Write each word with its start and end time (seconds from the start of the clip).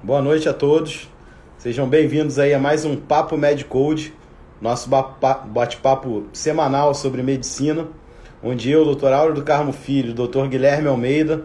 Boa 0.00 0.22
noite 0.22 0.48
a 0.48 0.54
todos. 0.54 1.08
Sejam 1.58 1.88
bem-vindos 1.88 2.38
aí 2.38 2.54
a 2.54 2.58
mais 2.58 2.84
um 2.84 2.94
Papo 2.94 3.36
MedCode, 3.36 4.14
nosso 4.60 4.88
bate-papo 4.88 6.28
semanal 6.32 6.94
sobre 6.94 7.20
medicina, 7.20 7.88
onde 8.40 8.70
eu, 8.70 8.94
Dr. 8.94 9.12
Auro 9.12 9.34
do 9.34 9.42
Carmo 9.42 9.72
Filho 9.72 10.14
Dr. 10.14 10.46
Guilherme 10.46 10.86
Almeida 10.86 11.42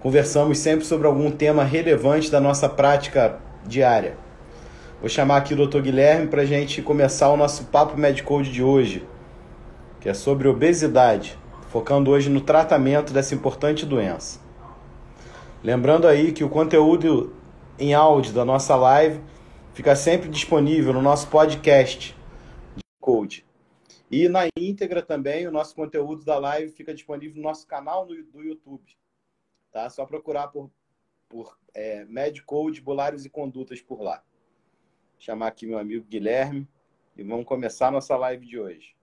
conversamos 0.00 0.58
sempre 0.58 0.84
sobre 0.84 1.06
algum 1.06 1.30
tema 1.30 1.64
relevante 1.64 2.30
da 2.30 2.38
nossa 2.38 2.68
prática 2.68 3.38
diária. 3.66 4.18
Vou 5.00 5.08
chamar 5.08 5.38
aqui 5.38 5.54
o 5.54 5.66
Dr. 5.66 5.80
Guilherme 5.80 6.26
para 6.26 6.42
a 6.42 6.46
gente 6.46 6.82
começar 6.82 7.30
o 7.30 7.38
nosso 7.38 7.64
Papo 7.64 7.96
MedCode 7.96 8.52
de 8.52 8.62
hoje, 8.62 9.02
que 9.98 10.10
é 10.10 10.14
sobre 10.14 10.46
obesidade, 10.46 11.38
focando 11.70 12.10
hoje 12.10 12.28
no 12.28 12.42
tratamento 12.42 13.14
dessa 13.14 13.34
importante 13.34 13.86
doença. 13.86 14.40
Lembrando 15.62 16.06
aí 16.06 16.32
que 16.32 16.44
o 16.44 16.50
conteúdo 16.50 17.32
em 17.78 17.92
áudio 17.94 18.32
da 18.32 18.44
nossa 18.44 18.76
live 18.76 19.20
fica 19.72 19.96
sempre 19.96 20.28
disponível 20.28 20.92
no 20.92 21.02
nosso 21.02 21.28
podcast 21.28 22.14
de 22.76 22.82
Code. 23.00 23.44
E 24.10 24.28
na 24.28 24.42
íntegra 24.56 25.02
também, 25.02 25.46
o 25.46 25.50
nosso 25.50 25.74
conteúdo 25.74 26.24
da 26.24 26.38
live 26.38 26.70
fica 26.70 26.94
disponível 26.94 27.36
no 27.36 27.42
nosso 27.42 27.66
canal 27.66 28.06
no, 28.06 28.14
do 28.24 28.42
YouTube. 28.42 28.96
Tá? 29.72 29.90
Só 29.90 30.06
procurar 30.06 30.48
por, 30.48 30.70
por 31.28 31.58
é, 31.74 32.04
Medcode, 32.04 32.80
Bulares 32.80 33.24
e 33.24 33.30
Condutas 33.30 33.80
por 33.82 34.00
lá. 34.00 34.22
Vou 35.12 35.20
chamar 35.20 35.48
aqui 35.48 35.66
meu 35.66 35.78
amigo 35.78 36.06
Guilherme 36.06 36.68
e 37.16 37.24
vamos 37.24 37.44
começar 37.44 37.88
a 37.88 37.92
nossa 37.92 38.16
live 38.16 38.46
de 38.46 38.58
hoje. 38.58 38.93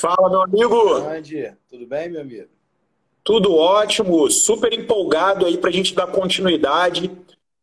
Fala, 0.00 0.30
meu 0.30 0.42
amigo. 0.42 0.94
Andy, 1.08 1.52
tudo 1.68 1.84
bem, 1.84 2.08
meu 2.08 2.20
amigo? 2.20 2.46
Tudo 3.24 3.52
ótimo, 3.56 4.30
super 4.30 4.72
empolgado 4.72 5.44
aí 5.44 5.58
para 5.58 5.70
a 5.70 5.72
gente 5.72 5.92
dar 5.92 6.06
continuidade 6.06 7.10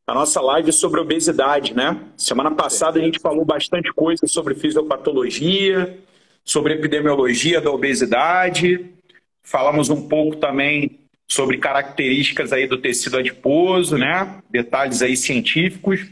à 0.05 0.13
nossa 0.13 0.41
live 0.41 0.71
sobre 0.73 0.99
obesidade, 0.99 1.73
né? 1.73 1.97
Semana 2.17 2.51
passada 2.51 2.99
a 2.99 3.01
gente 3.01 3.19
falou 3.19 3.45
bastante 3.45 3.91
coisa 3.93 4.27
sobre 4.27 4.53
fisiopatologia, 4.53 5.97
sobre 6.43 6.73
epidemiologia 6.73 7.61
da 7.61 7.71
obesidade, 7.71 8.85
falamos 9.41 9.89
um 9.89 10.07
pouco 10.07 10.35
também 10.35 10.99
sobre 11.25 11.57
características 11.57 12.51
aí 12.51 12.67
do 12.67 12.77
tecido 12.77 13.17
adiposo, 13.17 13.97
né? 13.97 14.39
Detalhes 14.49 15.01
aí 15.01 15.15
científicos. 15.15 16.05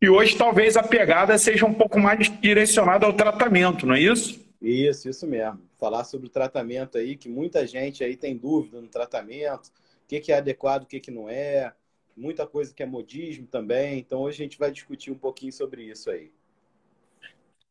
E 0.00 0.08
hoje 0.08 0.36
talvez 0.36 0.74
a 0.76 0.82
pegada 0.82 1.36
seja 1.36 1.66
um 1.66 1.74
pouco 1.74 2.00
mais 2.00 2.32
direcionada 2.40 3.04
ao 3.04 3.12
tratamento, 3.12 3.86
não 3.86 3.94
é 3.94 4.00
isso? 4.00 4.45
Isso, 4.60 5.08
isso 5.08 5.26
mesmo. 5.26 5.60
Falar 5.78 6.04
sobre 6.04 6.26
o 6.26 6.30
tratamento 6.30 6.98
aí, 6.98 7.16
que 7.16 7.28
muita 7.28 7.66
gente 7.66 8.02
aí 8.02 8.16
tem 8.16 8.36
dúvida 8.36 8.80
no 8.80 8.88
tratamento, 8.88 9.68
o 9.68 10.08
que, 10.08 10.20
que 10.20 10.32
é 10.32 10.36
adequado, 10.36 10.84
o 10.84 10.86
que, 10.86 11.00
que 11.00 11.10
não 11.10 11.28
é, 11.28 11.72
muita 12.16 12.46
coisa 12.46 12.72
que 12.72 12.82
é 12.82 12.86
modismo 12.86 13.46
também. 13.46 13.98
Então 13.98 14.20
hoje 14.22 14.42
a 14.42 14.44
gente 14.44 14.58
vai 14.58 14.70
discutir 14.70 15.10
um 15.10 15.18
pouquinho 15.18 15.52
sobre 15.52 15.82
isso 15.82 16.10
aí. 16.10 16.30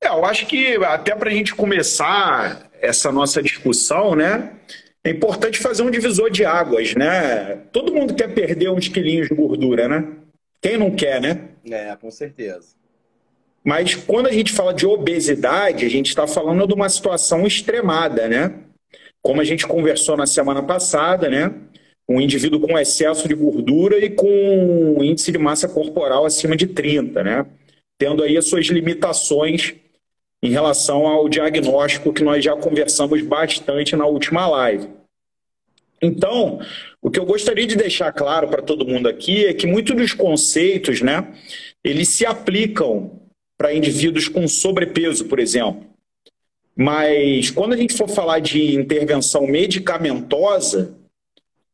É, 0.01 0.07
eu 0.07 0.23
acho 0.25 0.45
que 0.45 0.75
até 0.83 1.15
para 1.15 1.29
a 1.29 1.33
gente 1.33 1.55
começar 1.55 2.69
essa 2.79 3.11
nossa 3.11 3.41
discussão, 3.41 4.15
né? 4.15 4.59
É 5.03 5.09
importante 5.09 5.59
fazer 5.59 5.83
um 5.83 5.91
divisor 5.91 6.29
de 6.29 6.43
águas, 6.45 6.95
né? 6.95 7.57
Todo 7.71 7.93
mundo 7.93 8.15
quer 8.15 8.33
perder 8.33 8.69
uns 8.69 8.87
quilinhos 8.87 9.27
de 9.27 9.35
gordura, 9.35 9.87
né? 9.87 10.17
Quem 10.61 10.77
não 10.77 10.95
quer, 10.95 11.21
né? 11.21 11.49
É, 11.69 11.95
com 11.95 12.09
certeza. 12.09 12.75
Mas 13.65 13.95
quando 13.95 14.27
a 14.27 14.31
gente 14.31 14.53
fala 14.53 14.71
de 14.71 14.85
obesidade, 14.85 15.85
a 15.85 15.89
gente 15.89 16.09
está 16.09 16.27
falando 16.27 16.67
de 16.67 16.73
uma 16.75 16.87
situação 16.87 17.47
extremada, 17.47 18.27
né? 18.27 18.53
Como 19.23 19.41
a 19.41 19.43
gente 19.43 19.65
conversou 19.65 20.15
na 20.15 20.27
semana 20.27 20.61
passada, 20.61 21.27
né? 21.27 21.51
Um 22.07 22.21
indivíduo 22.21 22.59
com 22.59 22.77
excesso 22.77 23.27
de 23.27 23.33
gordura 23.33 23.97
e 23.97 24.11
com 24.11 24.99
índice 25.01 25.31
de 25.31 25.39
massa 25.39 25.67
corporal 25.67 26.25
acima 26.25 26.55
de 26.55 26.67
30, 26.67 27.23
né? 27.23 27.45
Tendo 27.97 28.21
aí 28.21 28.37
as 28.37 28.45
suas 28.45 28.67
limitações 28.67 29.73
em 30.43 30.51
relação 30.51 31.07
ao 31.07 31.27
diagnóstico 31.27 32.13
que 32.13 32.23
nós 32.23 32.45
já 32.45 32.55
conversamos 32.55 33.23
bastante 33.23 33.95
na 33.95 34.05
última 34.05 34.45
live. 34.47 34.87
Então, 35.99 36.59
o 37.01 37.09
que 37.09 37.19
eu 37.19 37.25
gostaria 37.25 37.65
de 37.65 37.75
deixar 37.75 38.11
claro 38.11 38.47
para 38.47 38.61
todo 38.61 38.85
mundo 38.85 39.09
aqui 39.09 39.47
é 39.47 39.55
que 39.55 39.65
muitos 39.65 39.95
dos 39.95 40.13
conceitos, 40.13 41.01
né, 41.01 41.33
eles 41.83 42.09
se 42.09 42.27
aplicam 42.27 43.24
para 43.57 43.73
indivíduos 43.73 44.27
com 44.27 44.47
sobrepeso, 44.47 45.25
por 45.25 45.39
exemplo. 45.39 45.85
Mas 46.75 47.49
quando 47.49 47.73
a 47.73 47.77
gente 47.77 47.93
for 47.93 48.07
falar 48.07 48.39
de 48.39 48.75
intervenção 48.75 49.47
medicamentosa, 49.47 50.93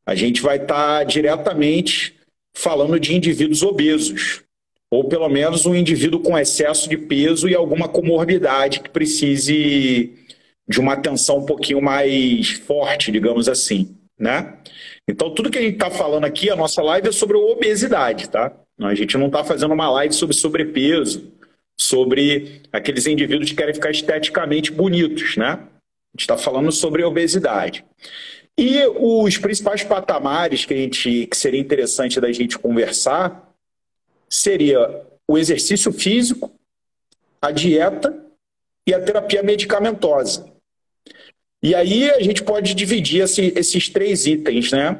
a 0.06 0.14
gente 0.14 0.42
vai 0.42 0.58
estar 0.58 1.00
tá 1.00 1.03
diretamente 1.03 2.16
falando 2.53 3.00
de 3.00 3.16
indivíduos 3.16 3.64
obesos, 3.64 4.44
ou 4.92 5.06
pelo 5.06 5.30
menos 5.30 5.66
um 5.66 5.74
indivíduo 5.74 6.19
com 6.19 6.38
excesso 6.38 6.90
de 6.90 6.97
peso 6.97 7.47
e 7.47 7.56
alguma 7.56 7.88
comorbidade 7.88 8.81
que 8.81 8.90
precise 8.90 10.13
de 10.68 10.80
uma 10.80 10.94
atenção 10.94 11.40
um 11.40 11.46
pouquinho 11.46 11.81
mais 11.81 12.52
forte, 12.52 13.12
digamos 13.12 13.50
assim, 13.50 13.96
né? 14.19 14.58
Então, 15.08 15.34
tudo 15.34 15.50
que 15.50 15.58
a 15.58 15.62
gente 15.62 15.74
está 15.74 15.90
falando 15.90 16.25
aqui, 16.25 16.50
a 16.50 16.56
nossa 16.56 16.81
live 16.81 17.09
é 17.09 17.12
sobre 17.12 17.36
obesidade, 17.36 18.30
tá? 18.30 18.53
A 18.80 18.96
gente 18.96 19.18
não 19.18 19.28
está 19.28 19.44
fazendo 19.44 19.74
uma 19.74 19.90
live 19.90 20.13
sobre 20.13 20.36
sobrepeso, 20.36 21.31
sobre 21.81 22.62
aqueles 22.72 23.08
indivíduos 23.08 23.50
que 23.50 23.56
querem 23.56 23.74
ficar 23.74 23.90
esteticamente 23.90 24.72
bonitos, 24.72 25.36
né? 25.36 25.53
A 25.53 26.14
gente 26.14 26.22
está 26.22 26.38
falando 26.38 26.72
sobre 26.72 27.03
obesidade. 27.03 27.84
E 28.56 28.86
os 28.86 29.38
principais 29.38 29.84
patamares 29.84 30.64
que, 30.64 30.75
a 30.75 30.78
gente, 30.78 31.25
que 31.25 31.36
seria 31.36 31.59
interessante 31.59 32.22
da 32.22 32.31
gente 32.31 32.59
conversar 32.59 33.52
seria 34.30 35.02
o 35.28 35.38
exercício 35.38 35.92
físico, 35.92 36.52
a 37.42 37.50
dieta 37.50 38.16
e 38.86 38.94
a 38.94 39.02
terapia 39.02 39.42
medicamentosa. 39.42 40.46
E 41.63 41.74
aí 41.74 42.12
a 42.12 42.22
gente 42.22 42.44
pode 42.44 42.75
dividir 42.75 43.24
esse, 43.24 43.53
esses 43.56 43.90
três 43.90 44.28
itens, 44.28 44.72
né? 44.72 45.00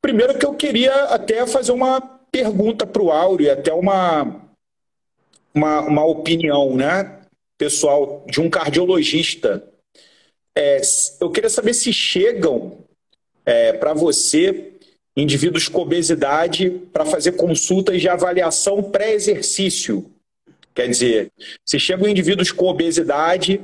Primeiro 0.00 0.38
que 0.38 0.46
eu 0.46 0.54
queria 0.54 1.04
até 1.04 1.46
fazer 1.46 1.72
uma 1.72 2.00
pergunta 2.00 2.86
para 2.86 3.02
o 3.02 3.10
Áureo, 3.10 3.52
até 3.52 3.72
uma, 3.72 4.43
uma, 5.54 5.80
uma 5.82 6.04
opinião, 6.04 6.74
né, 6.76 7.20
pessoal, 7.56 8.24
de 8.28 8.40
um 8.40 8.50
cardiologista. 8.50 9.62
É, 10.56 10.80
eu 11.20 11.30
queria 11.30 11.50
saber 11.50 11.74
se 11.74 11.92
chegam 11.92 12.78
é, 13.46 13.72
para 13.72 13.94
você 13.94 14.72
indivíduos 15.16 15.68
com 15.68 15.80
obesidade 15.80 16.70
para 16.92 17.04
fazer 17.04 17.32
consultas 17.32 18.00
de 18.00 18.08
avaliação 18.08 18.82
pré-exercício. 18.82 20.10
Quer 20.74 20.88
dizer, 20.88 21.30
se 21.64 21.78
chegam 21.78 22.08
indivíduos 22.08 22.50
com 22.50 22.66
obesidade 22.66 23.60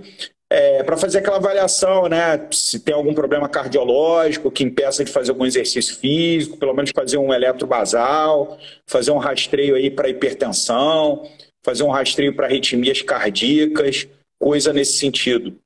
é, 0.49 0.83
para 0.85 0.97
fazer 0.97 1.19
aquela 1.19 1.37
avaliação, 1.37 2.09
né? 2.09 2.47
Se 2.53 2.79
tem 2.79 2.95
algum 2.95 3.13
problema 3.13 3.49
cardiológico 3.49 4.51
que 4.51 4.63
impeça 4.63 5.05
de 5.05 5.11
fazer 5.11 5.33
algum 5.33 5.45
exercício 5.45 5.97
físico, 5.97 6.57
pelo 6.57 6.75
menos 6.75 6.93
fazer 6.95 7.19
um 7.19 7.33
eletrobasal, 7.33 8.57
fazer 8.87 9.11
um 9.11 9.19
rastreio 9.19 9.75
aí 9.75 9.91
para 9.91 10.09
hipertensão 10.09 11.29
fazer 11.63 11.83
um 11.83 11.91
rastreio 11.91 12.35
para 12.35 12.47
arritmias 12.47 13.03
cardíacas, 13.03 14.09
coisa 14.39 14.73
nesse 14.73 14.95
sentido? 14.95 15.61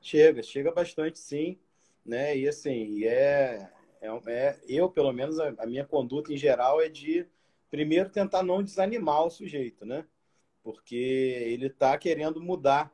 Chega, 0.00 0.42
chega 0.42 0.70
bastante 0.72 1.18
sim, 1.18 1.58
né? 2.04 2.36
E 2.36 2.48
assim, 2.48 3.04
é, 3.04 3.68
é, 4.00 4.08
é 4.26 4.56
eu 4.68 4.88
pelo 4.88 5.12
menos 5.12 5.38
a, 5.38 5.52
a, 5.58 5.66
minha 5.66 5.84
conduta 5.84 6.32
em 6.32 6.36
geral 6.36 6.80
é 6.80 6.88
de 6.88 7.26
primeiro 7.70 8.08
tentar 8.08 8.42
não 8.42 8.62
desanimar 8.62 9.24
o 9.24 9.30
sujeito, 9.30 9.84
né? 9.84 10.04
Porque 10.62 10.94
ele 10.94 11.66
está 11.66 11.96
querendo 11.98 12.40
mudar 12.40 12.92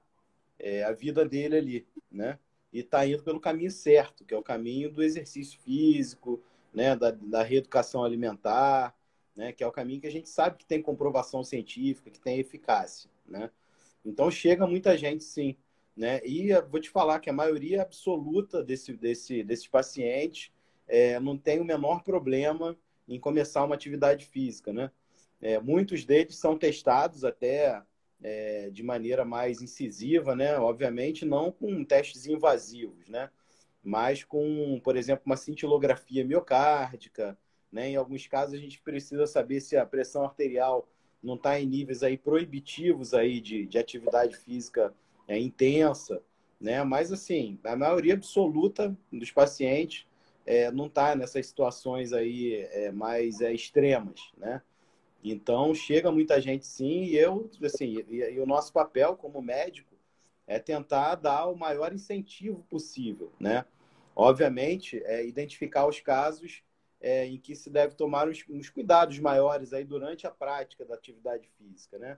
é, 0.58 0.84
a 0.84 0.92
vida 0.92 1.24
dele 1.24 1.56
ali, 1.56 1.86
né? 2.10 2.38
E 2.72 2.80
está 2.80 3.06
indo 3.06 3.22
pelo 3.22 3.40
caminho 3.40 3.70
certo, 3.70 4.24
que 4.24 4.32
é 4.32 4.36
o 4.36 4.42
caminho 4.42 4.90
do 4.90 5.02
exercício 5.02 5.60
físico, 5.60 6.42
né? 6.72 6.96
Da, 6.96 7.10
da 7.10 7.42
reeducação 7.42 8.04
alimentar, 8.04 8.96
né? 9.34 9.52
Que 9.52 9.64
é 9.64 9.66
o 9.66 9.72
caminho 9.72 10.00
que 10.00 10.06
a 10.06 10.12
gente 10.12 10.28
sabe 10.28 10.58
que 10.58 10.66
tem 10.66 10.82
comprovação 10.82 11.42
científica, 11.44 12.10
que 12.10 12.20
tem 12.20 12.38
eficácia, 12.38 13.10
né? 13.26 13.50
Então 14.04 14.30
chega 14.30 14.66
muita 14.66 14.96
gente, 14.96 15.24
sim, 15.24 15.56
né? 15.96 16.20
E 16.24 16.52
vou 16.70 16.80
te 16.80 16.90
falar 16.90 17.20
que 17.20 17.30
a 17.30 17.32
maioria 17.32 17.82
absoluta 17.82 18.62
desse, 18.62 18.92
desse, 18.94 19.42
desses 19.42 19.68
pacientes 19.68 20.50
é, 20.86 21.18
não 21.20 21.36
tem 21.38 21.60
o 21.60 21.64
menor 21.64 22.02
problema 22.02 22.76
em 23.08 23.18
começar 23.18 23.64
uma 23.64 23.74
atividade 23.74 24.26
física, 24.26 24.72
né? 24.72 24.90
É, 25.40 25.58
muitos 25.58 26.04
deles 26.04 26.36
são 26.36 26.56
testados 26.56 27.24
até 27.24 27.82
é, 28.22 28.70
de 28.70 28.82
maneira 28.82 29.24
mais 29.24 29.60
incisiva, 29.60 30.34
né? 30.36 30.58
Obviamente 30.58 31.24
não 31.24 31.50
com 31.50 31.84
testes 31.84 32.26
invasivos, 32.26 33.08
né? 33.08 33.30
Mas 33.82 34.22
com, 34.22 34.80
por 34.84 34.96
exemplo, 34.96 35.24
uma 35.26 35.36
cintilografia 35.36 36.24
miocárdica, 36.24 37.36
né? 37.72 37.88
Em 37.90 37.96
alguns 37.96 38.26
casos 38.26 38.54
a 38.54 38.58
gente 38.58 38.80
precisa 38.80 39.26
saber 39.26 39.60
se 39.60 39.76
a 39.76 39.86
pressão 39.86 40.24
arterial 40.24 40.86
não 41.22 41.34
está 41.34 41.58
em 41.58 41.66
níveis 41.66 42.02
aí 42.02 42.18
proibitivos 42.18 43.14
aí 43.14 43.40
de, 43.40 43.66
de 43.66 43.78
atividade 43.78 44.36
física 44.36 44.92
é, 45.26 45.38
intensa, 45.38 46.22
né? 46.60 46.82
Mas 46.84 47.12
assim, 47.12 47.58
a 47.64 47.74
maioria 47.74 48.14
absoluta 48.14 48.96
dos 49.10 49.30
pacientes 49.30 50.06
é, 50.44 50.70
não 50.70 50.86
está 50.86 51.14
nessas 51.14 51.46
situações 51.46 52.12
aí 52.12 52.66
é, 52.72 52.90
mais 52.90 53.40
é, 53.40 53.52
extremas, 53.52 54.32
né? 54.36 54.60
Então 55.24 55.72
chega 55.72 56.10
muita 56.10 56.40
gente 56.40 56.66
sim, 56.66 57.04
e 57.04 57.16
eu 57.16 57.48
assim, 57.62 58.04
e, 58.08 58.16
e, 58.16 58.40
o 58.40 58.46
nosso 58.46 58.72
papel 58.72 59.16
como 59.16 59.40
médico 59.40 59.94
é 60.46 60.58
tentar 60.58 61.14
dar 61.14 61.46
o 61.46 61.56
maior 61.56 61.92
incentivo 61.92 62.66
possível, 62.68 63.32
né? 63.38 63.64
Obviamente, 64.14 65.00
é 65.04 65.24
identificar 65.24 65.86
os 65.86 66.00
casos 66.00 66.62
é, 67.02 67.26
em 67.26 67.36
que 67.36 67.56
se 67.56 67.68
deve 67.68 67.96
tomar 67.96 68.28
uns, 68.28 68.44
uns, 68.48 68.70
cuidados 68.70 69.18
maiores 69.18 69.72
aí 69.72 69.84
durante 69.84 70.24
a 70.24 70.30
prática 70.30 70.84
da 70.84 70.94
atividade 70.94 71.50
física, 71.58 71.98
né? 71.98 72.16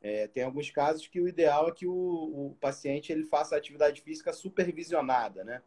É, 0.00 0.26
tem 0.26 0.42
alguns 0.42 0.70
casos 0.70 1.06
que 1.06 1.20
o 1.20 1.28
ideal 1.28 1.68
é 1.68 1.72
que 1.72 1.86
o, 1.86 1.92
o 1.92 2.56
paciente 2.60 3.12
ele 3.12 3.24
faça 3.24 3.54
a 3.54 3.58
atividade 3.58 4.00
física 4.00 4.32
supervisionada, 4.32 5.44
né? 5.44 5.62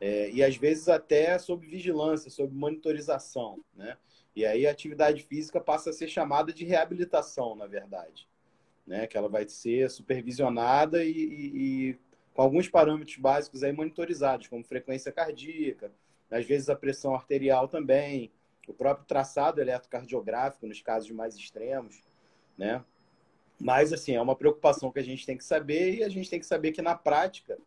É, 0.00 0.30
e 0.30 0.42
às 0.42 0.56
vezes 0.56 0.88
até 0.88 1.38
sob 1.38 1.66
vigilância, 1.66 2.30
sob 2.30 2.52
monitorização, 2.54 3.62
né? 3.76 3.98
E 4.34 4.46
aí 4.46 4.66
a 4.66 4.70
atividade 4.70 5.22
física 5.22 5.60
passa 5.60 5.90
a 5.90 5.92
ser 5.92 6.08
chamada 6.08 6.52
de 6.52 6.64
reabilitação, 6.64 7.54
na 7.54 7.66
verdade, 7.66 8.26
né? 8.86 9.06
Que 9.06 9.18
ela 9.18 9.28
vai 9.28 9.46
ser 9.46 9.90
supervisionada 9.90 11.04
e, 11.04 11.10
e, 11.12 11.90
e 11.90 11.98
com 12.32 12.40
alguns 12.40 12.68
parâmetros 12.68 13.18
básicos 13.18 13.62
aí 13.62 13.72
monitorizados, 13.72 14.48
como 14.48 14.64
frequência 14.64 15.12
cardíaca, 15.12 15.92
às 16.30 16.44
vezes 16.44 16.68
a 16.68 16.76
pressão 16.76 17.14
arterial 17.14 17.68
também, 17.68 18.30
o 18.66 18.72
próprio 18.72 19.06
traçado 19.06 19.60
eletrocardiográfico 19.60 20.66
nos 20.66 20.80
casos 20.82 21.10
mais 21.10 21.34
extremos, 21.36 22.02
né? 22.56 22.84
Mas, 23.60 23.92
assim, 23.92 24.14
é 24.14 24.20
uma 24.20 24.36
preocupação 24.36 24.92
que 24.92 25.00
a 25.00 25.04
gente 25.04 25.26
tem 25.26 25.36
que 25.36 25.44
saber 25.44 25.96
e 25.96 26.04
a 26.04 26.08
gente 26.08 26.30
tem 26.30 26.38
que 26.38 26.46
saber 26.46 26.70
que, 26.70 26.80
na 26.80 26.94
prática, 26.94 27.58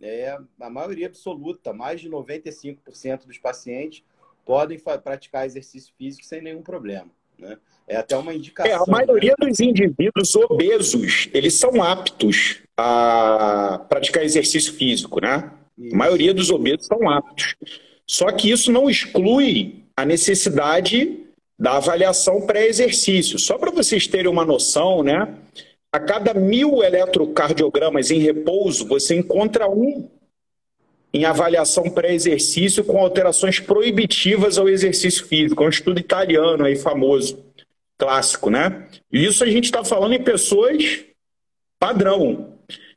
é, 0.00 0.36
a 0.60 0.70
maioria 0.70 1.06
absoluta, 1.06 1.72
mais 1.72 2.00
de 2.00 2.10
95% 2.10 3.26
dos 3.26 3.38
pacientes 3.38 4.02
podem 4.44 4.78
praticar 4.78 5.46
exercício 5.46 5.92
físico 5.96 6.24
sem 6.24 6.42
nenhum 6.42 6.62
problema. 6.62 7.10
Né? 7.38 7.58
É 7.86 7.96
até 7.96 8.16
uma 8.16 8.34
indicação. 8.34 8.72
É, 8.72 8.74
a 8.74 8.84
maioria 8.86 9.34
né? 9.38 9.46
dos 9.48 9.60
indivíduos 9.60 10.34
obesos, 10.34 11.28
eles 11.32 11.54
são 11.54 11.82
aptos 11.82 12.62
a 12.76 13.84
praticar 13.88 14.24
exercício 14.24 14.72
físico, 14.74 15.20
né? 15.20 15.52
Isso. 15.78 15.94
A 15.94 15.98
maioria 15.98 16.34
dos 16.34 16.50
obesos 16.50 16.86
são 16.86 17.08
aptos. 17.08 17.54
Só 18.06 18.30
que 18.30 18.50
isso 18.50 18.70
não 18.70 18.88
exclui 18.88 19.82
a 19.96 20.04
necessidade 20.04 21.18
da 21.58 21.76
avaliação 21.76 22.46
pré-exercício. 22.46 23.38
Só 23.38 23.58
para 23.58 23.70
vocês 23.70 24.06
terem 24.06 24.30
uma 24.30 24.44
noção, 24.44 25.02
né? 25.02 25.34
A 25.90 25.98
cada 25.98 26.34
mil 26.34 26.82
eletrocardiogramas 26.82 28.10
em 28.10 28.18
repouso, 28.18 28.86
você 28.86 29.16
encontra 29.16 29.68
um 29.68 30.08
em 31.12 31.24
avaliação 31.24 31.84
pré-exercício 31.88 32.84
com 32.84 32.98
alterações 32.98 33.58
proibitivas 33.58 34.58
ao 34.58 34.68
exercício 34.68 35.24
físico. 35.26 35.62
É 35.62 35.66
um 35.66 35.70
estudo 35.70 35.98
italiano 35.98 36.64
aí 36.64 36.76
famoso, 36.76 37.42
clássico, 37.96 38.50
né? 38.50 38.86
E 39.10 39.24
isso 39.24 39.42
a 39.42 39.46
gente 39.46 39.64
está 39.64 39.82
falando 39.82 40.12
em 40.12 40.22
pessoas 40.22 41.04
padrão. 41.78 42.52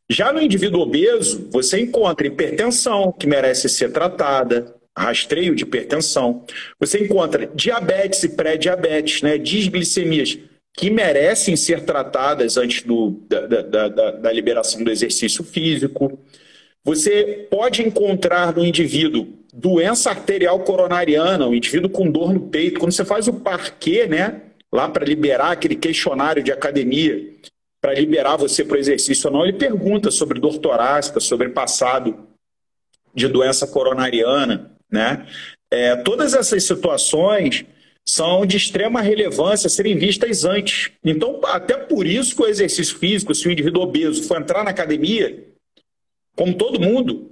Já 0.10 0.34
no 0.34 0.42
indivíduo 0.42 0.82
obeso, 0.82 1.48
você 1.52 1.80
encontra 1.80 2.28
hipertensão, 2.28 3.12
que 3.12 3.28
merece 3.28 3.70
ser 3.70 3.94
tratada, 3.94 4.76
rastreio 5.06 5.56
de 5.56 5.64
hipertensão. 5.64 6.46
Você 6.80 7.04
encontra 7.04 7.50
diabetes 7.54 8.24
e 8.24 8.30
pré-diabetes, 8.30 9.22
né, 9.22 9.38
disglicemias, 9.38 10.38
que 10.78 10.90
merecem 10.90 11.56
ser 11.56 11.84
tratadas 11.84 12.58
antes 12.58 12.84
do, 12.84 13.22
da, 13.28 13.48
da, 13.48 13.88
da, 13.88 14.12
da 14.12 14.32
liberação 14.32 14.84
do 14.84 14.92
exercício 14.92 15.44
físico. 15.44 16.20
Você 16.84 17.48
pode 17.50 17.82
encontrar 17.82 18.56
no 18.56 18.66
indivíduo 18.66 19.28
doença 19.54 20.10
arterial 20.10 20.60
coronariana, 20.62 21.48
o 21.48 21.56
indivíduo 21.56 21.90
com 21.90 22.10
dor 22.10 22.34
no 22.34 22.42
peito. 22.42 22.80
Quando 22.80 22.92
você 22.92 23.04
faz 23.04 23.28
o 23.28 23.34
parquet, 23.34 24.08
né, 24.08 24.42
lá 24.72 24.88
para 24.88 25.06
liberar 25.06 25.52
aquele 25.52 25.76
questionário 25.76 26.44
de 26.44 26.52
academia, 26.52 27.34
para 27.82 27.94
liberar 27.94 28.38
você 28.38 28.64
para 28.64 28.78
o 28.78 28.80
exercício 28.80 29.30
ou 29.30 29.34
não, 29.34 29.44
ele 29.44 29.58
pergunta 29.58 30.12
sobre 30.12 30.40
dor 30.40 30.58
torácica, 30.60 31.20
sobre 31.20 31.50
passado 31.50 32.28
de 33.14 33.28
doença 33.28 33.66
coronariana. 33.68 34.79
Né? 34.92 35.26
É, 35.72 35.96
todas 35.98 36.34
essas 36.34 36.64
situações 36.64 37.66
são 38.06 38.46
de 38.46 38.58
extrema 38.58 39.02
relevância 39.02 39.70
serem 39.70 39.98
vistas 39.98 40.44
antes. 40.44 40.92
Então, 41.04 41.40
até 41.46 41.78
por 41.78 42.08
isso 42.08 42.36
que 42.36 42.42
o 42.42 42.48
exercício 42.48 42.98
físico, 42.98 43.36
se 43.36 43.48
o 43.48 43.52
indivíduo 43.52 43.84
obeso 43.84 44.24
for 44.24 44.42
entrar 44.42 44.64
na 44.64 44.72
academia, 44.72 45.46
como 46.36 46.56
todo 46.56 46.80
mundo, 46.80 47.32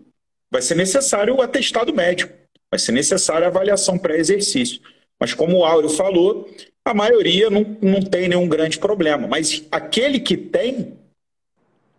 vai 0.51 0.61
ser 0.61 0.75
necessário 0.75 1.35
o 1.35 1.41
atestado 1.41 1.93
médico, 1.93 2.33
vai 2.69 2.79
ser 2.79 2.91
necessária 2.91 3.47
a 3.47 3.49
avaliação 3.49 3.97
pré-exercício. 3.97 4.81
Mas 5.19 5.33
como 5.33 5.57
o 5.57 5.65
Áureo 5.65 5.89
falou, 5.89 6.49
a 6.85 6.93
maioria 6.93 7.49
não, 7.49 7.77
não 7.81 8.01
tem 8.01 8.29
nenhum 8.29 8.47
grande 8.47 8.77
problema. 8.77 9.27
Mas 9.27 9.65
aquele 9.71 10.19
que 10.19 10.37
tem 10.37 10.93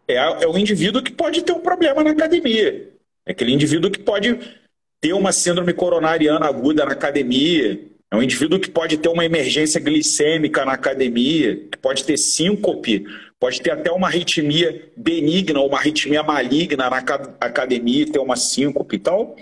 é, 0.07 0.15
é 0.17 0.47
o 0.47 0.57
indivíduo 0.57 1.03
que 1.03 1.13
pode 1.13 1.43
ter 1.43 1.53
um 1.53 1.61
problema 1.61 2.03
na 2.05 2.11
academia. 2.11 2.91
É 3.27 3.33
aquele 3.33 3.53
indivíduo 3.53 3.91
que 3.91 3.99
pode 3.99 4.39
ter 5.01 5.13
uma 5.13 5.33
síndrome 5.33 5.73
coronariana 5.73 6.47
aguda 6.47 6.85
na 6.85 6.93
academia, 6.93 7.81
é 8.11 8.17
um 8.17 8.23
indivíduo 8.23 8.59
que 8.59 8.71
pode 8.71 8.97
ter 8.97 9.09
uma 9.09 9.25
emergência 9.25 9.81
glicêmica 9.81 10.65
na 10.65 10.73
academia, 10.73 11.57
que 11.71 11.77
pode 11.79 12.05
ter 12.05 12.17
síncope, 12.17 13.05
pode 13.39 13.61
ter 13.61 13.71
até 13.71 13.93
uma 13.93 14.09
arritmia 14.09 14.91
benigna 14.97 15.61
ou 15.61 15.69
uma 15.69 15.79
arritmia 15.79 16.23
maligna 16.23 16.89
na 16.89 16.97
academia, 17.39 18.11
ter 18.11 18.19
uma 18.19 18.37
síncope. 18.37 18.97
Então, 18.97 19.37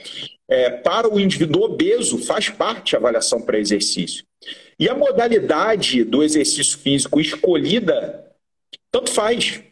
é, 0.49 0.71
para 0.71 1.09
o 1.09 1.21
indivíduo 1.21 1.63
obeso, 1.63 2.19
faz 2.19 2.49
parte 2.49 2.97
a 2.97 2.99
avaliação 2.99 3.41
para 3.41 3.59
exercício. 3.59 4.25
E 4.79 4.89
a 4.89 4.95
modalidade 4.95 6.03
do 6.03 6.23
exercício 6.23 6.77
físico 6.79 7.21
escolhida, 7.21 8.27
tanto 8.91 9.11
faz. 9.11 9.63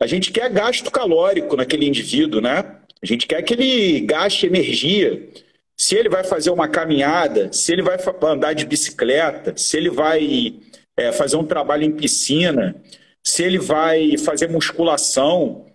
A 0.00 0.06
gente 0.06 0.32
quer 0.32 0.50
gasto 0.50 0.90
calórico 0.90 1.54
naquele 1.54 1.86
indivíduo, 1.86 2.40
né? 2.40 2.77
A 3.02 3.06
gente 3.06 3.26
quer 3.26 3.42
que 3.42 3.54
ele 3.54 4.00
gaste 4.00 4.46
energia. 4.46 5.28
Se 5.76 5.94
ele 5.94 6.08
vai 6.08 6.24
fazer 6.24 6.50
uma 6.50 6.68
caminhada, 6.68 7.52
se 7.52 7.72
ele 7.72 7.82
vai 7.82 7.96
andar 8.24 8.52
de 8.52 8.66
bicicleta, 8.66 9.56
se 9.56 9.76
ele 9.76 9.90
vai 9.90 10.54
é, 10.96 11.12
fazer 11.12 11.36
um 11.36 11.44
trabalho 11.44 11.84
em 11.84 11.92
piscina, 11.92 12.74
se 13.22 13.44
ele 13.44 13.58
vai 13.58 14.18
fazer 14.18 14.48
musculação, 14.48 15.66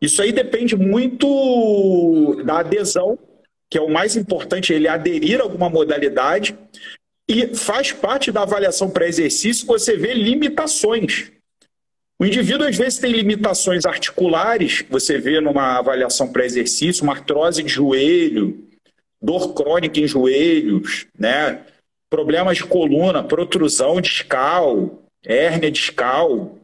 isso 0.00 0.20
aí 0.20 0.32
depende 0.32 0.76
muito 0.76 2.42
da 2.44 2.58
adesão, 2.58 3.18
que 3.70 3.78
é 3.78 3.80
o 3.80 3.88
mais 3.88 4.16
importante, 4.16 4.72
ele 4.72 4.88
aderir 4.88 5.40
a 5.40 5.44
alguma 5.44 5.70
modalidade. 5.70 6.58
E 7.28 7.54
faz 7.54 7.92
parte 7.92 8.30
da 8.30 8.42
avaliação 8.42 8.90
para 8.90 9.08
exercício 9.08 9.66
você 9.66 9.96
vê 9.96 10.12
limitações. 10.12 11.30
O 12.18 12.24
indivíduo, 12.24 12.68
às 12.68 12.76
vezes, 12.76 12.98
tem 12.98 13.12
limitações 13.12 13.84
articulares, 13.84 14.84
você 14.88 15.18
vê 15.18 15.40
numa 15.40 15.78
avaliação 15.78 16.30
pré-exercício, 16.30 17.02
uma 17.02 17.14
artrose 17.14 17.62
de 17.62 17.68
joelho, 17.68 18.68
dor 19.20 19.54
crônica 19.54 19.98
em 19.98 20.06
joelhos, 20.06 21.06
né? 21.18 21.64
problemas 22.12 22.58
de 22.58 22.64
coluna, 22.64 23.24
protrusão 23.24 23.98
discal, 23.98 25.02
hérnia 25.24 25.70
discal. 25.70 26.58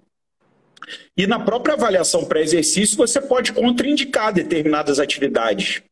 E 1.17 1.26
na 1.26 1.38
própria 1.38 1.75
avaliação 1.75 2.26
pré-exercício, 2.26 2.99
você 2.99 3.19
pode 3.19 3.55
contraindicar 3.55 4.31
determinadas 4.31 4.99
atividades. 4.99 5.83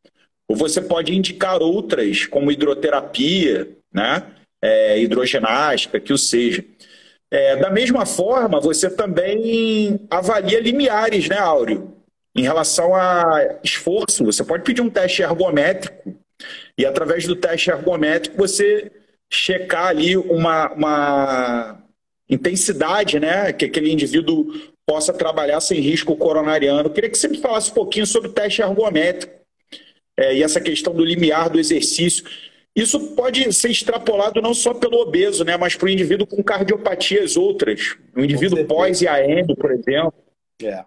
Ou 0.47 0.55
você 0.55 0.79
pode 0.79 1.15
indicar 1.15 1.59
outras, 1.59 2.27
como 2.27 2.51
hidroterapia, 2.51 3.67
né? 3.91 4.27
É, 4.61 4.99
hidroginástica, 4.99 5.99
que 5.99 6.13
o 6.13 6.17
seja. 6.19 6.63
É, 7.29 7.57
da 7.57 7.69
mesma 7.69 8.05
forma, 8.05 8.59
você 8.59 8.89
também 8.89 9.99
avalia 10.09 10.59
limiares, 10.59 11.27
né, 11.27 11.37
Áureo? 11.37 11.97
em 12.37 12.43
relação 12.43 12.95
a 12.95 13.57
esforço. 13.63 14.23
Você 14.23 14.43
pode 14.43 14.63
pedir 14.63 14.81
um 14.81 14.89
teste 14.89 15.23
ergométrico 15.23 16.15
e, 16.77 16.85
através 16.85 17.25
do 17.25 17.35
teste 17.35 17.71
ergométrico, 17.71 18.37
você 18.37 18.91
checar 19.29 19.87
ali 19.87 20.15
uma, 20.15 20.71
uma 20.71 21.83
intensidade, 22.29 23.19
né? 23.19 23.51
Que 23.51 23.65
aquele 23.65 23.91
indivíduo 23.91 24.53
possa 24.85 25.11
trabalhar 25.11 25.59
sem 25.59 25.81
risco 25.81 26.15
coronariano. 26.15 26.87
Eu 26.87 26.93
queria 26.93 27.09
que 27.09 27.17
você 27.17 27.27
me 27.27 27.39
falasse 27.39 27.71
um 27.71 27.73
pouquinho 27.73 28.05
sobre 28.05 28.29
o 28.29 28.33
teste 28.33 28.61
ergométrico 28.61 29.33
é, 30.15 30.35
e 30.35 30.43
essa 30.43 30.61
questão 30.61 30.93
do 30.93 31.03
limiar 31.03 31.49
do 31.49 31.59
exercício. 31.59 32.23
Isso 32.77 33.15
pode 33.15 33.51
ser 33.53 33.71
extrapolado 33.71 34.39
não 34.39 34.53
só 34.53 34.71
pelo 34.71 35.01
obeso, 35.01 35.43
né, 35.43 35.57
mas 35.57 35.75
para 35.75 35.87
o 35.87 35.89
indivíduo 35.89 36.27
com 36.27 36.43
cardiopatias 36.43 37.35
outras, 37.35 37.97
o 38.15 38.19
indivíduo 38.19 38.67
pós-IAM, 38.67 39.47
por 39.59 39.71
exemplo. 39.71 40.13
É. 40.61 40.85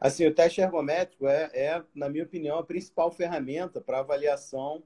Assim, 0.00 0.26
o 0.26 0.34
teste 0.34 0.60
ergométrico 0.60 1.28
é, 1.28 1.48
é, 1.54 1.82
na 1.94 2.08
minha 2.08 2.24
opinião, 2.24 2.58
a 2.58 2.64
principal 2.64 3.12
ferramenta 3.12 3.80
para 3.80 4.00
avaliação 4.00 4.82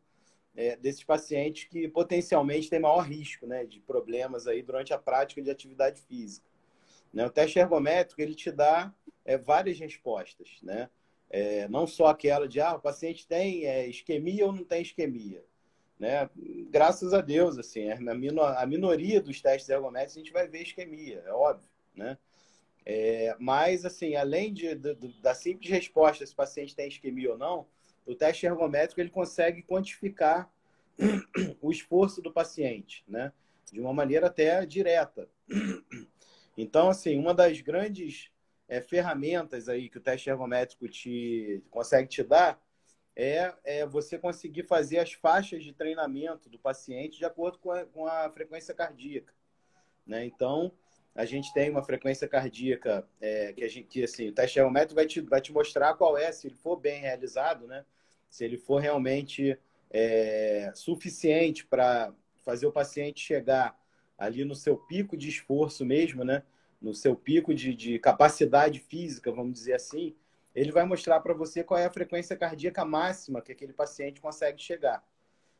é, 0.54 0.76
desses 0.76 1.02
pacientes 1.02 1.64
que 1.64 1.88
potencialmente 1.88 2.68
têm 2.68 2.80
maior 2.80 3.00
risco 3.00 3.46
né, 3.46 3.64
de 3.64 3.80
problemas 3.80 4.46
aí 4.46 4.60
durante 4.60 4.92
a 4.92 4.98
prática 4.98 5.40
de 5.40 5.50
atividade 5.50 6.02
física. 6.02 6.46
Né? 7.14 7.24
O 7.24 7.30
teste 7.30 7.58
ergométrico 7.58 8.20
ele 8.20 8.34
te 8.34 8.50
dá 8.50 8.92
é, 9.24 9.38
várias 9.38 9.78
respostas, 9.78 10.58
né? 10.62 10.90
É, 11.30 11.66
não 11.68 11.86
só 11.86 12.08
aquela 12.08 12.46
de 12.46 12.60
ah, 12.60 12.74
o 12.74 12.80
paciente 12.80 13.26
tem 13.26 13.64
é, 13.64 13.86
isquemia 13.86 14.44
ou 14.44 14.52
não 14.52 14.64
tem 14.64 14.82
isquemia. 14.82 15.42
Né? 16.02 16.28
Graças 16.68 17.14
a 17.14 17.20
Deus, 17.20 17.56
assim, 17.56 17.82
é, 17.82 17.92
a 17.92 18.66
minoria 18.66 19.20
dos 19.20 19.40
testes 19.40 19.68
ergométricos 19.68 20.16
a 20.16 20.18
gente 20.18 20.32
vai 20.32 20.48
ver 20.48 20.62
isquemia, 20.62 21.22
é 21.24 21.32
óbvio, 21.32 21.68
né? 21.94 22.18
É, 22.84 23.36
mas, 23.38 23.84
assim, 23.84 24.16
além 24.16 24.52
de, 24.52 24.74
de, 24.74 24.94
da 25.20 25.32
simples 25.32 25.70
resposta 25.70 26.26
se 26.26 26.32
o 26.32 26.36
paciente 26.36 26.74
tem 26.74 26.88
isquemia 26.88 27.30
ou 27.30 27.38
não, 27.38 27.68
o 28.04 28.16
teste 28.16 28.44
ergométrico 28.44 29.00
ele 29.00 29.10
consegue 29.10 29.62
quantificar 29.62 30.52
o 31.62 31.70
esforço 31.70 32.20
do 32.20 32.32
paciente, 32.32 33.04
né? 33.06 33.32
De 33.72 33.80
uma 33.80 33.92
maneira 33.92 34.26
até 34.26 34.66
direta. 34.66 35.28
Então, 36.58 36.90
assim, 36.90 37.16
uma 37.16 37.32
das 37.32 37.60
grandes 37.60 38.28
é, 38.66 38.80
ferramentas 38.80 39.68
aí 39.68 39.88
que 39.88 39.98
o 39.98 40.02
teste 40.02 40.28
ergométrico 40.28 40.88
te 40.88 41.62
consegue 41.70 42.08
te 42.08 42.24
dar 42.24 42.60
é, 43.14 43.54
é, 43.64 43.86
você 43.86 44.18
conseguir 44.18 44.64
fazer 44.64 44.98
as 44.98 45.12
faixas 45.12 45.62
de 45.62 45.72
treinamento 45.72 46.48
do 46.48 46.58
paciente 46.58 47.18
de 47.18 47.24
acordo 47.24 47.58
com 47.58 47.70
a, 47.70 47.84
com 47.84 48.06
a 48.06 48.30
frequência 48.30 48.74
cardíaca. 48.74 49.32
Né? 50.06 50.24
Então, 50.24 50.72
a 51.14 51.24
gente 51.24 51.52
tem 51.52 51.70
uma 51.70 51.82
frequência 51.82 52.26
cardíaca 52.26 53.06
é, 53.20 53.52
que, 53.52 53.64
a 53.64 53.68
gente, 53.68 53.86
que 53.86 54.04
assim, 54.04 54.28
o 54.28 54.32
teste 54.32 54.58
ergométrico 54.58 54.94
vai 54.94 55.06
te, 55.06 55.20
vai 55.20 55.40
te 55.40 55.52
mostrar 55.52 55.94
qual 55.94 56.16
é, 56.16 56.32
se 56.32 56.46
ele 56.46 56.56
for 56.56 56.76
bem 56.76 57.00
realizado, 57.00 57.66
né? 57.66 57.84
se 58.30 58.44
ele 58.44 58.56
for 58.56 58.80
realmente 58.80 59.58
é, 59.90 60.72
suficiente 60.74 61.66
para 61.66 62.14
fazer 62.40 62.66
o 62.66 62.72
paciente 62.72 63.20
chegar 63.20 63.78
ali 64.16 64.44
no 64.44 64.54
seu 64.54 64.76
pico 64.76 65.16
de 65.16 65.28
esforço 65.28 65.84
mesmo, 65.84 66.24
né? 66.24 66.42
no 66.80 66.94
seu 66.94 67.14
pico 67.14 67.54
de, 67.54 67.74
de 67.74 67.98
capacidade 67.98 68.80
física, 68.80 69.30
vamos 69.30 69.52
dizer 69.52 69.74
assim, 69.74 70.16
ele 70.54 70.70
vai 70.70 70.84
mostrar 70.84 71.20
para 71.20 71.32
você 71.32 71.64
qual 71.64 71.78
é 71.80 71.86
a 71.86 71.90
frequência 71.90 72.36
cardíaca 72.36 72.84
máxima 72.84 73.40
que 73.40 73.52
aquele 73.52 73.72
paciente 73.72 74.20
consegue 74.20 74.60
chegar. 74.60 75.02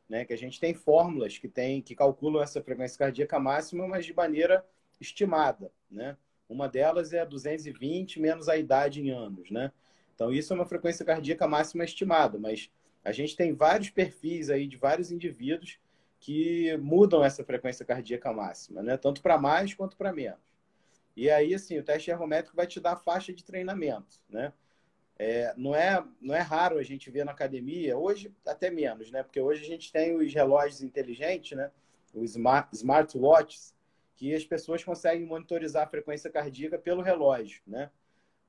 Né? 0.09 0.25
Que 0.25 0.33
a 0.33 0.39
gente 0.39 0.61
tem 0.61 0.75
fórmulas 0.75 1.39
que, 1.39 1.49
tem, 1.49 1.81
que 1.81 1.95
calculam 1.95 2.43
essa 2.43 2.63
frequência 2.63 2.99
cardíaca 2.99 3.39
máxima, 3.39 3.89
mas 3.89 4.05
de 4.05 4.13
maneira 4.13 4.65
estimada. 5.01 5.73
Né? 5.91 6.17
Uma 6.49 6.69
delas 6.69 7.13
é 7.13 7.25
220 7.25 8.21
menos 8.21 8.49
a 8.49 8.57
idade 8.57 9.01
em 9.01 9.11
anos. 9.11 9.51
Né? 9.51 9.73
Então, 10.15 10.31
isso 10.31 10.53
é 10.53 10.57
uma 10.57 10.67
frequência 10.67 11.05
cardíaca 11.05 11.49
máxima 11.49 11.85
estimada, 11.85 12.39
mas 12.39 12.71
a 13.05 13.13
gente 13.13 13.35
tem 13.35 13.55
vários 13.55 13.91
perfis 13.91 14.51
aí 14.51 14.67
de 14.67 14.77
vários 14.77 15.11
indivíduos 15.11 15.79
que 16.21 16.77
mudam 16.77 17.25
essa 17.25 17.43
frequência 17.43 17.85
cardíaca 17.85 18.33
máxima, 18.33 18.83
né? 18.83 18.97
tanto 18.97 19.23
para 19.23 19.39
mais 19.39 19.75
quanto 19.75 19.97
para 19.97 20.13
menos. 20.13 20.39
E 21.17 21.31
aí, 21.31 21.55
assim, 21.55 21.79
o 21.79 21.83
teste 21.83 22.11
ergométrico 22.11 22.57
vai 22.57 22.67
te 22.67 22.81
dar 22.81 22.97
faixa 22.97 23.33
de 23.33 23.45
treinamento, 23.45 24.21
né? 24.29 24.53
É, 25.19 25.55
não, 25.57 25.75
é, 25.75 26.05
não 26.21 26.35
é 26.35 26.41
raro 26.41 26.79
a 26.79 26.83
gente 26.83 27.11
ver 27.11 27.25
na 27.25 27.33
academia, 27.33 27.97
hoje 27.97 28.35
até 28.47 28.71
menos, 28.71 29.11
né? 29.11 29.23
Porque 29.23 29.41
hoje 29.41 29.63
a 29.63 29.67
gente 29.67 29.93
tem 29.93 30.17
os 30.17 30.33
relógios 30.33 30.83
inteligentes, 30.83 31.57
né? 31.57 31.71
Os 32.15 32.31
smart, 32.31 32.69
smartwatches, 32.75 33.75
que 34.17 34.35
as 34.35 34.45
pessoas 34.45 34.83
conseguem 34.83 35.27
monitorizar 35.27 35.85
a 35.85 35.91
frequência 35.91 36.31
cardíaca 36.31 36.79
pelo 36.79 37.03
relógio, 37.03 37.63
né? 37.67 37.91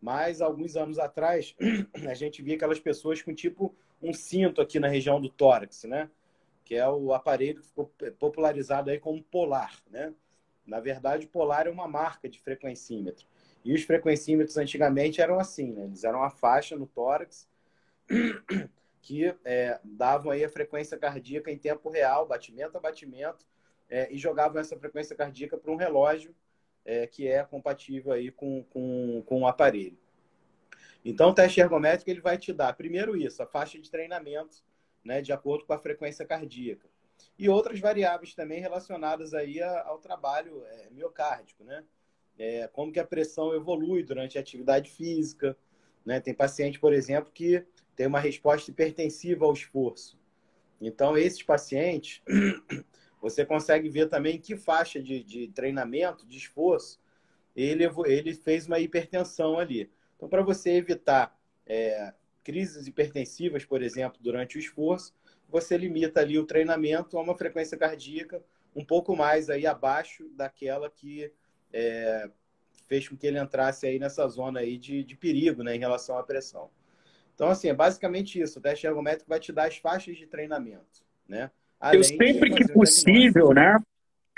Mas 0.02 0.42
alguns 0.42 0.76
anos 0.76 1.00
atrás, 1.00 1.56
a 2.10 2.14
gente 2.14 2.42
via 2.42 2.56
aquelas 2.56 2.80
pessoas 2.80 3.22
com 3.22 3.34
tipo 3.34 3.76
um 4.02 4.14
cinto 4.14 4.62
aqui 4.62 4.80
na 4.80 4.88
região 4.88 5.22
do 5.22 5.30
tórax, 5.30 5.84
né? 5.84 6.10
Que 6.66 6.76
é 6.76 6.88
o 6.88 7.14
aparelho 7.14 7.62
que 7.62 7.68
ficou 7.68 7.92
popularizado 8.20 8.90
aí 8.90 9.00
como 9.00 9.24
polar, 9.24 9.82
né? 9.90 10.14
Na 10.66 10.80
verdade, 10.80 11.28
Polar 11.28 11.68
é 11.68 11.70
uma 11.70 11.88
marca 11.88 12.30
de 12.30 12.40
frequencímetro. 12.40 13.28
E 13.64 13.74
os 13.74 13.84
frequencímetros 13.84 14.58
antigamente 14.58 15.22
eram 15.22 15.40
assim, 15.40 15.72
né? 15.72 15.86
Eles 15.86 16.04
eram 16.04 16.20
uma 16.20 16.30
faixa 16.30 16.76
no 16.76 16.86
tórax 16.86 17.48
que 19.02 19.34
é, 19.44 19.80
davam 19.84 20.32
aí 20.32 20.44
a 20.44 20.50
frequência 20.50 20.98
cardíaca 20.98 21.52
em 21.52 21.58
tempo 21.58 21.90
real, 21.90 22.26
batimento 22.26 22.78
a 22.78 22.82
batimento, 22.82 23.46
é, 23.90 24.12
e 24.12 24.18
jogavam 24.18 24.60
essa 24.60 24.78
frequência 24.78 25.16
cardíaca 25.16 25.58
para 25.58 25.72
um 25.72 25.76
relógio 25.76 26.34
é, 26.86 27.08
que 27.08 27.28
é 27.28 27.44
compatível 27.44 28.12
aí 28.12 28.32
com, 28.32 28.64
com, 28.70 29.24
com 29.26 29.42
o 29.42 29.48
aparelho. 29.48 29.98
Então, 31.04 31.30
o 31.30 31.34
teste 31.34 31.60
ergométrico 31.60 32.10
ele 32.10 32.22
vai 32.22 32.38
te 32.38 32.54
dar, 32.54 32.74
primeiro 32.74 33.16
isso, 33.16 33.44
a 33.44 33.46
faixa 33.46 33.78
de 33.78 33.92
treinamento, 33.92 34.64
né, 35.04 35.22
de 35.22 35.34
acordo 35.34 35.66
com 35.66 35.74
a 35.74 35.78
frequência 35.78 36.26
cardíaca 36.26 36.88
e 37.38 37.50
outras 37.50 37.80
variáveis 37.80 38.34
também 38.34 38.60
relacionadas 38.60 39.34
aí 39.34 39.62
ao 39.62 39.98
trabalho 40.00 40.64
é, 40.66 40.90
miocárdico, 40.92 41.64
né? 41.64 41.84
É, 42.38 42.68
como 42.68 42.92
que 42.92 43.00
a 43.00 43.06
pressão 43.06 43.54
evolui 43.54 44.04
durante 44.04 44.38
a 44.38 44.42
atividade 44.42 44.90
física, 44.90 45.58
né? 46.06 46.20
Tem 46.20 46.34
paciente, 46.34 46.80
por 46.80 46.94
exemplo, 46.94 47.32
que 47.32 47.66
tem 47.96 48.08
uma 48.08 48.20
resposta 48.20 48.70
hipertensiva 48.72 49.46
ao 49.46 49.54
esforço. 49.54 50.20
Então, 50.82 51.18
esses 51.18 51.44
pacientes, 51.44 52.22
você 53.22 53.46
consegue 53.46 53.88
ver 53.90 54.10
também 54.10 54.40
que 54.40 54.58
faixa 54.58 55.02
de, 55.02 55.24
de 55.24 55.48
treinamento, 55.50 56.28
de 56.28 56.38
esforço, 56.38 57.00
ele, 57.56 57.86
ele 58.06 58.34
fez 58.34 58.68
uma 58.68 58.80
hipertensão 58.80 59.58
ali. 59.60 59.90
Então, 60.16 60.28
para 60.28 60.42
você 60.42 60.72
evitar 60.72 61.38
é, 61.66 62.14
crises 62.44 62.88
hipertensivas, 62.88 63.64
por 63.64 63.82
exemplo, 63.82 64.20
durante 64.22 64.58
o 64.58 64.60
esforço, 64.60 65.14
você 65.48 65.78
limita 65.78 66.20
ali 66.20 66.38
o 66.38 66.46
treinamento 66.46 67.18
a 67.18 67.22
uma 67.22 67.38
frequência 67.38 67.78
cardíaca 67.78 68.44
um 68.76 68.84
pouco 68.84 69.16
mais 69.16 69.50
aí 69.50 69.68
abaixo 69.68 70.28
daquela 70.36 70.90
que 70.90 71.32
é, 71.74 72.30
fez 72.88 73.08
com 73.08 73.18
que 73.18 73.28
ele 73.28 73.40
entrasse 73.40 73.86
aí 73.88 74.00
nessa 74.00 74.28
zona 74.28 74.60
aí 74.60 74.78
de, 74.78 75.04
de 75.04 75.16
perigo, 75.16 75.64
né, 75.64 75.76
em 75.76 75.80
relação 75.80 76.18
à 76.18 76.24
pressão. 76.24 76.70
Então, 77.36 77.50
assim, 77.50 77.70
é 77.70 77.74
basicamente 77.74 78.40
isso. 78.40 78.60
O 78.60 78.62
teste 78.62 78.86
ergométrico 78.86 79.30
vai 79.30 79.40
te 79.40 79.52
dar 79.52 79.68
as 79.68 79.78
faixas 79.78 80.16
de 80.16 80.28
treinamento, 80.28 81.04
né? 81.28 81.50
Além 81.80 82.00
Eu 82.00 82.04
sempre 82.04 82.52
que 82.52 82.72
possível, 82.72 83.50
né? 83.54 83.80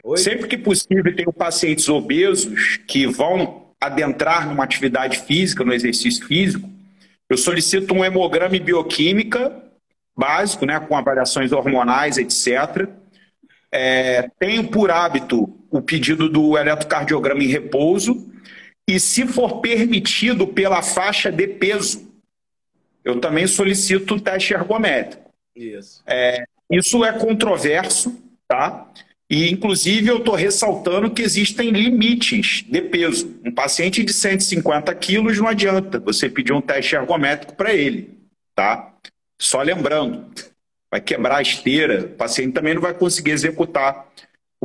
Oi? 0.04 0.18
Sempre 0.18 0.48
que 0.48 0.58
possível, 0.58 1.15
tenho 1.15 1.34
pacientes 1.34 1.89
obesos 1.89 2.77
que 2.88 3.06
vão 3.06 3.74
adentrar 3.82 4.48
numa 4.48 4.63
atividade 4.63 5.20
física, 5.20 5.63
no 5.63 5.74
exercício 5.74 6.25
físico. 6.25 6.70
Eu 7.30 7.38
solicito 7.38 7.94
um 7.94 8.06
hemograma 8.06 8.56
e 8.56 8.60
bioquímica 8.60 9.63
básico, 10.15 10.65
né, 10.65 10.80
com 10.80 10.96
avaliações 10.96 11.51
hormonais, 11.51 12.18
etc. 12.18 12.88
É, 13.72 14.30
tenho 14.39 14.68
por 14.70 14.89
hábito 14.89 15.54
o 15.77 15.82
pedido 15.82 16.29
do 16.29 16.58
eletrocardiograma 16.58 17.44
em 17.44 17.48
repouso 17.48 18.25
e, 18.88 19.00
se 19.00 19.27
for 19.27 19.60
permitido 19.62 20.48
pela 20.48 20.82
faixa 20.82 21.32
de 21.32 21.48
peso, 21.48 22.10
eu 23.03 23.20
também 23.20 23.46
solicito 23.46 24.15
o 24.15 24.22
teste 24.22 24.53
ergométrico. 24.53 25.29
Isso. 25.55 26.01
É, 26.08 26.46
isso 26.72 27.03
é 27.03 27.12
controverso, 27.12 28.17
tá? 28.48 28.89
E, 29.29 29.50
inclusive, 29.51 30.08
eu 30.08 30.20
estou 30.20 30.36
ressaltando 30.36 31.12
que 31.12 31.22
existem 31.22 31.72
limites 31.72 32.63
de 32.67 32.82
peso. 32.82 33.39
Um 33.44 33.51
paciente 33.51 34.03
de 34.03 34.13
150 34.13 34.94
quilos 34.96 35.38
não 35.38 35.48
adianta 35.48 36.00
você 36.00 36.29
pedir 36.29 36.53
um 36.53 36.62
teste 36.62 36.96
ergométrico 36.96 37.55
para 37.55 37.74
ele, 37.74 38.17
tá? 38.55 38.94
Só 39.41 39.62
lembrando, 39.62 40.25
vai 40.89 41.01
quebrar 41.01 41.38
a 41.38 41.41
esteira, 41.41 42.05
o 42.05 42.10
paciente 42.10 42.53
também 42.53 42.75
não 42.75 42.82
vai 42.82 42.94
conseguir 42.94 43.32
executar 43.32 44.08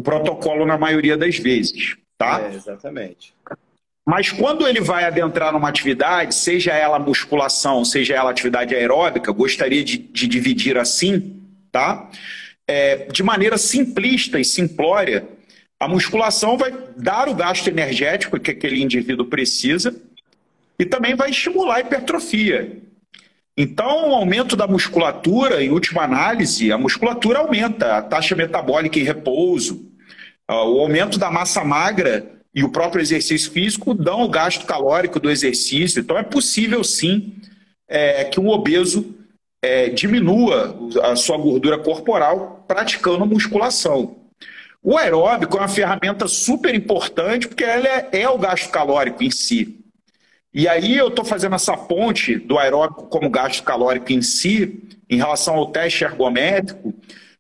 o 0.01 0.03
protocolo 0.03 0.65
na 0.65 0.79
maioria 0.79 1.15
das 1.15 1.37
vezes, 1.37 1.95
tá? 2.17 2.41
É, 2.41 2.55
exatamente. 2.55 3.35
Mas 4.07 4.33
quando 4.33 4.67
ele 4.67 4.81
vai 4.81 5.05
adentrar 5.05 5.53
numa 5.53 5.69
atividade, 5.69 6.35
seja 6.35 6.73
ela 6.73 6.99
musculação, 6.99 7.85
seja 7.85 8.15
ela 8.15 8.31
atividade 8.31 8.75
aeróbica, 8.75 9.31
gostaria 9.31 9.85
de, 9.85 9.99
de 9.99 10.27
dividir 10.27 10.79
assim, 10.79 11.39
tá? 11.71 12.11
É, 12.67 13.09
de 13.13 13.23
maneira 13.23 13.59
simplista 13.59 14.41
e 14.41 14.45
simplória, 14.45 15.29
a 15.79 15.87
musculação 15.87 16.57
vai 16.57 16.73
dar 16.97 17.29
o 17.29 17.35
gasto 17.35 17.69
energético 17.69 18.41
que 18.41 18.53
aquele 18.53 18.83
indivíduo 18.83 19.27
precisa 19.27 19.95
e 20.79 20.87
também 20.87 21.15
vai 21.15 21.29
estimular 21.29 21.77
a 21.77 21.81
hipertrofia. 21.81 22.79
Então, 23.63 24.09
o 24.09 24.15
aumento 24.15 24.57
da 24.57 24.67
musculatura, 24.67 25.63
em 25.63 25.69
última 25.69 26.03
análise, 26.03 26.73
a 26.73 26.79
musculatura 26.79 27.41
aumenta, 27.41 27.99
a 27.99 28.01
taxa 28.01 28.35
metabólica 28.35 28.99
em 28.99 29.03
repouso, 29.03 29.85
o 30.49 30.81
aumento 30.81 31.19
da 31.19 31.31
massa 31.31 31.63
magra 31.63 32.41
e 32.55 32.65
o 32.65 32.73
próprio 32.73 33.03
exercício 33.03 33.53
físico 33.53 33.93
dão 33.93 34.23
o 34.23 34.31
gasto 34.31 34.65
calórico 34.65 35.21
do 35.21 35.31
exercício. 35.31 36.01
Então, 36.01 36.17
é 36.17 36.23
possível 36.23 36.83
sim 36.83 37.35
é, 37.87 38.25
que 38.25 38.41
um 38.41 38.49
obeso 38.49 39.15
é, 39.63 39.91
diminua 39.91 40.75
a 41.03 41.15
sua 41.15 41.37
gordura 41.37 41.77
corporal 41.77 42.65
praticando 42.67 43.27
musculação. 43.27 44.17
O 44.83 44.97
aeróbico 44.97 45.59
é 45.59 45.61
uma 45.61 45.69
ferramenta 45.69 46.27
super 46.27 46.75
importante 46.75 47.47
porque 47.47 47.65
ela 47.65 47.87
é, 47.87 48.09
é 48.23 48.29
o 48.31 48.39
gasto 48.39 48.71
calórico 48.71 49.23
em 49.23 49.31
si. 49.31 49.80
E 50.53 50.67
aí 50.67 50.97
eu 50.97 51.09
estou 51.09 51.25
fazendo 51.25 51.55
essa 51.55 51.77
ponte 51.77 52.37
do 52.37 52.59
aeróbico 52.59 53.07
como 53.07 53.31
gasto 53.31 53.63
calórico 53.63 54.13
em 54.13 54.21
si, 54.21 54.83
em 55.09 55.17
relação 55.17 55.55
ao 55.55 55.71
teste 55.71 56.03
ergométrico, 56.03 56.93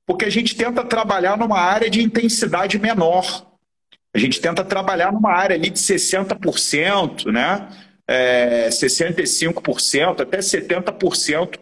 porque 0.06 0.24
a 0.24 0.30
gente 0.30 0.54
tenta 0.56 0.84
trabalhar 0.84 1.36
numa 1.36 1.58
área 1.58 1.90
de 1.90 2.02
intensidade 2.02 2.78
menor. 2.78 3.46
A 4.14 4.18
gente 4.18 4.40
tenta 4.40 4.64
trabalhar 4.64 5.12
numa 5.12 5.32
área 5.32 5.56
ali 5.56 5.70
de 5.70 5.78
60%, 5.78 7.30
né? 7.32 7.68
É, 8.06 8.68
65%, 8.68 10.20
até 10.20 10.38
70% 10.38 11.58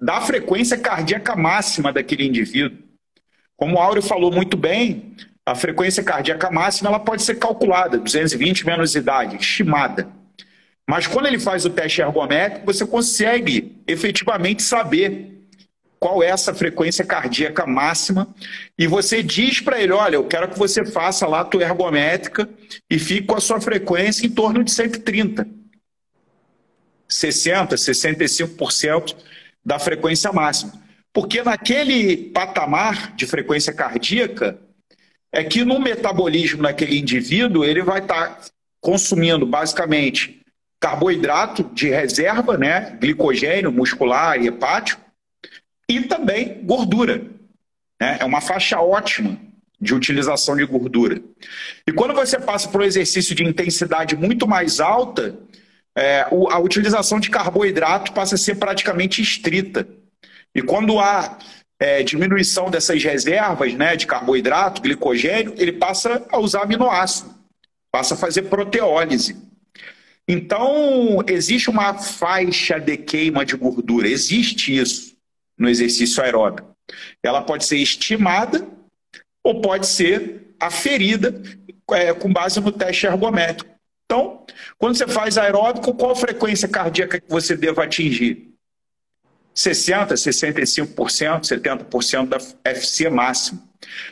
da 0.00 0.20
frequência 0.20 0.76
cardíaca 0.76 1.34
máxima 1.34 1.92
daquele 1.92 2.26
indivíduo. 2.26 2.78
Como 3.56 3.76
o 3.76 3.78
Áureo 3.78 4.02
falou 4.02 4.30
muito 4.30 4.56
bem, 4.58 5.14
a 5.44 5.54
frequência 5.54 6.02
cardíaca 6.02 6.50
máxima 6.50 6.90
ela 6.90 7.00
pode 7.00 7.22
ser 7.22 7.36
calculada, 7.36 7.96
220 7.96 8.66
menos 8.66 8.94
idade, 8.94 9.36
estimada. 9.36 10.06
Mas 10.88 11.06
quando 11.06 11.26
ele 11.26 11.38
faz 11.38 11.64
o 11.64 11.70
teste 11.70 12.00
ergométrico, 12.00 12.64
você 12.64 12.86
consegue 12.86 13.76
efetivamente 13.86 14.62
saber 14.62 15.36
qual 15.98 16.22
é 16.22 16.28
essa 16.28 16.54
frequência 16.54 17.04
cardíaca 17.04 17.66
máxima 17.66 18.28
e 18.78 18.86
você 18.86 19.22
diz 19.22 19.60
para 19.60 19.80
ele, 19.80 19.92
olha, 19.92 20.16
eu 20.16 20.24
quero 20.24 20.48
que 20.48 20.58
você 20.58 20.84
faça 20.84 21.26
lá 21.26 21.40
a 21.40 21.44
tua 21.44 21.62
ergométrica 21.62 22.48
e 22.88 22.98
fique 22.98 23.26
com 23.26 23.34
a 23.34 23.40
sua 23.40 23.60
frequência 23.60 24.26
em 24.26 24.30
torno 24.30 24.62
de 24.62 24.70
130. 24.70 25.48
60, 27.08 27.76
65% 27.76 29.16
da 29.64 29.78
frequência 29.78 30.32
máxima. 30.32 30.72
Porque 31.12 31.42
naquele 31.42 32.16
patamar 32.30 33.16
de 33.16 33.26
frequência 33.26 33.72
cardíaca 33.72 34.58
é 35.32 35.42
que 35.42 35.64
no 35.64 35.80
metabolismo 35.80 36.62
daquele 36.62 36.98
indivíduo 36.98 37.64
ele 37.64 37.82
vai 37.82 38.00
estar 38.00 38.36
tá 38.36 38.40
consumindo 38.80 39.46
basicamente 39.46 40.45
carboidrato 40.80 41.64
de 41.72 41.88
reserva, 41.88 42.56
né? 42.56 42.96
glicogênio 43.00 43.72
muscular 43.72 44.40
e 44.40 44.48
hepático, 44.48 45.00
e 45.88 46.00
também 46.02 46.60
gordura. 46.64 47.24
Né? 48.00 48.18
É 48.20 48.24
uma 48.24 48.40
faixa 48.40 48.80
ótima 48.80 49.38
de 49.80 49.94
utilização 49.94 50.56
de 50.56 50.64
gordura. 50.64 51.20
E 51.86 51.92
quando 51.92 52.14
você 52.14 52.38
passa 52.38 52.68
para 52.68 52.82
um 52.82 52.84
exercício 52.84 53.34
de 53.34 53.44
intensidade 53.44 54.16
muito 54.16 54.46
mais 54.46 54.80
alta, 54.80 55.38
é, 55.96 56.26
a 56.50 56.58
utilização 56.58 57.18
de 57.18 57.30
carboidrato 57.30 58.12
passa 58.12 58.34
a 58.34 58.38
ser 58.38 58.56
praticamente 58.56 59.22
estrita. 59.22 59.86
E 60.54 60.62
quando 60.62 60.98
há 60.98 61.38
é, 61.78 62.02
diminuição 62.02 62.70
dessas 62.70 63.02
reservas 63.02 63.74
né, 63.74 63.96
de 63.96 64.06
carboidrato, 64.06 64.82
glicogênio, 64.82 65.54
ele 65.56 65.72
passa 65.72 66.24
a 66.30 66.38
usar 66.38 66.62
aminoácido, 66.62 67.34
passa 67.90 68.14
a 68.14 68.16
fazer 68.16 68.42
proteólise. 68.42 69.45
Então, 70.28 71.22
existe 71.28 71.70
uma 71.70 71.94
faixa 71.94 72.80
de 72.80 72.96
queima 72.96 73.44
de 73.44 73.56
gordura, 73.56 74.08
existe 74.08 74.76
isso 74.76 75.16
no 75.56 75.68
exercício 75.68 76.22
aeróbico. 76.22 76.74
Ela 77.22 77.42
pode 77.42 77.64
ser 77.64 77.78
estimada 77.78 78.66
ou 79.42 79.60
pode 79.60 79.86
ser 79.86 80.54
aferida 80.58 81.40
é, 81.92 82.12
com 82.12 82.32
base 82.32 82.60
no 82.60 82.72
teste 82.72 83.06
ergométrico. 83.06 83.70
Então, 84.04 84.44
quando 84.78 84.96
você 84.96 85.06
faz 85.06 85.38
aeróbico, 85.38 85.94
qual 85.94 86.12
a 86.12 86.16
frequência 86.16 86.68
cardíaca 86.68 87.20
que 87.20 87.28
você 87.28 87.56
deva 87.56 87.84
atingir? 87.84 88.52
60%, 89.54 90.12
65%, 90.12 91.40
70% 91.40 92.28
da 92.28 92.38
FC 92.70 93.08
máxima. 93.08 93.62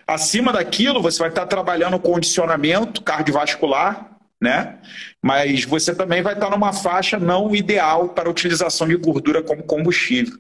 Acima 0.07 0.53
daquilo, 0.53 1.03
você 1.03 1.19
vai 1.19 1.29
estar 1.29 1.47
trabalhando 1.47 1.99
condicionamento 1.99 3.03
cardiovascular, 3.03 4.14
né? 4.41 4.79
Mas 5.23 5.65
você 5.65 5.95
também 5.95 6.23
vai 6.23 6.35
estar 6.35 6.51
numa 6.51 6.73
faixa 6.73 7.19
não 7.19 7.55
ideal 7.55 8.11
para 8.11 8.29
a 8.29 8.31
utilização 8.31 8.87
de 8.89 8.97
gordura 8.97 9.43
como 9.43 9.63
combustível. 9.63 10.39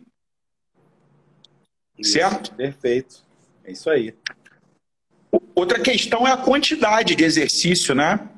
Isso, 1.98 2.12
certo? 2.12 2.52
Perfeito. 2.54 3.22
É 3.64 3.72
isso 3.72 3.88
aí. 3.88 4.14
Outra 5.54 5.80
questão 5.80 6.26
é 6.26 6.32
a 6.32 6.36
quantidade 6.36 7.14
de 7.14 7.24
exercício, 7.24 7.94
né? 7.94 8.28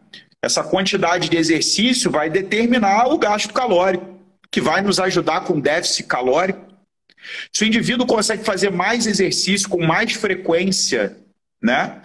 Essa 0.40 0.62
quantidade 0.62 1.28
de 1.28 1.36
exercício 1.36 2.10
vai 2.10 2.30
determinar 2.30 3.08
o 3.08 3.18
gasto 3.18 3.52
calórico, 3.52 4.20
que 4.50 4.60
vai 4.60 4.82
nos 4.82 5.00
ajudar 5.00 5.40
com 5.40 5.58
déficit 5.58 6.04
calórico. 6.04 6.64
Se 7.52 7.64
o 7.64 7.66
indivíduo 7.66 8.06
consegue 8.06 8.44
fazer 8.44 8.70
mais 8.70 9.06
exercício 9.06 9.68
com 9.68 9.84
mais 9.84 10.12
frequência, 10.12 11.16
né? 11.60 12.00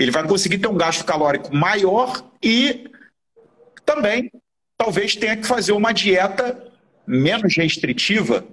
Ele 0.00 0.10
vai 0.10 0.26
conseguir 0.26 0.56
ter 0.56 0.66
um 0.66 0.76
gasto 0.78 1.04
calórico 1.04 1.54
maior 1.54 2.24
e 2.42 2.88
também 3.84 4.32
talvez 4.74 5.14
tenha 5.14 5.36
que 5.36 5.46
fazer 5.46 5.72
uma 5.72 5.92
dieta 5.92 6.72
menos 7.06 7.54
restritiva. 7.54 8.46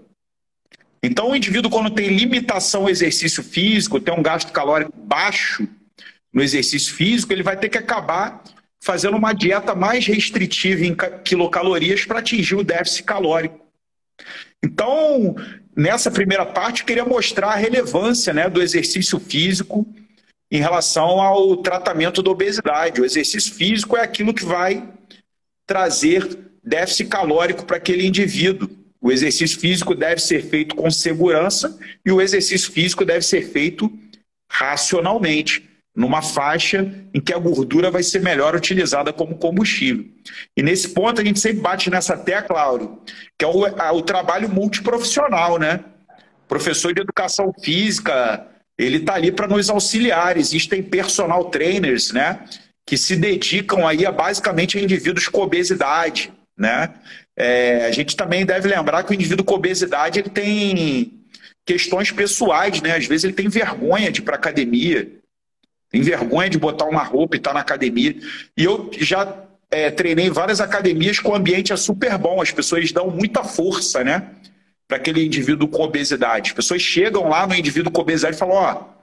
Então, 1.01 1.31
o 1.31 1.35
indivíduo, 1.35 1.71
quando 1.71 1.89
tem 1.89 2.09
limitação 2.09 2.81
ao 2.81 2.89
exercício 2.89 3.41
físico, 3.41 3.97
tem 3.97 4.13
um 4.13 4.21
gasto 4.21 4.51
calórico 4.51 4.91
baixo 4.93 5.65
no 6.33 6.43
exercício 6.43 6.93
físico, 6.93 7.31
ele 7.31 7.43
vai 7.43 7.55
ter 7.55 7.69
que 7.69 7.77
acabar 7.77 8.43
fazendo 8.83 9.15
uma 9.15 9.31
dieta 9.31 9.73
mais 9.73 10.05
restritiva 10.05 10.83
em 10.83 10.97
quilocalorias 11.23 12.03
para 12.03 12.19
atingir 12.19 12.55
o 12.55 12.63
déficit 12.63 13.03
calórico. 13.03 13.65
Então, 14.61 15.33
nessa 15.73 16.11
primeira 16.11 16.45
parte, 16.45 16.81
eu 16.81 16.85
queria 16.85 17.05
mostrar 17.05 17.51
a 17.51 17.55
relevância 17.55 18.33
né, 18.33 18.49
do 18.49 18.61
exercício 18.61 19.17
físico 19.17 19.87
em 20.51 20.59
relação 20.59 21.21
ao 21.21 21.57
tratamento 21.57 22.23
da 22.23 22.31
obesidade. 22.31 23.01
O 23.01 23.05
exercício 23.05 23.53
físico 23.53 23.97
é 23.97 24.01
aquilo 24.01 24.33
que 24.33 24.45
vai 24.45 24.87
trazer 25.65 26.37
déficit 26.63 27.09
calórico 27.09 27.65
para 27.65 27.77
aquele 27.77 28.05
indivíduo. 28.05 28.69
O 29.01 29.11
exercício 29.11 29.59
físico 29.59 29.93
deve 29.93 30.21
ser 30.21 30.43
feito 30.43 30.75
com 30.75 30.89
segurança 30.89 31.77
e 32.05 32.11
o 32.11 32.21
exercício 32.21 32.71
físico 32.71 33.05
deve 33.05 33.21
ser 33.21 33.41
feito 33.51 33.91
racionalmente, 34.49 35.67
numa 35.95 36.21
faixa 36.21 36.93
em 37.13 37.19
que 37.19 37.33
a 37.33 37.37
gordura 37.39 37.89
vai 37.91 38.03
ser 38.03 38.21
melhor 38.21 38.55
utilizada 38.55 39.11
como 39.11 39.37
combustível. 39.37 40.05
E 40.55 40.61
nesse 40.61 40.89
ponto 40.89 41.19
a 41.19 41.23
gente 41.23 41.39
sempre 41.39 41.59
bate 41.59 41.89
nessa 41.89 42.15
tecla, 42.15 42.61
Áureo, 42.61 43.01
que 43.37 43.43
é 43.43 43.47
o, 43.47 43.65
a, 43.65 43.91
o 43.91 44.01
trabalho 44.01 44.49
multiprofissional, 44.49 45.57
né? 45.57 45.83
Professor 46.47 46.93
de 46.93 47.01
educação 47.01 47.51
física, 47.61 48.47
ele 48.77 48.97
está 48.97 49.15
ali 49.15 49.31
para 49.31 49.47
nos 49.47 49.69
auxiliar. 49.69 50.37
Existem 50.37 50.83
personal 50.83 51.45
trainers, 51.45 52.11
né? 52.11 52.39
que 52.87 52.97
se 52.97 53.17
dedicam 53.17 53.85
aí 53.85 54.05
a 54.05 54.11
basicamente 54.13 54.77
a 54.77 54.81
indivíduos 54.81 55.27
com 55.27 55.41
obesidade, 55.41 56.31
né? 56.57 56.93
É, 57.35 57.85
a 57.85 57.91
gente 57.91 58.15
também 58.15 58.45
deve 58.45 58.69
lembrar 58.69 59.03
que 59.03 59.11
o 59.11 59.13
indivíduo 59.13 59.45
com 59.45 59.55
obesidade 59.55 60.19
ele 60.19 60.29
tem 60.29 61.13
questões 61.65 62.11
pessoais, 62.11 62.81
né? 62.81 62.95
Às 62.95 63.05
vezes 63.05 63.25
ele 63.25 63.33
tem 63.33 63.49
vergonha 63.49 64.09
de 64.09 64.21
ir 64.21 64.23
para 64.23 64.37
academia, 64.37 65.05
tem 65.91 66.01
vergonha 66.01 66.49
de 66.49 66.57
botar 66.57 66.85
uma 66.85 67.03
roupa 67.03 67.35
e 67.35 67.39
estar 67.39 67.49
tá 67.49 67.55
na 67.55 67.59
academia. 67.59 68.15
E 68.55 68.63
eu 68.63 68.89
já 68.97 69.45
é, 69.69 69.91
treinei 69.91 70.29
várias 70.29 70.61
academias 70.61 71.19
com 71.19 71.31
o 71.31 71.35
ambiente 71.35 71.73
é 71.73 71.75
super 71.75 72.17
bom, 72.17 72.41
as 72.41 72.51
pessoas 72.51 72.89
dão 72.93 73.11
muita 73.11 73.43
força, 73.43 74.01
né? 74.01 74.29
Para 74.87 74.97
aquele 74.97 75.25
indivíduo 75.25 75.67
com 75.67 75.83
obesidade. 75.83 76.51
As 76.51 76.55
pessoas 76.55 76.81
chegam 76.81 77.27
lá 77.27 77.45
no 77.45 77.55
indivíduo 77.55 77.91
com 77.91 78.01
obesidade 78.01 78.35
e 78.35 78.39
falam: 78.39 78.55
Ó, 78.55 78.73
oh, 78.73 78.97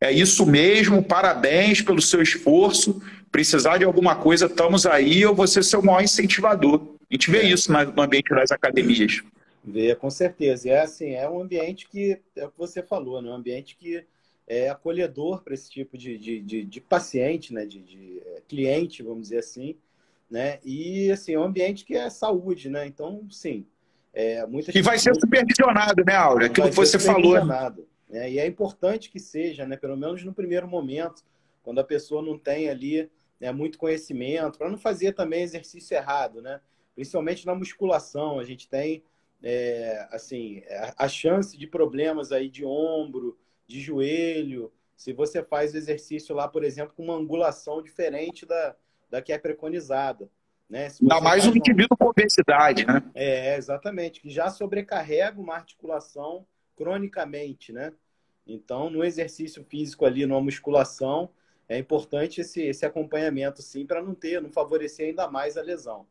é 0.00 0.10
isso 0.10 0.46
mesmo, 0.46 1.02
parabéns 1.02 1.82
pelo 1.82 2.00
seu 2.00 2.22
esforço 2.22 3.02
precisar 3.30 3.78
de 3.78 3.84
alguma 3.84 4.16
coisa, 4.16 4.46
estamos 4.46 4.86
aí, 4.86 5.22
eu 5.22 5.34
vou 5.34 5.46
ser 5.46 5.62
seu 5.62 5.82
maior 5.82 6.02
incentivador. 6.02 6.96
A 7.10 7.14
gente 7.14 7.30
vê 7.30 7.38
é. 7.38 7.46
isso 7.46 7.72
no 7.72 8.02
ambiente 8.02 8.30
das 8.30 8.50
academias. 8.50 9.22
Vê, 9.64 9.94
com 9.94 10.10
certeza. 10.10 10.68
E 10.68 10.70
é 10.70 10.80
assim, 10.80 11.10
é 11.10 11.28
um 11.28 11.40
ambiente 11.40 11.88
que, 11.88 12.20
é 12.36 12.46
o 12.46 12.50
que 12.50 12.58
você 12.58 12.82
falou, 12.82 13.20
né? 13.20 13.30
um 13.30 13.34
ambiente 13.34 13.76
que 13.76 14.04
é 14.46 14.68
acolhedor 14.68 15.42
para 15.42 15.54
esse 15.54 15.70
tipo 15.70 15.96
de, 15.98 16.16
de, 16.16 16.40
de, 16.40 16.64
de, 16.64 16.80
paciente, 16.80 17.52
né? 17.52 17.66
de, 17.66 17.80
de 17.80 18.22
é, 18.24 18.42
cliente, 18.48 19.02
vamos 19.02 19.24
dizer 19.24 19.38
assim. 19.38 19.76
Né? 20.30 20.58
E 20.64 21.10
assim, 21.10 21.32
é 21.34 21.38
um 21.38 21.44
ambiente 21.44 21.84
que 21.84 21.94
é 21.94 22.08
saúde, 22.10 22.68
né? 22.68 22.86
Então, 22.86 23.26
sim. 23.30 23.64
É, 24.12 24.46
muitas 24.46 24.74
e 24.74 24.82
vai 24.82 24.98
ser 24.98 25.14
supervisionado, 25.14 26.04
né, 26.04 26.14
Aura? 26.14 26.46
Aquilo 26.46 26.68
que 26.68 26.74
você 26.74 26.98
falou. 26.98 27.44
Né? 28.08 28.30
E 28.30 28.38
é 28.38 28.46
importante 28.46 29.10
que 29.10 29.20
seja, 29.20 29.66
né? 29.66 29.76
Pelo 29.76 29.96
menos 29.96 30.24
no 30.24 30.32
primeiro 30.32 30.66
momento, 30.66 31.22
quando 31.62 31.78
a 31.78 31.84
pessoa 31.84 32.22
não 32.22 32.38
tem 32.38 32.68
ali 32.68 33.10
né, 33.38 33.52
muito 33.52 33.78
conhecimento, 33.78 34.58
para 34.58 34.70
não 34.70 34.78
fazer 34.78 35.12
também 35.12 35.42
exercício 35.42 35.94
errado, 35.94 36.40
né? 36.40 36.60
Principalmente 36.94 37.46
na 37.46 37.54
musculação, 37.54 38.40
a 38.40 38.44
gente 38.44 38.68
tem 38.68 39.04
é, 39.42 40.08
assim, 40.10 40.62
a, 40.68 41.04
a 41.04 41.08
chance 41.08 41.56
de 41.56 41.66
problemas 41.66 42.32
aí 42.32 42.48
de 42.48 42.64
ombro, 42.64 43.38
de 43.66 43.80
joelho, 43.80 44.72
se 44.96 45.12
você 45.12 45.44
faz 45.44 45.74
o 45.74 45.76
exercício 45.76 46.34
lá, 46.34 46.48
por 46.48 46.64
exemplo, 46.64 46.94
com 46.96 47.04
uma 47.04 47.14
angulação 47.14 47.80
diferente 47.80 48.44
da, 48.44 48.74
da 49.08 49.22
que 49.22 49.32
é 49.32 49.38
preconizada. 49.38 50.28
Né? 50.68 50.88
Ainda 51.00 51.20
mais 51.20 51.46
um 51.46 51.56
indivíduo 51.56 51.96
com 51.96 52.08
obesidade, 52.08 52.86
né? 52.86 53.02
É, 53.14 53.56
exatamente, 53.56 54.20
que 54.20 54.28
já 54.28 54.50
sobrecarrega 54.50 55.40
uma 55.40 55.54
articulação 55.54 56.46
cronicamente, 56.76 57.72
né? 57.72 57.92
Então, 58.46 58.90
no 58.90 59.02
exercício 59.02 59.64
físico 59.64 60.04
ali, 60.04 60.26
numa 60.26 60.40
musculação, 60.40 61.30
é 61.68 61.78
importante 61.78 62.40
esse, 62.40 62.62
esse 62.62 62.84
acompanhamento, 62.84 63.62
sim, 63.62 63.86
para 63.86 64.02
não 64.02 64.14
ter, 64.14 64.42
não 64.42 64.50
favorecer 64.50 65.08
ainda 65.08 65.28
mais 65.28 65.56
a 65.56 65.62
lesão, 65.62 66.06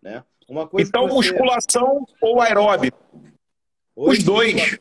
né? 0.00 0.24
Uma 0.48 0.66
coisa 0.68 0.88
então, 0.88 1.08
você... 1.08 1.30
musculação 1.30 2.04
ou 2.20 2.40
aeróbico? 2.40 2.98
Os 3.96 4.22
dois. 4.22 4.78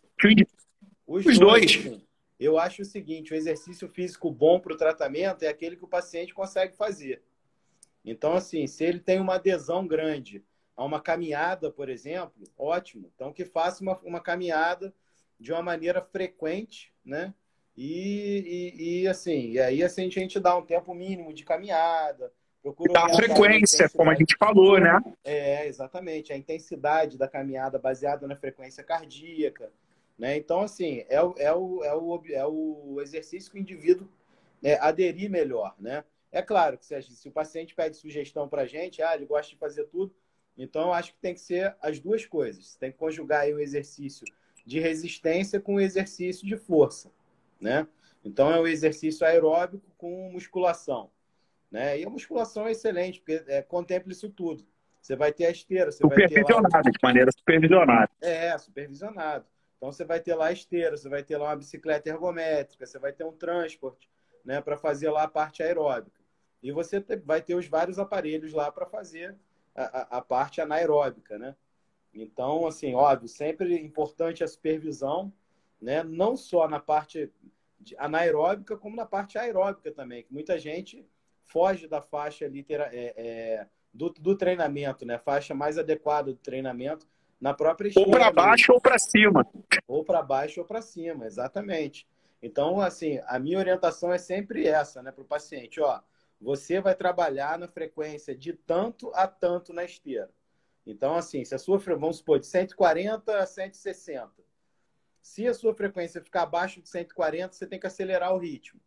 Os, 1.07 1.25
Os 1.25 1.39
dois. 1.39 1.83
dois. 1.83 2.01
Eu 2.39 2.57
acho 2.57 2.81
o 2.81 2.85
seguinte, 2.85 3.33
o 3.33 3.35
exercício 3.35 3.87
físico 3.87 4.31
bom 4.31 4.59
para 4.59 4.73
o 4.73 4.77
tratamento 4.77 5.43
é 5.43 5.47
aquele 5.47 5.75
que 5.75 5.85
o 5.85 5.87
paciente 5.87 6.33
consegue 6.33 6.75
fazer. 6.75 7.21
Então, 8.03 8.33
assim, 8.33 8.65
se 8.67 8.83
ele 8.83 8.99
tem 8.99 9.19
uma 9.19 9.35
adesão 9.35 9.87
grande 9.87 10.43
a 10.75 10.83
uma 10.83 10.99
caminhada, 10.99 11.69
por 11.69 11.89
exemplo, 11.89 12.43
ótimo. 12.57 13.11
Então, 13.15 13.31
que 13.31 13.45
faça 13.45 13.83
uma, 13.83 13.99
uma 13.99 14.19
caminhada 14.19 14.93
de 15.39 15.51
uma 15.51 15.61
maneira 15.61 16.01
frequente, 16.01 16.93
né? 17.05 17.33
E, 17.75 18.73
e, 18.77 19.01
e 19.01 19.07
assim, 19.07 19.51
e 19.51 19.59
aí 19.59 19.83
assim, 19.83 20.05
a 20.05 20.09
gente 20.09 20.39
dá 20.39 20.55
um 20.57 20.65
tempo 20.65 20.93
mínimo 20.93 21.33
de 21.33 21.43
caminhada, 21.43 22.31
procura 22.61 22.93
dá 22.93 23.09
frequência, 23.09 23.89
como 23.89 24.11
a 24.11 24.15
gente 24.15 24.35
falou, 24.37 24.79
né? 24.79 24.99
É, 25.23 25.67
exatamente, 25.67 26.33
a 26.33 26.37
intensidade 26.37 27.17
da 27.17 27.27
caminhada 27.27 27.79
baseada 27.79 28.27
na 28.27 28.35
frequência 28.35 28.83
cardíaca, 28.83 29.71
né? 30.17 30.35
Então, 30.37 30.61
assim, 30.61 31.05
é 31.09 31.21
o, 31.23 31.33
é 31.37 31.53
o, 31.53 31.83
é 31.83 31.95
o, 31.95 32.21
é 32.29 32.45
o 32.45 32.99
exercício 33.01 33.51
que 33.51 33.57
o 33.57 33.61
indivíduo 33.61 34.07
é, 34.61 34.77
aderir 34.79 35.29
melhor, 35.29 35.73
né? 35.79 36.03
É 36.31 36.41
claro 36.41 36.77
que 36.77 36.85
se, 36.85 37.27
o 37.27 37.31
paciente 37.31 37.75
pede 37.75 37.97
sugestão 37.97 38.47
para 38.47 38.61
a 38.61 38.65
gente, 38.65 39.01
ah, 39.01 39.13
ele 39.13 39.25
gosta 39.25 39.51
de 39.51 39.57
fazer 39.57 39.85
tudo, 39.85 40.15
então 40.57 40.83
eu 40.83 40.93
acho 40.93 41.13
que 41.13 41.19
tem 41.19 41.33
que 41.33 41.41
ser 41.41 41.75
as 41.81 41.99
duas 41.99 42.25
coisas. 42.25 42.67
Você 42.67 42.79
tem 42.79 42.91
que 42.91 42.97
conjugar 42.97 43.41
aí 43.41 43.53
o 43.53 43.59
exercício 43.59 44.25
de 44.65 44.79
resistência 44.79 45.59
com 45.59 45.75
o 45.75 45.79
exercício 45.81 46.45
de 46.45 46.55
força, 46.55 47.11
né? 47.59 47.87
Então 48.23 48.51
é 48.51 48.59
o 48.59 48.67
exercício 48.67 49.25
aeróbico 49.25 49.83
com 49.97 50.31
musculação, 50.31 51.09
né? 51.69 51.99
E 51.99 52.05
a 52.05 52.09
musculação 52.09 52.67
é 52.67 52.71
excelente, 52.71 53.19
porque 53.19 53.43
é, 53.47 53.61
contempla 53.61 54.11
isso 54.11 54.29
tudo. 54.29 54.65
Você 55.01 55.15
vai 55.15 55.33
ter 55.33 55.47
a 55.47 55.51
esteira, 55.51 55.91
você 55.91 56.05
vai 56.05 56.27
ter 56.27 56.43
lá... 56.43 56.81
de 56.81 56.99
maneira 57.01 57.31
supervisionada. 57.31 58.09
É, 58.21 58.55
supervisionado. 58.57 59.45
Então 59.77 59.91
você 59.91 60.05
vai 60.05 60.19
ter 60.19 60.35
lá 60.35 60.47
a 60.47 60.51
esteira, 60.51 60.95
você 60.95 61.09
vai 61.09 61.23
ter 61.23 61.37
lá 61.37 61.49
uma 61.49 61.55
bicicleta 61.55 62.07
ergométrica, 62.07 62.85
você 62.85 62.99
vai 62.99 63.11
ter 63.11 63.23
um 63.23 63.31
transporte, 63.31 64.07
né, 64.45 64.61
para 64.61 64.77
fazer 64.77 65.09
lá 65.09 65.23
a 65.23 65.27
parte 65.27 65.63
aeróbica. 65.63 66.20
E 66.61 66.71
você 66.71 67.03
vai 67.23 67.41
ter 67.41 67.55
os 67.55 67.67
vários 67.67 67.97
aparelhos 67.97 68.53
lá 68.53 68.71
para 68.71 68.85
fazer 68.85 69.35
a, 69.75 70.17
a, 70.17 70.21
parte 70.21 70.61
anaeróbica, 70.61 71.37
né? 71.37 71.55
Então, 72.13 72.67
assim, 72.67 72.93
óbvio, 72.93 73.27
sempre 73.27 73.79
importante 73.79 74.43
a 74.43 74.47
supervisão, 74.47 75.31
né? 75.81 76.03
Não 76.03 76.35
só 76.35 76.67
na 76.67 76.79
parte 76.79 77.31
anaeróbica, 77.97 78.77
como 78.77 78.95
na 78.95 79.05
parte 79.05 79.37
aeróbica 79.37 79.91
também, 79.91 80.23
que 80.23 80.33
muita 80.33 80.59
gente 80.59 81.05
foge 81.45 81.87
da 81.87 82.01
faixa 82.01 82.47
litera, 82.47 82.89
é, 82.93 83.13
é, 83.17 83.67
do, 83.93 84.09
do 84.09 84.37
treinamento, 84.37 85.05
né? 85.05 85.17
Faixa 85.17 85.53
mais 85.53 85.77
adequada 85.77 86.31
do 86.31 86.37
treinamento 86.37 87.07
na 87.39 87.53
própria 87.53 87.87
esteira. 87.87 88.07
Ou 88.07 88.13
para 88.13 88.31
baixo 88.31 88.71
ou 88.71 88.79
para 88.79 88.99
cima. 88.99 89.47
Ou 89.87 90.03
para 90.03 90.21
baixo 90.21 90.59
ou 90.61 90.65
para 90.65 90.81
cima, 90.81 91.25
exatamente. 91.25 92.07
Então, 92.41 92.79
assim, 92.79 93.19
a 93.25 93.39
minha 93.39 93.57
orientação 93.57 94.13
é 94.13 94.17
sempre 94.17 94.67
essa, 94.67 95.01
né, 95.01 95.11
para 95.11 95.21
o 95.21 95.25
paciente, 95.25 95.79
ó, 95.79 95.99
você 96.41 96.81
vai 96.81 96.95
trabalhar 96.95 97.59
na 97.59 97.67
frequência 97.67 98.35
de 98.35 98.53
tanto 98.53 99.11
a 99.13 99.27
tanto 99.27 99.71
na 99.71 99.83
esteira. 99.83 100.31
Então, 100.85 101.15
assim, 101.15 101.45
se 101.45 101.53
a 101.53 101.59
sua 101.59 101.77
vamos 101.77 102.17
supor, 102.17 102.39
de 102.39 102.47
140 102.47 103.37
a 103.37 103.45
160. 103.45 104.31
Se 105.21 105.47
a 105.47 105.53
sua 105.53 105.75
frequência 105.75 106.19
ficar 106.19 106.41
abaixo 106.41 106.81
de 106.81 106.89
140, 106.89 107.53
você 107.53 107.67
tem 107.67 107.79
que 107.79 107.85
acelerar 107.85 108.33
o 108.33 108.39
ritmo. 108.39 108.81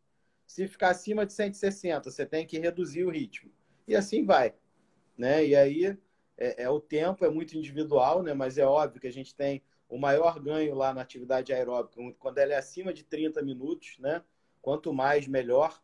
Se 0.44 0.66
ficar 0.66 0.90
acima 0.90 1.24
de 1.24 1.32
160, 1.32 2.10
você 2.10 2.26
tem 2.26 2.44
que 2.44 2.58
reduzir 2.58 3.04
o 3.04 3.10
ritmo. 3.10 3.52
E 3.86 3.94
assim 3.94 4.24
vai. 4.24 4.52
Né? 5.16 5.46
E 5.46 5.54
aí 5.54 5.96
é, 6.36 6.64
é 6.64 6.68
o 6.68 6.80
tempo, 6.80 7.24
é 7.24 7.30
muito 7.30 7.56
individual, 7.56 8.22
né? 8.24 8.34
mas 8.34 8.58
é 8.58 8.66
óbvio 8.66 9.00
que 9.00 9.06
a 9.06 9.12
gente 9.12 9.32
tem 9.32 9.62
o 9.88 9.96
maior 9.96 10.40
ganho 10.40 10.74
lá 10.74 10.92
na 10.92 11.02
atividade 11.02 11.52
aeróbica, 11.52 12.00
quando 12.18 12.38
ela 12.38 12.54
é 12.54 12.56
acima 12.56 12.92
de 12.92 13.04
30 13.04 13.42
minutos, 13.42 13.96
né? 14.00 14.24
Quanto 14.60 14.92
mais, 14.92 15.28
melhor 15.28 15.80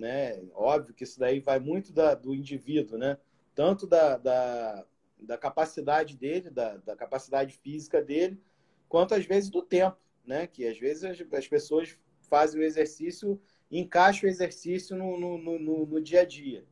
né? 0.00 0.42
Óbvio 0.54 0.94
que 0.94 1.04
isso 1.04 1.18
daí 1.20 1.40
vai 1.40 1.60
muito 1.60 1.92
da, 1.92 2.14
do 2.14 2.34
indivíduo, 2.34 2.98
né? 2.98 3.18
Tanto 3.54 3.86
da, 3.86 4.16
da, 4.16 4.86
da 5.20 5.36
capacidade 5.36 6.16
dele, 6.16 6.50
da, 6.50 6.78
da, 6.78 6.96
capacidade 6.96 7.54
física 7.58 8.02
dele, 8.02 8.40
quanto 8.88 9.14
às 9.14 9.26
vezes 9.26 9.50
do 9.50 9.62
tempo, 9.62 9.98
né? 10.24 10.46
Que 10.46 10.66
às 10.66 10.78
vezes 10.78 11.04
as, 11.04 11.20
as 11.32 11.46
pessoas 11.46 11.98
fazem 12.22 12.60
o 12.60 12.64
exercício, 12.64 13.40
encaixam 13.70 14.28
o 14.28 14.32
exercício 14.32 14.96
no, 14.96 15.18
no, 15.18 15.38
no, 15.38 15.86
no 15.86 16.00
dia 16.00 16.22
a 16.22 16.24
dia. 16.24 16.64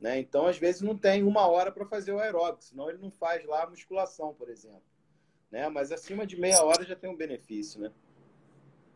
Né? 0.00 0.18
Então, 0.18 0.46
às 0.46 0.58
vezes, 0.58 0.82
não 0.82 0.98
tem 0.98 1.22
uma 1.22 1.46
hora 1.46 1.70
para 1.70 1.86
fazer 1.86 2.10
o 2.10 2.18
aeróbico, 2.18 2.64
senão 2.64 2.90
ele 2.90 2.98
não 2.98 3.10
faz 3.12 3.46
lá 3.46 3.62
a 3.62 3.70
musculação, 3.70 4.34
por 4.34 4.50
exemplo. 4.50 4.82
Né? 5.48 5.68
Mas 5.68 5.92
acima 5.92 6.26
de 6.26 6.36
meia 6.36 6.64
hora 6.64 6.84
já 6.84 6.96
tem 6.96 7.08
um 7.08 7.16
benefício, 7.16 7.80
né? 7.80 7.92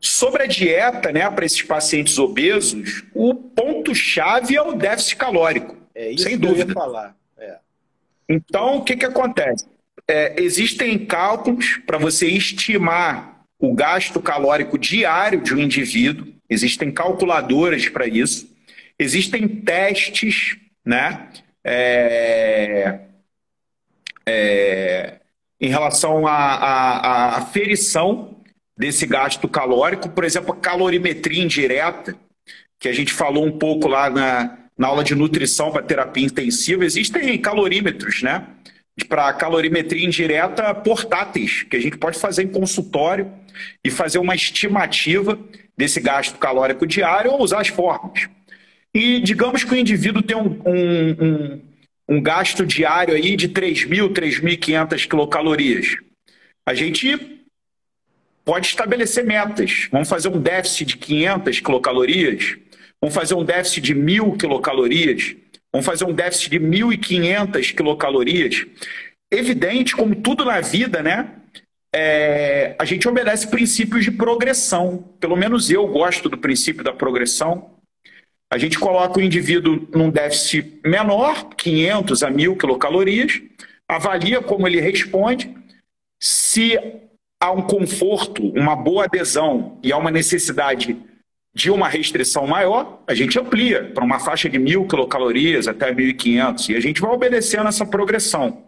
Sobre 0.00 0.42
a 0.42 0.46
dieta, 0.46 1.10
né, 1.10 1.28
para 1.30 1.44
esses 1.44 1.62
pacientes 1.62 2.18
obesos, 2.18 3.04
o 3.14 3.34
ponto-chave 3.34 4.54
é 4.54 4.62
o 4.62 4.72
déficit 4.72 5.16
calórico. 5.16 5.76
É 5.94 6.10
isso 6.10 6.24
sem 6.24 6.32
que 6.32 6.38
dúvida. 6.38 6.62
eu 6.64 6.68
ia 6.68 6.74
falar. 6.74 7.16
É. 7.38 7.56
Então, 8.28 8.76
o 8.76 8.84
que, 8.84 8.96
que 8.96 9.06
acontece? 9.06 9.66
É, 10.06 10.40
existem 10.40 11.04
cálculos 11.04 11.80
para 11.86 11.98
você 11.98 12.26
estimar 12.28 13.44
o 13.58 13.74
gasto 13.74 14.20
calórico 14.20 14.78
diário 14.78 15.40
de 15.40 15.54
um 15.54 15.58
indivíduo, 15.58 16.28
existem 16.48 16.92
calculadoras 16.92 17.88
para 17.88 18.06
isso, 18.06 18.54
existem 18.98 19.48
testes, 19.48 20.56
né? 20.84 21.28
É, 21.64 23.00
é, 24.24 25.20
em 25.60 25.68
relação 25.68 26.26
à 26.26 27.36
aferição 27.38 28.35
desse 28.76 29.06
gasto 29.06 29.48
calórico, 29.48 30.08
por 30.08 30.24
exemplo, 30.24 30.52
a 30.52 30.56
calorimetria 30.56 31.42
indireta, 31.42 32.14
que 32.78 32.88
a 32.88 32.92
gente 32.92 33.12
falou 33.12 33.46
um 33.46 33.58
pouco 33.58 33.88
lá 33.88 34.10
na, 34.10 34.58
na 34.76 34.88
aula 34.88 35.02
de 35.02 35.14
nutrição 35.14 35.70
para 35.70 35.82
terapia 35.82 36.24
intensiva, 36.24 36.84
existem 36.84 37.38
calorímetros, 37.38 38.22
né? 38.22 38.46
Para 39.08 39.32
calorimetria 39.32 40.04
indireta 40.04 40.74
portáteis, 40.74 41.62
que 41.62 41.76
a 41.76 41.80
gente 41.80 41.96
pode 41.96 42.18
fazer 42.18 42.42
em 42.42 42.48
consultório 42.48 43.32
e 43.82 43.90
fazer 43.90 44.18
uma 44.18 44.34
estimativa 44.34 45.38
desse 45.76 46.00
gasto 46.00 46.38
calórico 46.38 46.86
diário 46.86 47.30
ou 47.30 47.42
usar 47.42 47.60
as 47.60 47.68
formas. 47.68 48.28
E 48.94 49.20
digamos 49.20 49.64
que 49.64 49.72
o 49.72 49.76
indivíduo 49.76 50.22
tem 50.22 50.36
um, 50.36 50.62
um, 50.64 51.10
um, 51.20 51.62
um 52.08 52.22
gasto 52.22 52.64
diário 52.64 53.14
aí 53.14 53.36
de 53.36 53.48
3.000, 53.48 54.10
3.500 54.10 55.06
quilocalorias. 55.06 55.96
A 56.64 56.74
gente 56.74 57.35
pode 58.46 58.68
estabelecer 58.68 59.24
metas. 59.24 59.88
Vamos 59.90 60.08
fazer 60.08 60.28
um 60.28 60.40
déficit 60.40 60.86
de 60.86 60.96
500 60.98 61.60
quilocalorias, 61.60 62.56
vamos 63.00 63.14
fazer 63.14 63.34
um 63.34 63.44
déficit 63.44 63.80
de 63.82 63.94
1.000 63.94 64.38
quilocalorias, 64.38 65.34
vamos 65.72 65.84
fazer 65.84 66.04
um 66.04 66.12
déficit 66.12 66.50
de 66.50 66.60
1.500 66.60 67.74
quilocalorias. 67.74 68.64
Evidente, 69.30 69.96
como 69.96 70.14
tudo 70.14 70.44
na 70.44 70.60
vida, 70.60 71.02
né? 71.02 71.32
É, 71.92 72.76
a 72.78 72.84
gente 72.84 73.08
obedece 73.08 73.48
princípios 73.48 74.04
de 74.04 74.12
progressão. 74.12 75.10
Pelo 75.18 75.36
menos 75.36 75.68
eu 75.68 75.86
gosto 75.88 76.28
do 76.28 76.38
princípio 76.38 76.84
da 76.84 76.92
progressão. 76.92 77.74
A 78.48 78.58
gente 78.58 78.78
coloca 78.78 79.18
o 79.18 79.22
indivíduo 79.22 79.88
num 79.92 80.08
déficit 80.08 80.80
menor, 80.84 81.48
500 81.56 82.22
a 82.22 82.30
1.000 82.30 82.56
quilocalorias, 82.56 83.42
avalia 83.88 84.40
como 84.40 84.68
ele 84.68 84.80
responde. 84.80 85.52
Se 86.22 86.78
há 87.46 87.50
um 87.52 87.62
conforto, 87.62 88.48
uma 88.50 88.74
boa 88.74 89.04
adesão 89.04 89.78
e 89.82 89.92
há 89.92 89.96
uma 89.96 90.10
necessidade 90.10 90.96
de 91.54 91.70
uma 91.70 91.88
restrição 91.88 92.46
maior, 92.46 93.02
a 93.06 93.14
gente 93.14 93.38
amplia 93.38 93.84
para 93.94 94.04
uma 94.04 94.18
faixa 94.18 94.48
de 94.48 94.58
mil 94.58 94.86
quilocalorias 94.86 95.66
até 95.66 95.90
1.500 95.92 96.68
e 96.68 96.76
a 96.76 96.80
gente 96.80 97.00
vai 97.00 97.10
obedecendo 97.10 97.68
essa 97.68 97.86
progressão. 97.86 98.62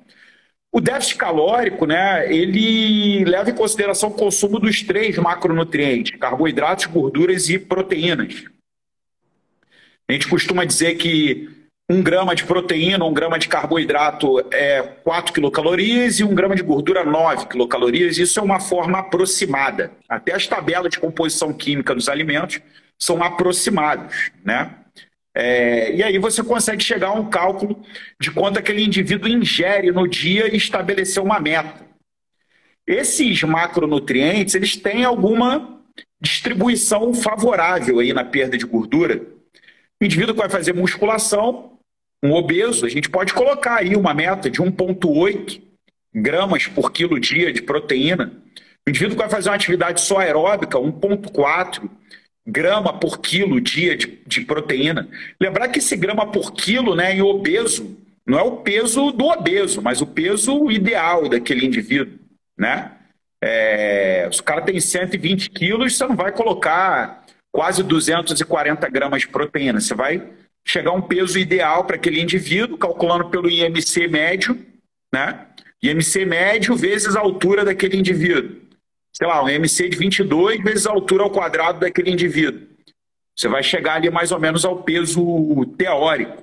O 0.72 0.80
déficit 0.80 1.16
calórico, 1.16 1.86
né, 1.86 2.32
ele 2.32 3.24
leva 3.24 3.50
em 3.50 3.54
consideração 3.54 4.10
o 4.10 4.14
consumo 4.14 4.58
dos 4.58 4.82
três 4.82 5.18
macronutrientes, 5.18 6.18
carboidratos, 6.18 6.86
gorduras 6.86 7.48
e 7.50 7.58
proteínas. 7.58 8.44
A 10.08 10.12
gente 10.12 10.28
costuma 10.28 10.64
dizer 10.64 10.94
que 10.94 11.50
um 11.90 12.02
grama 12.02 12.34
de 12.34 12.44
proteína, 12.44 13.04
um 13.04 13.14
grama 13.14 13.38
de 13.38 13.48
carboidrato 13.48 14.40
é 14.52 14.82
4 14.82 15.32
quilocalorias 15.32 16.20
e 16.20 16.24
um 16.24 16.34
grama 16.34 16.54
de 16.54 16.62
gordura 16.62 17.02
9 17.02 17.46
quilocalorias. 17.46 18.18
Isso 18.18 18.38
é 18.38 18.42
uma 18.42 18.60
forma 18.60 18.98
aproximada. 18.98 19.90
Até 20.06 20.34
as 20.34 20.46
tabelas 20.46 20.90
de 20.90 20.98
composição 20.98 21.52
química 21.52 21.94
dos 21.94 22.08
alimentos 22.08 22.60
são 22.98 23.22
aproximados, 23.22 24.30
né? 24.44 24.74
É, 25.34 25.94
e 25.94 26.02
aí 26.02 26.18
você 26.18 26.42
consegue 26.42 26.82
chegar 26.82 27.08
a 27.08 27.12
um 27.12 27.30
cálculo 27.30 27.80
de 28.20 28.30
quanto 28.30 28.58
aquele 28.58 28.84
indivíduo 28.84 29.28
ingere 29.28 29.90
no 29.90 30.06
dia 30.06 30.52
e 30.52 30.56
estabelecer 30.56 31.22
uma 31.22 31.38
meta. 31.38 31.86
Esses 32.86 33.42
macronutrientes, 33.44 34.54
eles 34.54 34.76
têm 34.76 35.04
alguma 35.04 35.80
distribuição 36.20 37.14
favorável 37.14 38.00
aí 38.00 38.12
na 38.12 38.24
perda 38.24 38.58
de 38.58 38.66
gordura. 38.66 39.22
O 40.00 40.04
indivíduo 40.04 40.34
que 40.34 40.40
vai 40.40 40.50
fazer 40.50 40.72
musculação, 40.74 41.77
um 42.22 42.32
obeso, 42.32 42.84
a 42.84 42.88
gente 42.88 43.08
pode 43.08 43.32
colocar 43.32 43.76
aí 43.76 43.94
uma 43.94 44.12
meta 44.12 44.50
de 44.50 44.60
1,8 44.60 45.60
gramas 46.14 46.66
por 46.66 46.90
quilo 46.90 47.20
dia 47.20 47.52
de 47.52 47.62
proteína. 47.62 48.32
O 48.86 48.90
indivíduo 48.90 49.16
que 49.16 49.22
vai 49.22 49.30
fazer 49.30 49.50
uma 49.50 49.54
atividade 49.54 50.00
só 50.00 50.18
aeróbica, 50.18 50.78
1,4 50.78 51.88
grama 52.46 52.98
por 52.98 53.18
quilo 53.18 53.60
dia 53.60 53.96
de, 53.96 54.20
de, 54.26 54.40
proteína. 54.40 55.06
Lembrar 55.38 55.68
que 55.68 55.78
esse 55.78 55.94
grama 55.94 56.26
por 56.32 56.52
quilo, 56.52 56.96
né, 56.96 57.14
em 57.14 57.20
obeso, 57.20 57.96
não 58.26 58.38
é 58.38 58.42
o 58.42 58.56
peso 58.56 59.12
do 59.12 59.26
obeso, 59.26 59.82
mas 59.82 60.00
o 60.00 60.06
peso 60.06 60.70
ideal 60.70 61.28
daquele 61.28 61.66
indivíduo, 61.66 62.18
né? 62.56 62.92
É, 63.40 64.28
se 64.32 64.40
o 64.40 64.44
cara 64.44 64.62
tem 64.62 64.80
120 64.80 65.50
quilos, 65.50 65.96
você 65.96 66.06
não 66.06 66.16
vai 66.16 66.32
colocar 66.32 67.24
quase 67.52 67.82
240 67.82 68.88
gramas 68.88 69.20
de 69.20 69.28
proteína. 69.28 69.80
Você 69.80 69.94
vai 69.94 70.26
chegar 70.68 70.90
a 70.90 70.94
um 70.94 71.00
peso 71.00 71.38
ideal 71.38 71.84
para 71.84 71.96
aquele 71.96 72.20
indivíduo, 72.20 72.76
calculando 72.76 73.30
pelo 73.30 73.48
IMC 73.48 74.06
médio, 74.06 74.66
né? 75.10 75.46
IMC 75.82 76.26
médio 76.26 76.76
vezes 76.76 77.16
a 77.16 77.20
altura 77.20 77.64
daquele 77.64 77.96
indivíduo. 77.96 78.60
Sei 79.10 79.26
lá, 79.26 79.42
um 79.42 79.48
IMC 79.48 79.88
de 79.88 79.96
22 79.96 80.62
vezes 80.62 80.86
a 80.86 80.90
altura 80.90 81.24
ao 81.24 81.30
quadrado 81.30 81.80
daquele 81.80 82.10
indivíduo. 82.10 82.68
Você 83.34 83.48
vai 83.48 83.62
chegar 83.62 83.94
ali 83.94 84.10
mais 84.10 84.30
ou 84.30 84.38
menos 84.38 84.64
ao 84.64 84.82
peso 84.82 85.64
teórico 85.78 86.42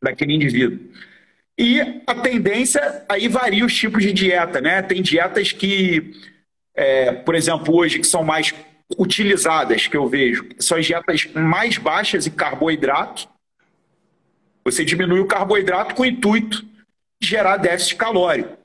daquele 0.00 0.34
indivíduo. 0.34 0.78
E 1.58 1.80
a 2.06 2.14
tendência, 2.14 3.04
aí 3.08 3.26
varia 3.26 3.64
os 3.64 3.74
tipos 3.74 4.04
de 4.04 4.12
dieta, 4.12 4.60
né? 4.60 4.82
Tem 4.82 5.02
dietas 5.02 5.50
que, 5.50 6.14
é, 6.76 7.12
por 7.12 7.34
exemplo, 7.34 7.74
hoje, 7.74 7.98
que 7.98 8.06
são 8.06 8.22
mais 8.22 8.54
utilizadas 8.98 9.86
que 9.86 9.96
eu 9.96 10.08
vejo 10.08 10.48
são 10.58 10.78
as 10.78 10.86
dietas 10.86 11.26
mais 11.34 11.78
baixas 11.78 12.26
em 12.26 12.30
carboidrato. 12.30 13.28
Você 14.64 14.84
diminui 14.84 15.20
o 15.20 15.26
carboidrato 15.26 15.94
com 15.94 16.02
o 16.02 16.06
intuito 16.06 16.62
de 17.20 17.28
gerar 17.28 17.56
déficit 17.56 17.96
calórico. 17.96 18.56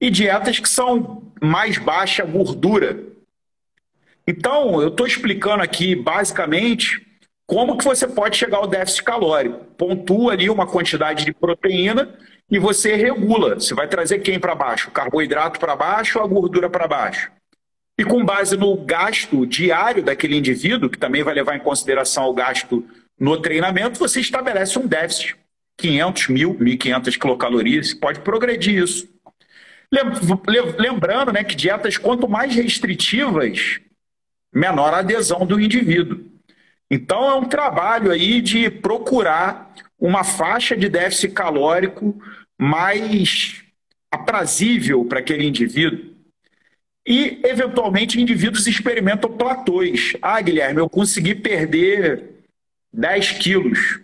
E 0.00 0.10
dietas 0.10 0.58
que 0.58 0.68
são 0.68 1.32
mais 1.40 1.78
baixa 1.78 2.24
gordura. 2.24 3.04
Então, 4.26 4.80
eu 4.80 4.88
estou 4.88 5.06
explicando 5.06 5.62
aqui 5.62 5.94
basicamente 5.94 7.06
como 7.46 7.76
que 7.76 7.84
você 7.84 8.06
pode 8.06 8.36
chegar 8.36 8.58
ao 8.58 8.66
déficit 8.66 9.02
calórico. 9.04 9.64
Pontua 9.76 10.32
ali 10.32 10.48
uma 10.48 10.66
quantidade 10.66 11.24
de 11.24 11.32
proteína 11.32 12.14
e 12.50 12.58
você 12.58 12.94
regula. 12.94 13.54
Você 13.54 13.74
vai 13.74 13.88
trazer 13.88 14.20
quem 14.20 14.38
para 14.38 14.54
baixo? 14.54 14.88
O 14.88 14.92
carboidrato 14.92 15.58
para 15.58 15.76
baixo 15.76 16.18
ou 16.18 16.24
a 16.24 16.28
gordura 16.28 16.70
para 16.70 16.86
baixo? 16.86 17.30
E 17.98 18.04
com 18.04 18.24
base 18.24 18.56
no 18.56 18.76
gasto 18.76 19.46
diário 19.46 20.02
daquele 20.02 20.36
indivíduo, 20.36 20.88
que 20.88 20.98
também 20.98 21.22
vai 21.22 21.34
levar 21.34 21.56
em 21.56 21.60
consideração 21.60 22.24
o 22.24 22.34
gasto 22.34 22.86
no 23.18 23.40
treinamento, 23.40 23.98
você 23.98 24.20
estabelece 24.20 24.78
um 24.78 24.86
déficit. 24.86 25.36
500 25.78 26.28
mil, 26.28 26.54
1.500 26.54 27.18
quilocalorias, 27.18 27.94
pode 27.94 28.20
progredir 28.20 28.82
isso. 28.82 29.08
Lembrando 30.78 31.32
né, 31.32 31.44
que 31.44 31.54
dietas, 31.54 31.98
quanto 31.98 32.28
mais 32.28 32.54
restritivas, 32.54 33.80
menor 34.54 34.94
a 34.94 34.98
adesão 34.98 35.46
do 35.46 35.60
indivíduo. 35.60 36.24
Então, 36.90 37.24
é 37.24 37.34
um 37.34 37.44
trabalho 37.44 38.10
aí 38.10 38.40
de 38.40 38.70
procurar 38.70 39.72
uma 39.98 40.24
faixa 40.24 40.76
de 40.76 40.88
déficit 40.88 41.32
calórico 41.32 42.20
mais 42.58 43.62
aprazível 44.10 45.04
para 45.04 45.20
aquele 45.20 45.46
indivíduo. 45.46 46.11
E, 47.06 47.40
eventualmente, 47.44 48.20
indivíduos 48.20 48.66
experimentam 48.66 49.36
platôs. 49.36 50.14
Ah, 50.22 50.40
Guilherme, 50.40 50.80
eu 50.80 50.88
consegui 50.88 51.34
perder 51.34 52.22
10 52.92 53.32
quilos 53.32 54.00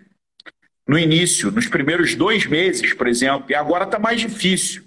no 0.87 0.98
início, 0.98 1.50
nos 1.50 1.66
primeiros 1.66 2.14
dois 2.14 2.46
meses, 2.46 2.94
por 2.94 3.06
exemplo, 3.06 3.46
e 3.50 3.54
agora 3.54 3.84
está 3.84 3.98
mais 3.98 4.20
difícil. 4.20 4.82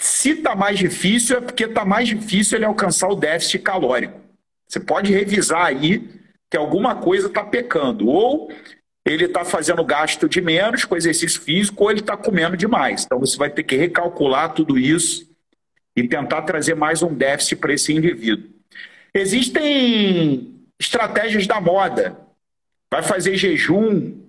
Se 0.00 0.30
está 0.30 0.56
mais 0.56 0.78
difícil, 0.78 1.36
é 1.36 1.40
porque 1.40 1.64
está 1.64 1.84
mais 1.84 2.08
difícil 2.08 2.58
ele 2.58 2.64
alcançar 2.64 3.08
o 3.08 3.14
déficit 3.14 3.60
calórico. 3.60 4.20
Você 4.66 4.80
pode 4.80 5.12
revisar 5.12 5.66
aí 5.66 6.08
que 6.50 6.56
alguma 6.56 6.96
coisa 6.96 7.28
está 7.28 7.44
pecando. 7.44 8.08
Ou 8.08 8.50
ele 9.04 9.26
está 9.26 9.44
fazendo 9.44 9.84
gasto 9.84 10.28
de 10.28 10.40
menos 10.40 10.84
com 10.84 10.96
exercício 10.96 11.40
físico, 11.40 11.84
ou 11.84 11.90
ele 11.90 12.00
está 12.00 12.16
comendo 12.16 12.56
demais. 12.56 13.04
Então 13.04 13.20
você 13.20 13.36
vai 13.36 13.50
ter 13.50 13.62
que 13.62 13.76
recalcular 13.76 14.54
tudo 14.54 14.78
isso 14.78 15.33
e 15.96 16.06
tentar 16.08 16.42
trazer 16.42 16.74
mais 16.74 17.02
um 17.02 17.14
déficit 17.14 17.56
para 17.56 17.72
esse 17.72 17.92
indivíduo. 17.92 18.50
Existem 19.14 20.54
estratégias 20.78 21.46
da 21.46 21.60
moda. 21.60 22.18
Vai 22.90 23.02
fazer 23.02 23.36
jejum, 23.36 24.20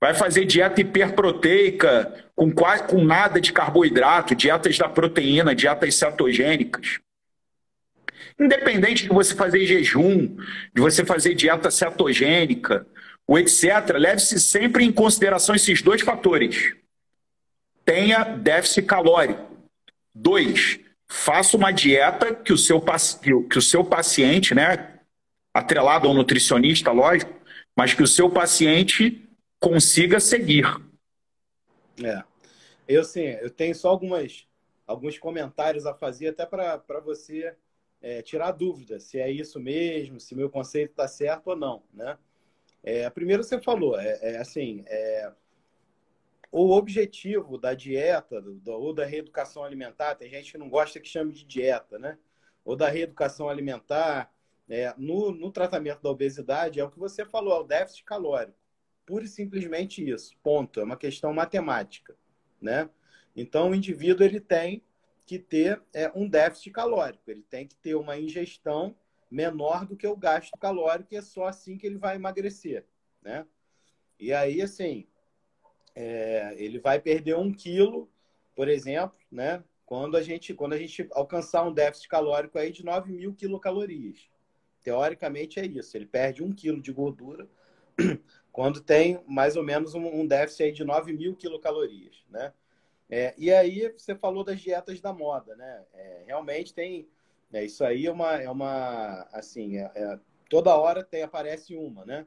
vai 0.00 0.14
fazer 0.14 0.44
dieta 0.44 0.80
hiperproteica 0.80 2.26
com, 2.34 2.52
quase, 2.52 2.84
com 2.84 3.02
nada 3.02 3.40
de 3.40 3.52
carboidrato, 3.52 4.34
dietas 4.34 4.76
da 4.76 4.88
proteína, 4.88 5.54
dietas 5.54 5.94
cetogênicas. 5.94 6.98
Independente 8.38 9.04
de 9.04 9.08
você 9.08 9.34
fazer 9.34 9.64
jejum, 9.64 10.36
de 10.74 10.80
você 10.82 11.04
fazer 11.04 11.34
dieta 11.34 11.70
cetogênica, 11.70 12.86
ou 13.26 13.38
etc., 13.38 13.96
leve-se 13.96 14.38
sempre 14.38 14.84
em 14.84 14.92
consideração 14.92 15.54
esses 15.54 15.80
dois 15.80 16.02
fatores. 16.02 16.74
Tenha 17.84 18.24
déficit 18.24 18.86
calórico. 18.86 19.56
Dois, 20.14 20.78
faça 21.08 21.56
uma 21.56 21.72
dieta 21.72 22.34
que 22.34 22.52
o 22.52 22.58
seu, 22.58 22.82
que 23.48 23.58
o 23.58 23.62
seu 23.62 23.84
paciente, 23.84 24.54
né, 24.54 25.00
atrelado 25.52 26.08
ao 26.08 26.14
nutricionista, 26.14 26.90
lógico, 26.92 27.32
mas 27.76 27.94
que 27.94 28.02
o 28.02 28.06
seu 28.06 28.30
paciente 28.30 29.28
consiga 29.60 30.20
seguir. 30.20 30.66
É. 32.02 32.22
Eu 32.88 33.02
sim, 33.04 33.24
eu 33.24 33.50
tenho 33.50 33.74
só 33.74 33.88
algumas, 33.88 34.46
alguns 34.86 35.18
comentários 35.18 35.86
a 35.86 35.94
fazer 35.94 36.28
até 36.28 36.46
para 36.46 37.00
você 37.04 37.54
é, 38.00 38.22
tirar 38.22 38.52
dúvida 38.52 39.00
se 39.00 39.18
é 39.18 39.30
isso 39.30 39.58
mesmo, 39.58 40.20
se 40.20 40.34
meu 40.34 40.48
conceito 40.48 40.90
está 40.90 41.08
certo 41.08 41.48
ou 41.48 41.56
não, 41.56 41.82
né? 41.92 42.16
É, 42.82 43.10
primeiro 43.10 43.42
você 43.42 43.60
falou, 43.60 43.98
é, 43.98 44.18
é 44.22 44.36
assim, 44.38 44.84
é, 44.86 45.32
o 46.58 46.70
objetivo 46.70 47.58
da 47.58 47.74
dieta 47.74 48.40
do, 48.40 48.72
ou 48.72 48.94
da 48.94 49.04
reeducação 49.04 49.62
alimentar, 49.62 50.14
tem 50.14 50.30
gente 50.30 50.52
que 50.52 50.56
não 50.56 50.70
gosta 50.70 50.98
que 50.98 51.06
chame 51.06 51.30
de 51.30 51.44
dieta, 51.44 51.98
né? 51.98 52.18
Ou 52.64 52.74
da 52.74 52.88
reeducação 52.88 53.50
alimentar, 53.50 54.32
é, 54.66 54.94
no, 54.96 55.32
no 55.32 55.52
tratamento 55.52 56.00
da 56.00 56.08
obesidade, 56.08 56.80
é 56.80 56.84
o 56.84 56.90
que 56.90 56.98
você 56.98 57.26
falou, 57.26 57.58
é 57.58 57.60
o 57.60 57.64
déficit 57.64 58.04
calórico. 58.04 58.56
Pura 59.04 59.24
e 59.24 59.28
simplesmente 59.28 60.02
isso, 60.08 60.34
ponto. 60.42 60.80
É 60.80 60.84
uma 60.84 60.96
questão 60.96 61.30
matemática, 61.30 62.16
né? 62.58 62.88
Então, 63.36 63.70
o 63.70 63.74
indivíduo 63.74 64.24
ele 64.24 64.40
tem 64.40 64.82
que 65.26 65.38
ter 65.38 65.82
é, 65.92 66.10
um 66.14 66.26
déficit 66.26 66.70
calórico, 66.70 67.30
ele 67.30 67.42
tem 67.42 67.66
que 67.66 67.76
ter 67.76 67.94
uma 67.96 68.18
ingestão 68.18 68.96
menor 69.30 69.84
do 69.84 69.94
que 69.94 70.06
o 70.06 70.16
gasto 70.16 70.56
calórico 70.58 71.12
e 71.12 71.18
é 71.18 71.22
só 71.22 71.44
assim 71.44 71.76
que 71.76 71.86
ele 71.86 71.98
vai 71.98 72.16
emagrecer, 72.16 72.86
né? 73.20 73.46
E 74.18 74.32
aí, 74.32 74.62
assim, 74.62 75.06
é, 75.96 76.54
ele 76.58 76.78
vai 76.78 77.00
perder 77.00 77.36
um 77.36 77.50
quilo, 77.50 78.08
por 78.54 78.68
exemplo, 78.68 79.16
né? 79.32 79.64
Quando 79.86 80.16
a 80.16 80.22
gente, 80.22 80.52
quando 80.52 80.74
a 80.74 80.78
gente 80.78 81.08
alcançar 81.12 81.62
um 81.62 81.72
déficit 81.72 82.08
calórico 82.08 82.58
aí 82.58 82.70
de 82.70 82.84
9 82.84 83.10
mil 83.10 83.32
quilocalorias. 83.32 84.28
Teoricamente 84.82 85.58
é 85.58 85.64
isso. 85.64 85.96
Ele 85.96 86.06
perde 86.06 86.42
um 86.42 86.52
quilo 86.52 86.82
de 86.82 86.92
gordura 86.92 87.48
quando 88.52 88.80
tem 88.80 89.22
mais 89.26 89.56
ou 89.56 89.62
menos 89.62 89.94
um, 89.94 90.26
déficit 90.26 90.64
aí 90.64 90.72
de 90.72 90.84
9 90.84 91.12
mil 91.14 91.34
quilocalorias, 91.34 92.24
né? 92.28 92.52
É, 93.08 93.34
e 93.38 93.52
aí 93.52 93.90
você 93.96 94.14
falou 94.14 94.44
das 94.44 94.60
dietas 94.60 95.00
da 95.00 95.12
moda, 95.12 95.56
né? 95.56 95.84
É, 95.94 96.24
realmente 96.26 96.74
tem 96.74 97.08
é, 97.52 97.64
isso 97.64 97.84
aí 97.84 98.06
é 98.06 98.12
uma 98.12 98.34
é 98.34 98.50
uma 98.50 99.22
assim 99.32 99.78
é, 99.78 99.90
é 99.94 100.18
toda 100.50 100.76
hora 100.76 101.04
tem 101.04 101.22
aparece 101.22 101.76
uma, 101.76 102.04
né? 102.04 102.26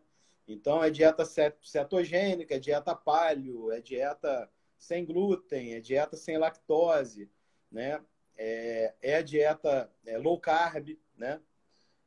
Então, 0.52 0.84
é 0.84 0.90
dieta 0.90 1.24
cetogênica, 1.62 2.56
é 2.56 2.60
dieta 2.60 2.96
paleo, 2.96 3.72
é 3.72 3.80
dieta 3.80 4.50
sem 4.78 5.06
glúten, 5.06 5.74
é 5.76 5.80
dieta 5.80 6.18
sem 6.18 6.38
lactose, 6.38 7.30
né? 7.72 8.02
É, 8.38 8.94
é 9.02 9.16
a 9.18 9.22
dieta 9.22 9.92
é 10.06 10.18
low 10.18 10.40
carb, 10.40 10.98
né? 11.16 11.42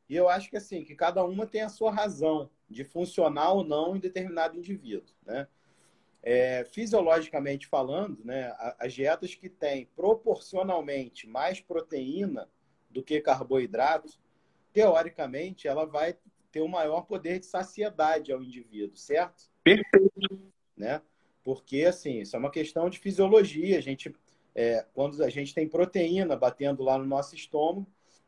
E 0.09 0.17
eu 0.17 0.29
acho 0.29 0.51
que 0.51 0.57
assim, 0.57 0.85
que 0.85 0.95
cada 0.95 1.25
uma 1.25 1.47
tem 1.47 1.63
a 1.63 1.69
sua 1.69 1.93
razão 1.93 2.51
de 2.69 2.85
funcionar 2.85 3.53
ou 3.53 3.65
não 3.65 3.97
em 3.97 4.01
determinado 4.01 4.59
indivíduo, 4.59 5.15
né? 5.25 5.47
é, 6.23 6.65
fisiologicamente 6.65 7.67
falando, 7.67 8.25
né, 8.25 8.55
as 8.79 8.93
dietas 8.93 9.35
que 9.35 9.49
têm 9.49 9.87
proporcionalmente 9.97 11.27
mais 11.27 11.61
proteína 11.61 12.49
do 12.89 13.03
que 13.03 13.21
carboidrato, 13.21 14.21
teoricamente, 14.73 15.67
ela 15.67 15.85
vai 15.85 16.17
ter 16.53 16.61
um 16.61 16.69
maior 16.69 17.03
poder 17.03 17.41
de 17.41 17.47
saciedade 17.47 18.31
ao 18.31 18.43
indivíduo, 18.43 18.97
certo? 18.97 19.51
Perfeito. 19.65 20.53
Né? 20.77 21.01
Porque, 21.43 21.85
assim, 21.85 22.21
isso 22.21 22.37
é 22.37 22.39
uma 22.39 22.51
questão 22.51 22.89
de 22.91 22.99
fisiologia. 22.99 23.79
A 23.79 23.81
gente, 23.81 24.15
é, 24.55 24.87
quando 24.93 25.23
a 25.25 25.31
gente 25.31 25.55
tem 25.55 25.67
proteína 25.67 26.37
batendo 26.37 26.83
lá 26.83 26.99
no 26.99 27.07
nosso 27.07 27.35
estômago, 27.35 27.87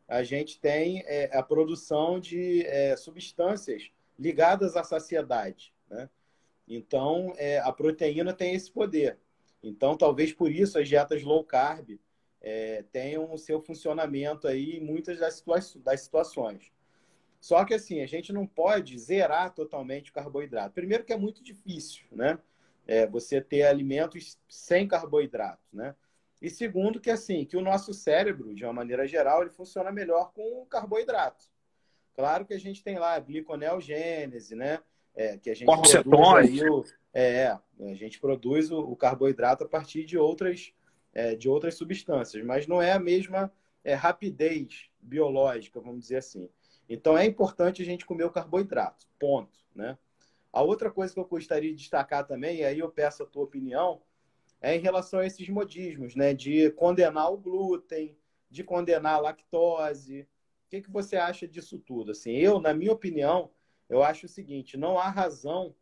a 0.08 0.22
gente 0.22 0.58
tem 0.58 1.02
é, 1.06 1.37
a 1.37 1.42
produção 1.42 2.18
de 2.18 2.66
é, 2.66 2.96
substâncias 2.96 3.90
ligadas 4.18 4.76
à 4.76 4.82
saciedade, 4.82 5.72
né? 5.88 6.08
Então, 6.66 7.34
é, 7.37 7.58
a 7.58 7.70
proteína 7.72 8.32
tem 8.32 8.54
esse 8.54 8.70
poder. 8.70 9.18
Então, 9.62 9.96
talvez 9.96 10.32
por 10.32 10.50
isso 10.50 10.78
as 10.78 10.88
dietas 10.88 11.22
low 11.22 11.44
carb 11.44 11.98
é, 12.40 12.84
tenham 12.92 13.32
o 13.32 13.38
seu 13.38 13.60
funcionamento 13.60 14.46
aí 14.46 14.76
em 14.76 14.80
muitas 14.80 15.18
das, 15.18 15.34
situa 15.34 15.58
das 15.82 16.00
situações. 16.00 16.70
Só 17.44 17.62
que 17.62 17.74
assim, 17.74 18.00
a 18.00 18.07
gente 18.07 18.33
não 18.33 18.46
pode 18.46 18.98
zerar 18.98 19.52
totalmente 19.52 20.11
o 20.11 20.14
carboidrato. 20.14 20.72
Primeiro 20.72 21.04
que 21.04 21.12
é 21.12 21.16
muito 21.18 21.44
difícil, 21.44 22.07
né? 22.11 22.38
É, 22.87 23.07
você 23.07 23.38
ter 23.38 23.64
alimentos 23.64 24.38
sem 24.48 24.88
carboidrato, 24.88 25.61
né? 25.70 25.94
E 26.40 26.48
segundo 26.48 26.98
que 26.98 27.11
assim, 27.11 27.44
que 27.44 27.54
o 27.54 27.61
nosso 27.61 27.92
cérebro, 27.92 28.54
de 28.54 28.64
uma 28.64 28.72
maneira 28.72 29.07
geral, 29.07 29.42
ele 29.42 29.50
funciona 29.50 29.92
melhor 29.92 30.33
com 30.33 30.64
carboidrato. 30.64 31.44
Claro 32.14 32.46
que 32.46 32.54
a 32.54 32.59
gente 32.59 32.83
tem 32.83 32.98
lá 32.98 33.12
a 33.12 33.20
gliconeogênese, 33.20 34.54
né? 34.57 34.80
É, 35.14 35.37
que 35.37 35.50
a 35.50 35.54
gente 35.54 35.66
produz 36.02 36.62
o, 36.62 36.85
é, 37.12 37.48
a 37.48 37.94
gente 37.94 38.18
produz 38.20 38.70
o, 38.70 38.78
o, 38.78 38.96
carboidrato 38.96 39.64
a 39.64 39.68
partir 39.68 40.07
de 40.07 40.16
outras, 40.16 40.72
é, 41.12 41.35
de 41.35 41.50
outras 41.50 41.74
substâncias, 41.74 42.42
mas 42.42 42.66
não 42.66 42.80
é 42.80 42.92
a 42.92 42.98
mesma 42.98 43.52
é, 43.85 43.92
rapidez 43.92 44.88
biológica, 44.98 45.78
vamos 45.78 46.00
dizer 46.00 46.16
assim. 46.16 46.48
Então 46.88 47.16
é 47.16 47.25
importante 47.25 47.83
a 47.83 47.85
gente 47.85 48.05
comer 48.05 48.25
o 48.25 48.31
carboidrato, 48.31 49.07
ponto, 49.18 49.59
né? 49.75 49.97
A 50.53 50.62
outra 50.62 50.90
coisa 50.90 51.12
que 51.12 51.18
eu 51.18 51.25
gostaria 51.25 51.70
de 51.70 51.77
destacar 51.77 52.27
também, 52.27 52.59
e 52.59 52.64
aí 52.64 52.79
eu 52.79 52.90
peço 52.90 53.23
a 53.23 53.27
tua 53.27 53.42
opinião, 53.42 54.03
é 54.61 54.77
em 54.77 54.81
relação 54.81 55.20
a 55.20 55.27
esses 55.27 55.49
modismos, 55.49 56.14
né? 56.14 56.33
De 56.33 56.70
condenar 56.70 57.33
o 57.33 57.37
glúten, 57.37 58.16
de 58.51 58.62
condenar 58.62 59.16
a 59.16 59.20
lactose. 59.20 60.23
O 60.23 60.70
que, 60.70 60.83
que 60.83 60.90
você 60.90 61.16
acha 61.16 61.47
disso 61.47 61.79
tudo? 61.79 62.12
Assim, 62.12 62.33
eu, 62.33 62.61
na 62.61 62.73
minha 62.73 62.92
opinião, 62.92 63.51
eu 63.88 64.03
acho 64.03 64.27
o 64.27 64.29
seguinte: 64.29 64.77
não 64.77 64.99
há 64.99 65.09
razão 65.09 65.75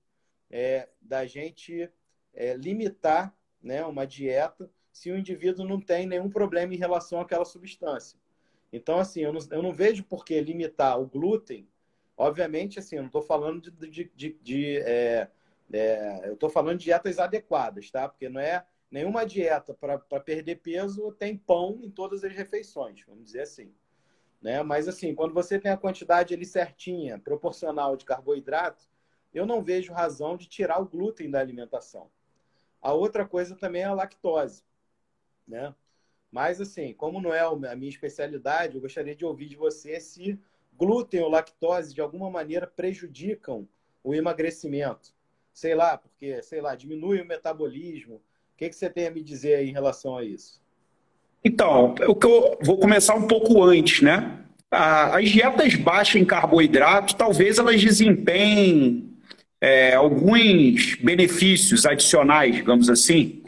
é, 0.51 0.89
da 1.01 1.27
gente 1.27 1.91
é, 2.33 2.55
limitar 2.55 3.37
né, 3.63 3.85
uma 3.85 4.07
dieta 4.07 4.71
se 4.91 5.11
o 5.11 5.19
indivíduo 5.19 5.67
não 5.67 5.81
tem 5.81 6.07
nenhum 6.07 6.29
problema 6.29 6.75
em 6.75 6.79
relação 6.79 7.21
àquela 7.21 7.45
substância. 7.45 8.19
Então, 8.73 8.99
assim, 8.99 9.21
eu 9.21 9.33
não, 9.33 9.41
eu 9.51 9.63
não 9.63 9.73
vejo 9.73 10.03
por 10.05 10.25
que 10.25 10.41
limitar 10.41 10.99
o 10.99 11.07
glúten. 11.07 11.69
Obviamente, 12.17 12.79
assim, 12.79 12.97
eu 12.97 13.03
não 13.03 13.09
estou 13.09 13.23
falando 13.23 13.71
de. 13.71 13.91
de, 13.91 14.13
de, 14.15 14.39
de 14.43 14.77
é, 14.79 15.29
é, 15.73 16.29
eu 16.29 16.35
estou 16.35 16.51
falando 16.51 16.79
de 16.79 16.85
dietas 16.85 17.19
adequadas, 17.19 17.91
tá? 17.91 18.09
Porque 18.09 18.29
não 18.29 18.41
é 18.41 18.65
nenhuma 18.91 19.25
dieta 19.25 19.73
para 19.75 19.99
perder 20.21 20.57
peso 20.57 21.13
tem 21.13 21.37
pão 21.37 21.81
em 21.83 21.91
todas 21.91 22.23
as 22.25 22.33
refeições, 22.33 23.03
vamos 23.07 23.25
dizer 23.25 23.43
assim. 23.43 23.75
Né? 24.41 24.63
Mas 24.63 24.87
assim, 24.87 25.15
quando 25.15 25.33
você 25.33 25.59
tem 25.59 25.71
a 25.71 25.77
quantidade 25.77 26.35
ali 26.35 26.45
certinha, 26.45 27.19
proporcional 27.19 27.97
de 27.97 28.05
carboidrato, 28.05 28.87
eu 29.33 29.47
não 29.47 29.63
vejo 29.63 29.93
razão 29.95 30.37
de 30.37 30.47
tirar 30.47 30.81
o 30.81 30.87
glúten 30.87 31.31
da 31.31 31.41
alimentação. 31.41 32.11
A 32.83 32.93
outra 32.93 33.27
coisa 33.27 33.57
também 33.57 33.83
é 33.83 33.87
a 33.87 33.95
lactose, 33.95 34.63
né? 35.49 35.75
Mas 36.33 36.63
assim, 36.63 36.95
como 36.95 37.21
não 37.21 37.33
é 37.33 37.41
a 37.41 37.77
minha 37.77 37.91
especialidade, 37.91 38.75
eu 38.75 38.81
gostaria 38.81 39.15
de 39.15 39.25
ouvir 39.25 39.49
de 39.49 39.57
você 39.57 40.01
se 40.01 40.39
glúten 40.79 41.21
ou 41.21 41.29
lactose 41.29 41.95
de 41.95 42.01
alguma 42.01 42.31
maneira 42.31 42.67
prejudicam 42.67 43.69
o 44.03 44.15
emagrecimento. 44.15 45.11
Sei 45.53 45.75
lá, 45.75 45.99
porque, 45.99 46.43
sei 46.43 46.63
lá, 46.63 46.75
diminui 46.75 47.21
o 47.21 47.27
metabolismo. 47.27 48.15
O 48.15 48.21
que, 48.57 48.71
que 48.71 48.75
você 48.75 48.89
tem 48.89 49.07
a 49.07 49.11
me 49.11 49.23
dizer 49.23 49.57
aí 49.57 49.69
em 49.69 49.73
relação 49.73 50.17
a 50.17 50.25
isso? 50.25 50.63
Então, 51.45 51.95
o 52.09 52.15
que 52.15 52.27
eu 52.27 52.59
vou 52.63 52.79
começar 52.79 53.15
um 53.15 53.27
pouco 53.27 53.63
antes, 53.63 54.01
né? 54.01 54.39
As 54.71 55.29
dietas 55.29 55.75
baixas 55.75 56.17
em 56.17 56.25
carboidrato, 56.25 57.15
talvez 57.15 57.59
elas 57.59 57.83
desempenhem 57.83 59.13
é, 59.61 59.95
alguns 59.95 60.95
benefícios 60.95 61.85
adicionais, 61.85 62.55
digamos 62.55 62.89
assim. 62.89 63.42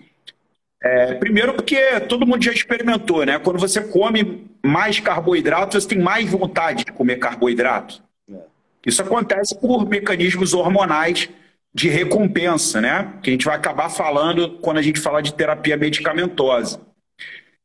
É, 0.84 1.14
primeiro 1.14 1.54
porque 1.54 1.98
todo 2.00 2.26
mundo 2.26 2.44
já 2.44 2.52
experimentou, 2.52 3.24
né? 3.24 3.38
Quando 3.38 3.58
você 3.58 3.80
come 3.80 4.46
mais 4.62 5.00
carboidrato, 5.00 5.80
você 5.80 5.88
tem 5.88 5.98
mais 5.98 6.30
vontade 6.30 6.84
de 6.84 6.92
comer 6.92 7.16
carboidrato. 7.16 8.02
É. 8.30 8.36
Isso 8.84 9.00
acontece 9.00 9.58
por 9.58 9.88
mecanismos 9.88 10.52
hormonais 10.52 11.30
de 11.72 11.88
recompensa, 11.88 12.82
né? 12.82 13.14
Que 13.22 13.30
a 13.30 13.32
gente 13.32 13.46
vai 13.46 13.56
acabar 13.56 13.88
falando 13.88 14.58
quando 14.58 14.76
a 14.76 14.82
gente 14.82 15.00
falar 15.00 15.22
de 15.22 15.32
terapia 15.32 15.74
medicamentosa. 15.74 16.82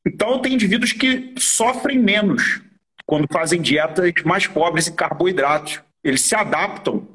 Então, 0.07 0.39
tem 0.39 0.53
indivíduos 0.53 0.93
que 0.93 1.35
sofrem 1.37 1.99
menos 1.99 2.61
quando 3.05 3.27
fazem 3.29 3.61
dietas 3.61 4.13
mais 4.23 4.47
pobres 4.47 4.87
em 4.87 4.95
carboidratos. 4.95 5.81
Eles 6.01 6.21
se 6.21 6.35
adaptam 6.35 7.05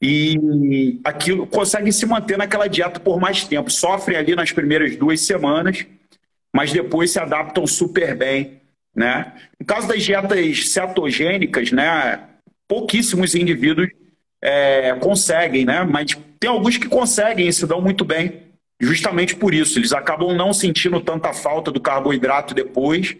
e 0.00 0.98
aquilo 1.04 1.46
conseguem 1.46 1.92
se 1.92 2.06
manter 2.06 2.38
naquela 2.38 2.66
dieta 2.66 2.98
por 2.98 3.20
mais 3.20 3.44
tempo. 3.44 3.70
Sofrem 3.70 4.16
ali 4.16 4.34
nas 4.34 4.50
primeiras 4.50 4.96
duas 4.96 5.20
semanas, 5.20 5.86
mas 6.54 6.72
depois 6.72 7.10
se 7.10 7.18
adaptam 7.18 7.66
super 7.66 8.16
bem. 8.16 8.60
Né? 8.94 9.32
No 9.58 9.66
caso 9.66 9.86
das 9.86 10.02
dietas 10.02 10.70
cetogênicas, 10.70 11.70
né, 11.70 12.20
pouquíssimos 12.66 13.34
indivíduos 13.34 13.88
é, 14.42 14.94
conseguem, 14.94 15.66
né? 15.66 15.84
mas 15.84 16.16
tem 16.38 16.48
alguns 16.48 16.78
que 16.78 16.88
conseguem 16.88 17.46
e 17.46 17.52
se 17.52 17.66
dão 17.66 17.82
muito 17.82 18.04
bem. 18.04 18.48
Justamente 18.80 19.36
por 19.36 19.52
isso, 19.52 19.78
eles 19.78 19.92
acabam 19.92 20.34
não 20.34 20.54
sentindo 20.54 20.98
tanta 21.02 21.34
falta 21.34 21.70
do 21.70 21.78
carboidrato 21.78 22.54
depois, 22.54 23.14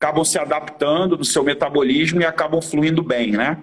acabam 0.00 0.24
se 0.24 0.38
adaptando 0.38 1.18
no 1.18 1.24
seu 1.24 1.44
metabolismo 1.44 2.22
e 2.22 2.24
acabam 2.24 2.62
fluindo 2.62 3.02
bem, 3.02 3.32
né? 3.32 3.58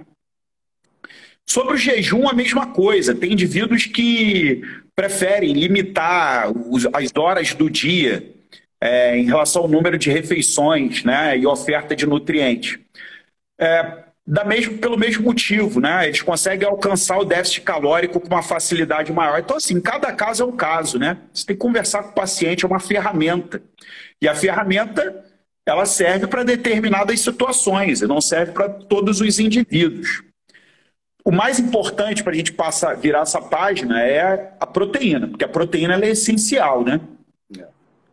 Sobre 1.52 1.74
o 1.74 1.78
jejum, 1.78 2.30
a 2.30 2.34
mesma 2.34 2.68
coisa. 2.68 3.16
Tem 3.16 3.34
indivíduos 3.34 3.88
que 3.88 4.62
preferem 4.96 5.52
limitar 5.54 6.48
as 6.94 7.12
horas 7.18 7.56
do 7.56 7.70
dia 7.70 8.36
é, 8.80 9.18
em 9.18 9.26
relação 9.26 9.64
ao 9.64 9.68
número 9.68 9.98
de 9.98 10.12
refeições 10.12 11.04
né, 11.04 11.36
e 11.40 11.48
oferta 11.48 11.96
de 11.96 12.06
nutrientes. 12.06 12.78
É, 13.60 14.04
da 14.28 14.44
mesmo, 14.46 14.78
pelo 14.78 14.96
mesmo 14.96 15.24
motivo, 15.24 15.80
né? 15.80 16.06
Eles 16.06 16.22
conseguem 16.22 16.68
alcançar 16.68 17.18
o 17.18 17.26
déficit 17.26 17.62
calórico 17.62 18.20
com 18.20 18.28
uma 18.28 18.44
facilidade 18.44 19.12
maior. 19.12 19.40
Então, 19.40 19.58
assim, 19.58 19.82
cada 19.82 20.14
caso 20.14 20.44
é 20.44 20.46
um 20.46 20.56
caso, 20.56 21.00
né? 21.00 21.18
Você 21.34 21.48
tem 21.48 21.56
que 21.56 21.60
conversar 21.60 22.04
com 22.04 22.12
o 22.12 22.14
paciente, 22.14 22.64
é 22.64 22.68
uma 22.68 22.80
ferramenta. 22.80 23.60
E 24.22 24.28
a 24.28 24.36
ferramenta, 24.36 25.26
ela 25.66 25.88
serve 25.88 26.28
para 26.28 26.44
determinadas 26.44 27.20
situações, 27.22 28.02
e 28.02 28.08
não 28.08 28.22
serve 28.22 28.52
para 28.52 28.70
todos 28.70 29.20
os 29.20 29.40
indivíduos. 29.40 30.29
O 31.24 31.32
mais 31.32 31.60
importante 31.60 32.24
para 32.24 32.32
a 32.32 32.36
gente 32.36 32.54
passar, 32.54 32.96
virar 32.96 33.22
essa 33.22 33.42
página 33.42 34.02
é 34.02 34.54
a 34.60 34.66
proteína, 34.66 35.28
porque 35.28 35.44
a 35.44 35.50
proteína 35.50 35.96
é 35.96 36.10
essencial, 36.10 36.84
né? 36.84 37.00
É. 37.58 37.66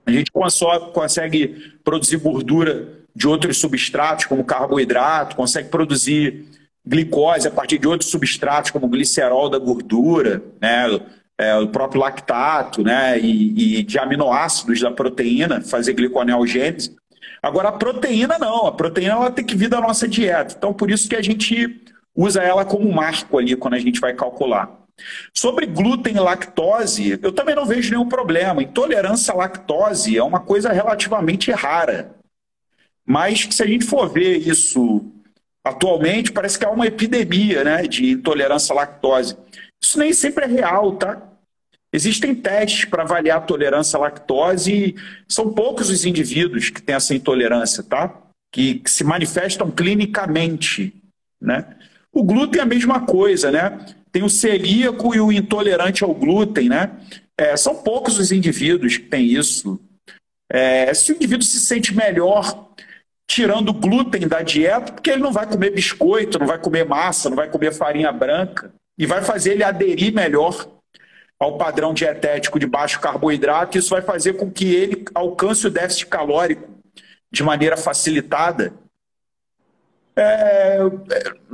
A 0.05 0.11
gente 0.11 0.31
só 0.51 0.81
consegue 0.91 1.73
produzir 1.85 2.17
gordura 2.17 2.89
de 3.15 3.27
outros 3.27 3.59
substratos, 3.59 4.27
como 4.27 4.45
carboidrato, 4.45 5.37
consegue 5.37 5.69
produzir 5.69 6.45
glicose 6.85 7.49
a 7.49 7.51
partir 7.51 7.79
de 7.79 7.89
outros 7.89 8.11
substratos, 8.11 8.71
como 8.71 8.89
glicerol 8.89 9.49
da 9.49 9.59
gordura, 9.59 10.43
né? 10.61 11.01
É, 11.39 11.55
o 11.57 11.69
próprio 11.69 12.01
lactato, 12.01 12.83
né? 12.83 13.19
E, 13.19 13.79
e, 13.79 13.83
de 13.83 13.99
aminoácidos 13.99 14.81
da 14.81 14.91
proteína, 14.91 15.61
fazer 15.61 15.93
gliconeogênese. 15.93 16.97
Agora, 17.43 17.69
a 17.69 17.73
proteína 17.73 18.39
não, 18.39 18.67
a 18.67 18.73
proteína 18.73 19.13
ela 19.13 19.31
tem 19.31 19.45
que 19.45 19.57
vir 19.57 19.69
da 19.69 19.81
nossa 19.81 20.09
dieta. 20.09 20.55
Então, 20.57 20.73
por 20.73 20.91
isso 20.91 21.09
que 21.09 21.17
a 21.17 21.23
gente 21.23 21.81
usa 22.17 22.43
ela 22.43 22.65
como 22.65 22.93
marco 22.93 23.39
ali 23.39 23.55
quando 23.55 23.75
a 23.75 23.79
gente 23.79 24.01
vai 24.01 24.15
calcular. 24.15 24.87
Sobre 25.35 25.67
glúten 25.67 26.17
e 26.17 26.21
lactose, 26.21 27.19
eu 27.23 27.31
também 27.31 27.55
não 27.55 27.67
vejo 27.67 27.91
nenhum 27.91 28.09
problema. 28.09 28.63
Intolerância 28.63 29.35
à 29.35 29.37
lactose 29.37 30.17
é 30.17 30.23
uma 30.23 30.41
coisa 30.41 30.73
relativamente 30.73 31.51
rara. 31.53 32.17
Mas 33.05 33.47
se 33.51 33.63
a 33.63 33.67
gente 33.67 33.85
for 33.85 34.09
ver 34.09 34.39
isso 34.39 35.05
atualmente, 35.63 36.33
parece 36.33 36.59
que 36.59 36.65
há 36.65 36.71
uma 36.71 36.87
epidemia 36.87 37.63
né, 37.63 37.83
de 37.83 38.13
intolerância 38.13 38.73
à 38.73 38.77
lactose. 38.77 39.37
Isso 39.83 39.99
nem 39.99 40.13
sempre 40.13 40.45
é 40.45 40.49
real, 40.49 40.93
tá? 40.93 41.23
Existem 41.93 42.35
testes 42.35 42.85
para 42.85 43.03
avaliar 43.03 43.39
a 43.39 43.43
tolerância 43.43 43.97
à 43.97 44.01
lactose 44.01 44.73
e 44.73 44.95
são 45.29 45.53
poucos 45.53 45.91
os 45.91 46.05
indivíduos 46.05 46.71
que 46.71 46.83
têm 46.83 46.95
essa 46.95 47.15
intolerância, 47.15 47.83
tá? 47.83 48.15
Que, 48.53 48.81
que 48.81 48.91
se 48.91 49.05
manifestam 49.05 49.71
clinicamente, 49.71 50.95
né? 51.41 51.77
O 52.17 52.25
glúten 52.25 52.61
é 52.61 52.63
a 52.63 52.67
mesma 52.67 53.05
coisa, 53.05 53.51
né? 53.51 53.79
tem 54.17 54.23
o 54.23 54.31
celíaco 54.31 55.15
e 55.15 55.21
o 55.21 55.31
intolerante 55.31 56.03
ao 56.03 56.15
glúten, 56.15 56.71
né? 56.71 56.91
É, 57.37 57.55
são 57.55 57.83
poucos 57.83 58.19
os 58.19 58.33
indivíduos 58.33 58.97
que 58.97 59.05
têm 59.05 59.27
isso. 59.27 59.79
É, 60.51 60.95
se 60.95 61.13
o 61.13 61.17
indivíduo 61.17 61.43
se 61.43 61.61
sente 61.61 61.95
melhor 61.95 62.71
tirando 63.29 63.69
o 63.69 63.75
glúten 63.75 64.27
da 64.27 64.41
dieta, 64.41 64.91
porque 64.91 65.11
ele 65.11 65.21
não 65.21 65.33
vai 65.33 65.47
comer 65.47 65.69
biscoito, 65.69 66.39
não 66.39 66.47
vai 66.47 66.59
comer 66.59 66.87
massa, 66.87 67.29
não 67.29 67.37
vai 67.37 67.51
comer 67.51 67.75
farinha 67.75 68.11
branca, 68.11 68.73
e 68.99 69.05
vai 69.05 69.23
fazer 69.23 69.53
ele 69.53 69.63
aderir 69.63 70.15
melhor 70.15 70.67
ao 71.39 71.59
padrão 71.59 71.93
dietético 71.93 72.59
de 72.59 72.67
baixo 72.67 72.99
carboidrato, 72.99 73.77
isso 73.77 73.91
vai 73.91 74.01
fazer 74.01 74.39
com 74.39 74.51
que 74.51 74.75
ele 74.75 75.05
alcance 75.15 75.67
o 75.67 75.71
déficit 75.71 76.07
calórico 76.07 76.71
de 77.31 77.43
maneira 77.43 77.77
facilitada. 77.77 78.73
É, 80.19 80.79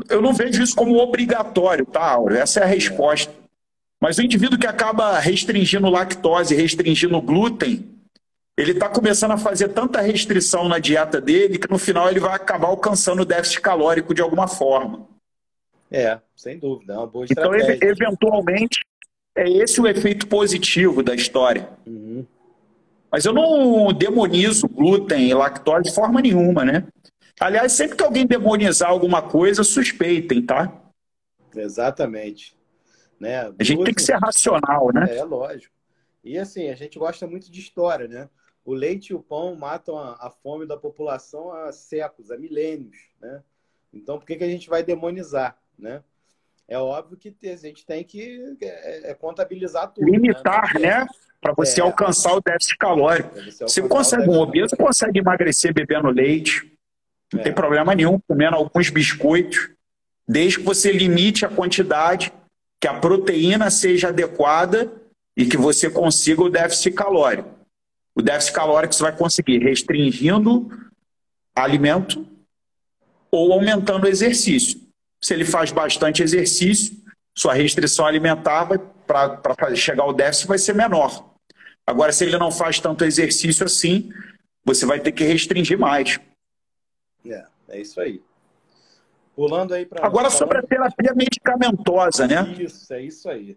eu 0.08 0.22
não 0.22 0.32
vejo 0.32 0.62
isso 0.62 0.76
como 0.76 0.96
obrigatório, 0.96 1.84
tá, 1.84 2.04
Auro? 2.04 2.36
Essa 2.36 2.60
é 2.60 2.62
a 2.62 2.66
resposta. 2.66 3.32
Mas 4.00 4.18
o 4.18 4.22
indivíduo 4.22 4.58
que 4.58 4.66
acaba 4.66 5.18
restringindo 5.18 5.90
lactose, 5.90 6.54
restringindo 6.54 7.20
glúten, 7.20 7.88
ele 8.56 8.72
está 8.72 8.88
começando 8.88 9.32
a 9.32 9.38
fazer 9.38 9.68
tanta 9.68 10.00
restrição 10.00 10.68
na 10.68 10.78
dieta 10.78 11.20
dele 11.20 11.58
que 11.58 11.70
no 11.70 11.78
final 11.78 12.08
ele 12.08 12.20
vai 12.20 12.34
acabar 12.34 12.68
alcançando 12.68 13.22
o 13.22 13.24
déficit 13.24 13.60
calórico 13.60 14.14
de 14.14 14.22
alguma 14.22 14.46
forma. 14.46 15.06
É, 15.90 16.18
sem 16.36 16.58
dúvida, 16.58 16.94
é 16.94 16.96
uma 16.96 17.06
boa 17.06 17.26
então, 17.28 17.54
estratégia. 17.54 17.76
Então, 17.76 17.88
eventualmente, 17.88 18.80
é 19.36 19.48
esse 19.48 19.80
o 19.80 19.86
efeito 19.86 20.26
positivo 20.26 21.02
da 21.02 21.14
história. 21.14 21.68
Uhum. 21.86 22.24
Mas 23.10 23.24
eu 23.24 23.32
não 23.32 23.92
demonizo 23.92 24.66
glúten 24.68 25.28
e 25.28 25.34
lactose 25.34 25.84
de 25.84 25.94
forma 25.94 26.20
nenhuma, 26.20 26.64
né? 26.64 26.84
Aliás, 27.40 27.72
sempre 27.72 27.96
que 27.96 28.04
alguém 28.04 28.26
demonizar 28.26 28.90
alguma 28.90 29.22
coisa, 29.22 29.64
suspeitem, 29.64 30.44
tá? 30.44 30.72
Exatamente. 31.54 32.56
Né? 33.18 33.52
A 33.58 33.64
gente 33.64 33.84
tem 33.84 33.94
que 33.94 34.02
ser 34.02 34.16
racional, 34.16 34.90
né? 34.92 35.16
É, 35.16 35.24
lógico. 35.24 35.74
E 36.24 36.38
assim, 36.38 36.70
a 36.70 36.74
gente 36.74 36.98
gosta 36.98 37.26
muito 37.26 37.50
de 37.50 37.60
história, 37.60 38.06
né? 38.06 38.28
O 38.64 38.72
leite 38.74 39.08
e 39.08 39.14
o 39.14 39.22
pão 39.22 39.56
matam 39.56 39.98
a, 39.98 40.12
a 40.20 40.30
fome 40.30 40.66
da 40.66 40.76
população 40.76 41.52
há 41.52 41.72
séculos, 41.72 42.30
há 42.30 42.38
milênios, 42.38 42.96
né? 43.20 43.42
Então, 43.92 44.18
por 44.18 44.26
que, 44.26 44.36
que 44.36 44.44
a 44.44 44.48
gente 44.48 44.68
vai 44.68 44.82
demonizar, 44.82 45.58
né? 45.78 46.02
É 46.66 46.78
óbvio 46.78 47.18
que 47.18 47.34
a 47.48 47.56
gente 47.56 47.84
tem 47.84 48.02
que 48.04 48.56
é, 48.62 49.10
é 49.10 49.14
contabilizar 49.14 49.92
tudo. 49.92 50.06
Né? 50.06 50.12
Limitar, 50.12 50.74
né? 50.74 51.00
né? 51.00 51.06
Para 51.40 51.52
você 51.52 51.80
é, 51.80 51.84
alcançar 51.84 52.34
o 52.34 52.40
déficit 52.40 52.78
calórico. 52.78 53.34
Você, 53.34 53.64
você 53.64 53.88
consegue, 53.88 54.28
um 54.28 54.38
obeso 54.38 54.76
consegue 54.76 55.18
emagrecer 55.18 55.74
bebendo 55.74 56.08
leite, 56.08 56.71
não 57.32 57.40
é. 57.40 57.44
tem 57.44 57.52
problema 57.52 57.94
nenhum, 57.94 58.18
comendo 58.28 58.56
alguns 58.56 58.90
biscoitos, 58.90 59.70
desde 60.28 60.58
que 60.58 60.64
você 60.64 60.92
limite 60.92 61.44
a 61.44 61.48
quantidade, 61.48 62.32
que 62.80 62.86
a 62.86 62.94
proteína 62.94 63.70
seja 63.70 64.08
adequada 64.08 64.92
e 65.36 65.46
que 65.46 65.56
você 65.56 65.88
consiga 65.88 66.42
o 66.42 66.50
déficit 66.50 66.92
calórico. 66.92 67.48
O 68.14 68.20
déficit 68.20 68.54
calórico 68.54 68.94
você 68.94 69.02
vai 69.02 69.16
conseguir 69.16 69.58
restringindo 69.58 70.70
alimento 71.54 72.26
ou 73.30 73.52
aumentando 73.52 74.04
o 74.04 74.08
exercício. 74.08 74.80
Se 75.20 75.32
ele 75.32 75.44
faz 75.44 75.70
bastante 75.72 76.22
exercício, 76.22 76.96
sua 77.34 77.54
restrição 77.54 78.04
alimentar 78.04 78.66
para 79.06 79.74
chegar 79.74 80.02
ao 80.02 80.12
déficit 80.12 80.48
vai 80.48 80.58
ser 80.58 80.74
menor. 80.74 81.32
Agora, 81.86 82.12
se 82.12 82.24
ele 82.24 82.38
não 82.38 82.50
faz 82.50 82.78
tanto 82.78 83.04
exercício 83.04 83.64
assim, 83.64 84.12
você 84.64 84.84
vai 84.84 85.00
ter 85.00 85.12
que 85.12 85.24
restringir 85.24 85.78
mais. 85.78 86.20
É, 87.26 87.44
é 87.68 87.80
isso 87.80 88.00
aí. 88.00 88.22
Pulando 89.34 89.74
aí 89.74 89.86
para. 89.86 90.04
Agora, 90.04 90.30
sobre 90.30 90.58
a 90.58 90.62
terapia 90.62 91.14
medicamentosa, 91.14 92.26
né? 92.26 92.54
Isso, 92.58 92.92
é 92.92 93.02
isso 93.02 93.28
aí. 93.30 93.56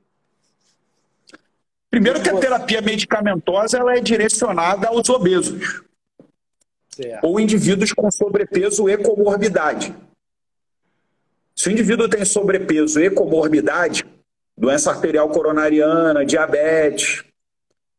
Primeiro 1.90 2.22
que 2.22 2.30
a 2.30 2.38
terapia 2.38 2.82
medicamentosa 2.82 3.78
ela 3.78 3.96
é 3.96 4.02
direcionada 4.02 4.88
aos 4.88 5.10
obesos. 5.10 5.82
Certo. 6.90 7.26
Ou 7.26 7.40
indivíduos 7.40 7.94
com 7.94 8.10
sobrepeso 8.10 8.90
e 8.90 8.98
comorbidade. 8.98 9.96
Se 11.56 11.70
o 11.70 11.72
indivíduo 11.72 12.10
tem 12.10 12.26
sobrepeso 12.26 13.00
e 13.00 13.10
comorbidade, 13.10 14.06
doença 14.58 14.92
arterial 14.92 15.30
coronariana, 15.30 16.26
diabetes, 16.26 17.24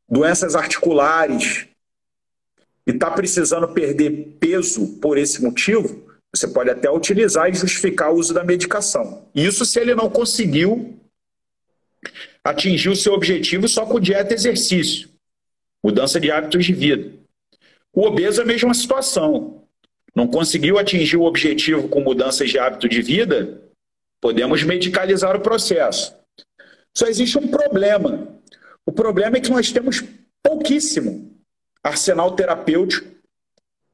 doenças 0.09 0.55
articulares, 0.55 1.67
e 2.87 2.93
está 2.93 3.11
precisando 3.11 3.69
perder 3.69 4.37
peso 4.39 4.99
por 5.01 5.19
esse 5.19 5.43
motivo, 5.43 6.07
você 6.35 6.47
pode 6.47 6.71
até 6.71 6.91
utilizar 6.91 7.49
e 7.51 7.55
justificar 7.55 8.13
o 8.13 8.17
uso 8.17 8.33
da 8.33 8.45
medicação. 8.45 9.27
Isso 9.35 9.65
se 9.65 9.81
ele 9.81 9.95
não 9.95 10.09
conseguiu 10.09 10.99
atingir 12.45 12.89
o 12.89 12.97
seu 12.97 13.13
objetivo 13.13 13.67
só 13.67 13.85
com 13.87 13.99
dieta 13.99 14.33
e 14.33 14.37
exercício, 14.37 15.09
mudança 15.83 16.21
de 16.21 16.31
hábitos 16.31 16.65
de 16.65 16.73
vida. 16.73 17.13
O 17.93 18.03
obeso 18.03 18.41
é 18.41 18.45
a 18.45 18.47
mesma 18.47 18.75
situação 18.75 19.67
não 20.17 20.27
conseguiu 20.27 20.79
atingir 20.79 21.19
o 21.19 21.25
objetivo 21.25 21.89
com 21.89 22.01
mudanças 22.01 22.49
de 22.49 22.59
hábito 22.59 22.89
de 22.89 23.03
vida, 23.03 23.61
podemos 24.19 24.63
medicalizar 24.63 25.37
o 25.37 25.41
processo. 25.41 26.17
Só 26.97 27.07
existe 27.07 27.37
um 27.37 27.49
problema. 27.49 28.27
O 28.87 28.91
problema 28.93 29.37
é 29.37 29.41
que 29.41 29.51
nós 29.51 29.71
temos 29.71 30.03
pouquíssimo 30.43 31.36
arsenal 31.87 32.35
terapêutico 32.35 33.09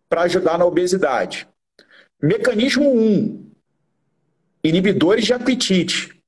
para 0.09 0.23
ajudar 0.23 0.59
na 0.59 0.65
obesidade. 0.65 1.49
Mecanismo 2.21 2.91
1: 2.91 2.97
um, 2.97 3.51
inibidores 4.63 5.25
de 5.25 5.33
apetite 5.33 6.23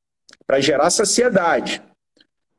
para 0.47 0.61
gerar 0.61 0.91
saciedade. 0.91 1.83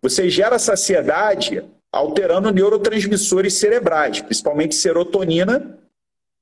Você 0.01 0.29
gera 0.29 0.59
saciedade 0.59 1.63
alterando 1.91 2.51
neurotransmissores 2.51 3.55
cerebrais, 3.55 4.21
principalmente 4.21 4.75
serotonina 4.75 5.79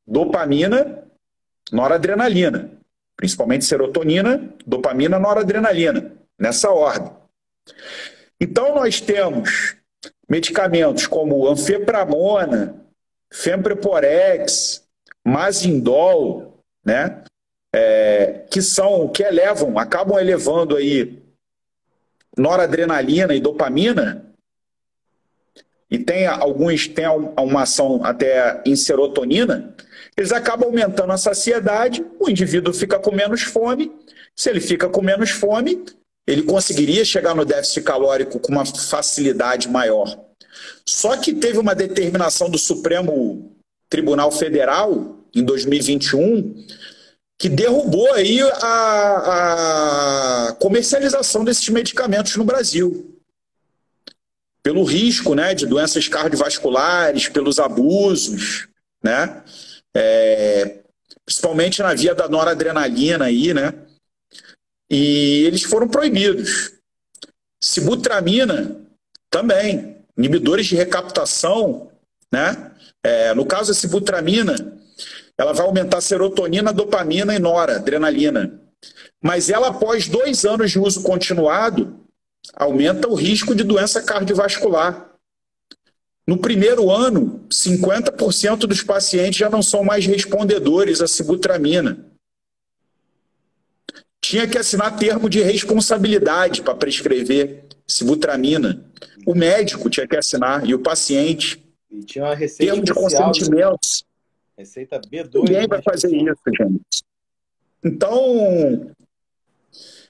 dopamina, 0.05 1.03
noradrenalina. 1.72 2.72
Principalmente 3.16 3.66
serotonina, 3.66 4.53
dopamina, 4.66 5.20
noradrenalina. 5.20 6.11
Nessa 6.38 6.72
ordem. 6.72 7.11
Então, 8.39 8.76
nós 8.76 8.99
temos 8.99 9.78
medicamentos 10.34 11.05
como 11.05 11.47
anfepramona, 11.47 12.75
fempreporex, 13.31 14.84
mazindol, 15.23 16.57
né? 16.84 17.23
É, 17.71 18.41
que 18.49 18.59
são, 18.59 19.07
que 19.09 19.21
elevam, 19.21 19.77
acabam 19.77 20.19
elevando 20.19 20.75
aí 20.75 21.21
noradrenalina 22.36 23.36
e 23.36 23.39
dopamina, 23.39 24.25
e 25.89 25.99
tem 25.99 26.25
alguns, 26.25 26.88
tem 26.88 27.05
uma 27.07 27.61
ação 27.61 28.03
até 28.03 28.59
em 28.65 28.75
serotonina, 28.75 29.75
eles 30.17 30.31
acabam 30.31 30.69
aumentando 30.69 31.13
a 31.13 31.17
saciedade, 31.17 32.03
o 32.19 32.27
indivíduo 32.27 32.73
fica 32.73 32.97
com 32.97 33.11
menos 33.11 33.43
fome. 33.43 33.91
Se 34.36 34.49
ele 34.49 34.59
fica 34.59 34.89
com 34.89 35.01
menos 35.01 35.29
fome, 35.29 35.84
ele 36.26 36.43
conseguiria 36.43 37.03
chegar 37.03 37.36
no 37.36 37.45
déficit 37.45 37.82
calórico 37.82 38.39
com 38.39 38.51
uma 38.51 38.65
facilidade 38.65 39.67
maior. 39.67 40.17
Só 40.86 41.17
que 41.17 41.34
teve 41.34 41.57
uma 41.57 41.76
determinação 41.76 42.49
do 42.49 42.57
Supremo 42.57 43.55
Tribunal 43.89 44.32
Federal, 44.32 45.19
em 45.36 45.43
2021, 45.43 46.65
que 47.38 47.49
derrubou 47.49 48.13
aí 48.13 48.39
a, 48.41 50.47
a 50.47 50.53
comercialização 50.53 51.43
desses 51.43 51.67
medicamentos 51.69 52.36
no 52.36 52.43
Brasil. 52.43 53.19
Pelo 54.61 54.84
risco 54.84 55.36
né, 55.36 55.53
de 55.53 55.65
doenças 55.65 56.07
cardiovasculares, 56.07 57.28
pelos 57.28 57.59
abusos, 57.59 58.67
né? 59.03 59.43
é, 59.93 60.80
principalmente 61.26 61.82
na 61.82 61.93
via 61.93 62.15
da 62.15 62.28
noradrenalina 62.28 63.26
aí, 63.26 63.53
né? 63.53 63.74
E 64.93 65.43
eles 65.47 65.63
foram 65.63 65.87
proibidos. 65.87 66.73
Sibutramina 67.59 68.79
também, 69.27 69.97
inibidores 70.15 70.67
de 70.67 70.75
recaptação, 70.75 71.89
né? 72.31 72.71
É, 73.03 73.33
no 73.33 73.43
caso 73.43 73.69
da 73.69 73.73
sibutramina, 73.73 74.55
ela 75.35 75.51
vai 75.51 75.65
aumentar 75.65 75.99
serotonina, 75.99 76.71
dopamina 76.71 77.33
e 77.33 77.39
noradrenalina. 77.39 78.61
Mas 79.19 79.49
ela, 79.49 79.69
após 79.69 80.07
dois 80.07 80.45
anos 80.45 80.69
de 80.69 80.77
uso 80.77 81.01
continuado, 81.01 81.99
aumenta 82.53 83.07
o 83.07 83.15
risco 83.15 83.55
de 83.55 83.63
doença 83.63 83.99
cardiovascular. 83.99 85.09
No 86.27 86.37
primeiro 86.37 86.91
ano, 86.91 87.43
50% 87.51 88.67
dos 88.67 88.83
pacientes 88.83 89.39
já 89.39 89.49
não 89.49 89.63
são 89.63 89.83
mais 89.83 90.05
respondedores 90.05 91.01
à 91.01 91.07
sibutramina. 91.07 92.12
Tinha 94.34 94.47
que 94.47 94.57
assinar 94.57 94.97
termo 94.97 95.29
de 95.29 95.43
responsabilidade 95.43 96.63
para 96.63 96.73
prescrever 96.73 97.65
sibutramina. 97.88 98.84
O 99.27 99.36
médico 99.36 99.91
tinha 99.91 100.07
que 100.07 100.17
assinar 100.17 100.67
e 100.67 100.73
o 100.73 100.79
paciente. 100.79 101.63
E 101.91 102.03
tinha 102.03 102.25
uma 102.25 102.34
receita 102.34 102.73
termo 102.73 102.84
de 102.84 102.91
consentimento. 102.95 103.77
Receita 104.57 104.99
B2. 104.99 105.36
Ninguém 105.36 105.67
vai 105.67 105.84
fazer 105.84 106.07
isso, 106.07 106.41
gente. 106.57 107.03
Então, 107.84 108.91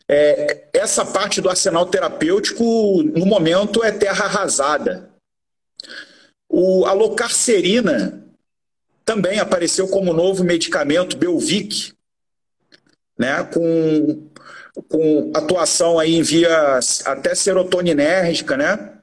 é, 0.07 0.69
essa 0.71 1.05
parte 1.05 1.41
do 1.41 1.49
arsenal 1.49 1.85
terapêutico, 1.85 3.03
no 3.03 3.25
momento, 3.25 3.83
é 3.83 3.91
terra 3.91 4.23
arrasada. 4.23 5.09
O, 6.47 6.85
a 6.85 6.93
locarcerina 6.93 8.25
também 9.03 9.39
apareceu 9.39 9.85
como 9.89 10.13
novo 10.13 10.45
medicamento, 10.45 11.17
Belvic, 11.17 11.91
né, 13.23 13.43
com, 13.45 14.27
com 14.89 15.31
atuação 15.33 15.97
aí 15.97 16.15
em 16.15 16.21
via 16.21 16.79
até 17.05 17.33
serotoninérgica, 17.33 18.57
né? 18.57 18.97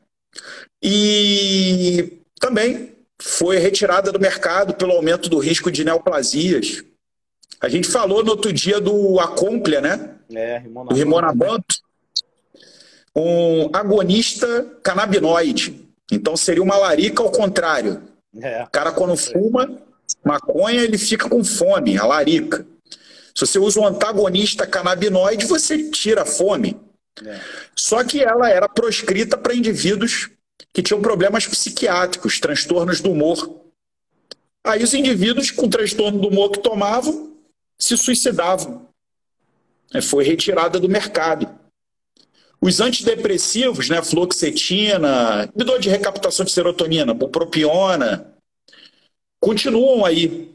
E 0.82 2.20
também 2.38 2.92
foi 3.20 3.56
retirada 3.56 4.12
do 4.12 4.20
mercado 4.20 4.74
pelo 4.74 4.92
aumento 4.92 5.30
do 5.30 5.38
risco 5.38 5.70
de 5.70 5.84
neoplasias. 5.84 6.84
A 7.60 7.68
gente 7.68 7.88
falou 7.88 8.22
no 8.22 8.32
outro 8.32 8.52
dia 8.52 8.78
do 8.78 9.18
Acomplia, 9.18 9.80
né? 9.80 10.16
É, 10.34 10.60
do 10.60 10.94
Rimonabanto. 10.94 11.76
Um 13.16 13.70
agonista 13.72 14.66
canabinoide. 14.82 15.88
Então 16.12 16.36
seria 16.36 16.62
uma 16.62 16.76
larica 16.76 17.22
ao 17.22 17.30
contrário. 17.30 18.02
É. 18.40 18.62
O 18.64 18.70
cara 18.70 18.92
quando 18.92 19.16
fuma 19.16 19.78
maconha, 20.24 20.82
ele 20.82 20.98
fica 20.98 21.28
com 21.28 21.42
fome, 21.42 21.98
a 21.98 22.04
larica. 22.04 22.66
Se 23.34 23.46
você 23.46 23.58
usa 23.58 23.80
um 23.80 23.86
antagonista 23.86 24.66
canabinoide, 24.66 25.46
você 25.46 25.90
tira 25.90 26.22
a 26.22 26.26
fome. 26.26 26.76
É. 27.24 27.40
Só 27.74 28.02
que 28.04 28.22
ela 28.22 28.48
era 28.48 28.68
proscrita 28.68 29.36
para 29.36 29.54
indivíduos 29.54 30.30
que 30.72 30.82
tinham 30.82 31.00
problemas 31.00 31.46
psiquiátricos, 31.46 32.38
transtornos 32.38 33.00
do 33.00 33.10
humor. 33.10 33.60
Aí 34.64 34.82
os 34.82 34.94
indivíduos 34.94 35.50
com 35.50 35.68
transtorno 35.68 36.20
do 36.20 36.28
humor 36.28 36.50
que 36.50 36.60
tomavam 36.60 37.34
se 37.78 37.96
suicidavam. 37.96 38.88
É, 39.92 40.00
foi 40.00 40.24
retirada 40.24 40.78
do 40.78 40.88
mercado. 40.88 41.48
Os 42.60 42.78
antidepressivos, 42.78 43.88
né, 43.88 44.02
fluoxetina, 44.02 45.44
inibidor 45.44 45.80
de 45.80 45.88
recaptação 45.88 46.44
de 46.44 46.52
serotonina, 46.52 47.14
bupropiona, 47.14 48.34
continuam 49.40 50.04
aí. 50.04 50.54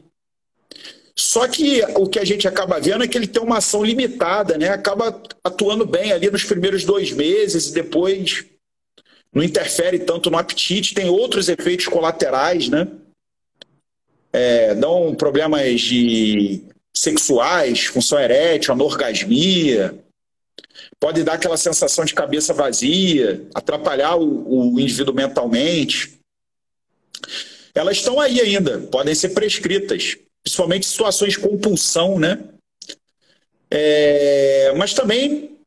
Só 1.18 1.48
que 1.48 1.82
o 1.94 2.06
que 2.06 2.18
a 2.18 2.24
gente 2.24 2.46
acaba 2.46 2.78
vendo 2.78 3.02
é 3.02 3.08
que 3.08 3.16
ele 3.16 3.26
tem 3.26 3.42
uma 3.42 3.56
ação 3.56 3.82
limitada, 3.82 4.58
né? 4.58 4.68
Acaba 4.68 5.18
atuando 5.42 5.86
bem 5.86 6.12
ali 6.12 6.30
nos 6.30 6.44
primeiros 6.44 6.84
dois 6.84 7.10
meses 7.10 7.68
e 7.68 7.72
depois 7.72 8.44
não 9.32 9.42
interfere 9.42 9.98
tanto 9.98 10.30
no 10.30 10.36
apetite, 10.36 10.94
tem 10.94 11.08
outros 11.08 11.48
efeitos 11.48 11.86
colaterais, 11.88 12.68
né? 12.68 12.86
É, 14.30 14.74
dão 14.74 15.14
problemas 15.14 15.80
de 15.80 16.62
sexuais, 16.92 17.86
função 17.86 18.18
erétil, 18.18 18.72
anorgasmia, 18.74 19.98
pode 21.00 21.22
dar 21.22 21.34
aquela 21.34 21.56
sensação 21.56 22.04
de 22.04 22.12
cabeça 22.12 22.52
vazia, 22.52 23.46
atrapalhar 23.54 24.16
o, 24.16 24.74
o 24.74 24.80
indivíduo 24.80 25.14
mentalmente. 25.14 26.18
Elas 27.74 27.98
estão 27.98 28.20
aí 28.20 28.38
ainda, 28.40 28.80
podem 28.80 29.14
ser 29.14 29.30
prescritas, 29.30 30.18
principalmente 30.46 30.86
situações 30.86 31.32
de 31.32 31.40
compulsão, 31.40 32.20
né? 32.20 32.38
É, 33.68 34.72
mas 34.76 34.94
também 34.94 35.58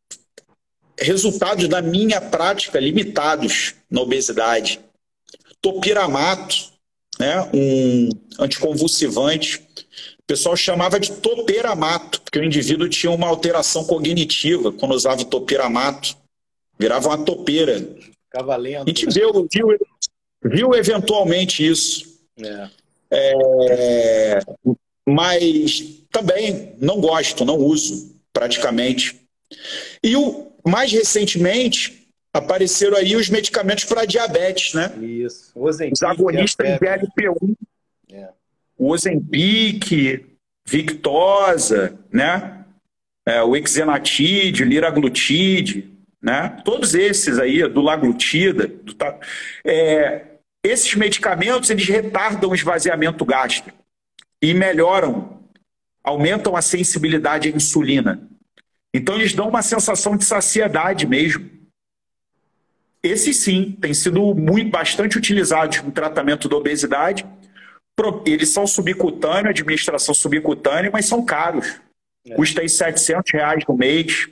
resultados 0.97 1.67
da 1.67 1.81
minha 1.81 2.21
prática 2.21 2.79
limitados 2.79 3.75
na 3.91 3.99
obesidade. 3.99 4.79
Topiramato, 5.61 6.55
né, 7.19 7.41
um 7.53 8.09
anticonvulsivante. 8.39 9.67
O 10.17 10.23
pessoal 10.25 10.55
chamava 10.55 10.97
de 10.97 11.11
topiramato, 11.11 12.21
porque 12.21 12.39
o 12.39 12.43
indivíduo 12.43 12.87
tinha 12.87 13.11
uma 13.11 13.27
alteração 13.27 13.83
cognitiva 13.83 14.71
quando 14.71 14.93
usava 14.93 15.21
o 15.23 15.25
topiramato. 15.25 16.15
Virava 16.79 17.09
uma 17.09 17.17
topeira. 17.17 17.85
Ficava 18.23 18.55
lento. 18.55 18.83
A 18.83 18.89
gente 18.89 19.07
né? 19.07 19.11
viu, 19.11 19.47
viu, 19.51 19.77
viu 20.41 20.73
eventualmente 20.73 21.67
isso. 21.67 22.17
É. 22.41 22.69
É, 23.11 24.39
mas 25.07 26.03
também 26.11 26.75
não 26.79 26.99
gosto, 27.01 27.43
não 27.45 27.57
uso 27.57 28.15
praticamente. 28.31 29.19
E 30.03 30.15
o, 30.15 30.51
mais 30.65 30.91
recentemente, 30.91 32.07
apareceram 32.33 32.97
aí 32.97 33.15
os 33.15 33.29
medicamentos 33.29 33.85
para 33.85 34.05
diabetes, 34.05 34.73
né? 34.73 34.93
Isso. 35.01 35.51
Ozempic, 35.55 35.93
os 35.93 36.03
agonistas 36.03 36.67
de 36.67 36.79
GLP-1. 36.79 37.55
É. 38.11 38.29
O 38.77 38.91
Ozempic, 38.91 40.25
Victosa, 40.67 41.97
né? 42.11 42.65
É, 43.25 43.43
o 43.43 43.55
Exenatide, 43.55 44.63
Liraglutide, 44.63 45.91
né? 46.21 46.61
Todos 46.63 46.93
esses 46.93 47.39
aí, 47.39 47.67
do 47.67 47.81
Laglutida, 47.81 48.67
do, 48.67 48.95
é, 49.65 50.28
esses 50.63 50.93
medicamentos, 50.95 51.69
eles 51.69 51.87
retardam 51.87 52.49
o 52.49 52.55
esvaziamento 52.55 53.23
gástrico 53.23 53.77
e 54.41 54.53
melhoram, 54.53 55.41
aumentam 56.03 56.55
a 56.55 56.61
sensibilidade 56.61 57.49
à 57.49 57.51
insulina. 57.51 58.27
Então 58.93 59.15
eles 59.15 59.33
dão 59.33 59.47
uma 59.47 59.61
sensação 59.61 60.17
de 60.17 60.25
saciedade 60.25 61.05
mesmo. 61.05 61.49
Esses 63.01 63.37
sim 63.37 63.77
têm 63.79 63.93
sido 63.93 64.35
muito, 64.35 64.69
bastante 64.69 65.17
utilizados 65.17 65.81
no 65.81 65.91
tratamento 65.91 66.49
da 66.49 66.57
obesidade. 66.57 67.25
Eles 68.25 68.49
são 68.49 68.65
subcutâneos, 68.65 69.49
administração 69.49 70.13
subcutânea, 70.13 70.89
mas 70.91 71.05
são 71.05 71.23
caros. 71.23 71.79
É. 72.27 72.33
Custa 72.33 72.61
aí 72.61 72.69
700 72.69 73.31
reais 73.31 73.63
no 73.67 73.75
mês, 73.75 74.27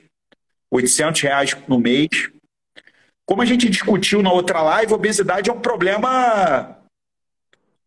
800 0.70 1.20
reais 1.22 1.56
no 1.66 1.78
mês. 1.78 2.30
Como 3.28 3.42
a 3.42 3.44
gente 3.44 3.68
discutiu 3.68 4.22
na 4.22 4.32
outra 4.32 4.62
live, 4.62 4.94
obesidade 4.94 5.50
é 5.50 5.52
um 5.52 5.60
problema 5.60 6.78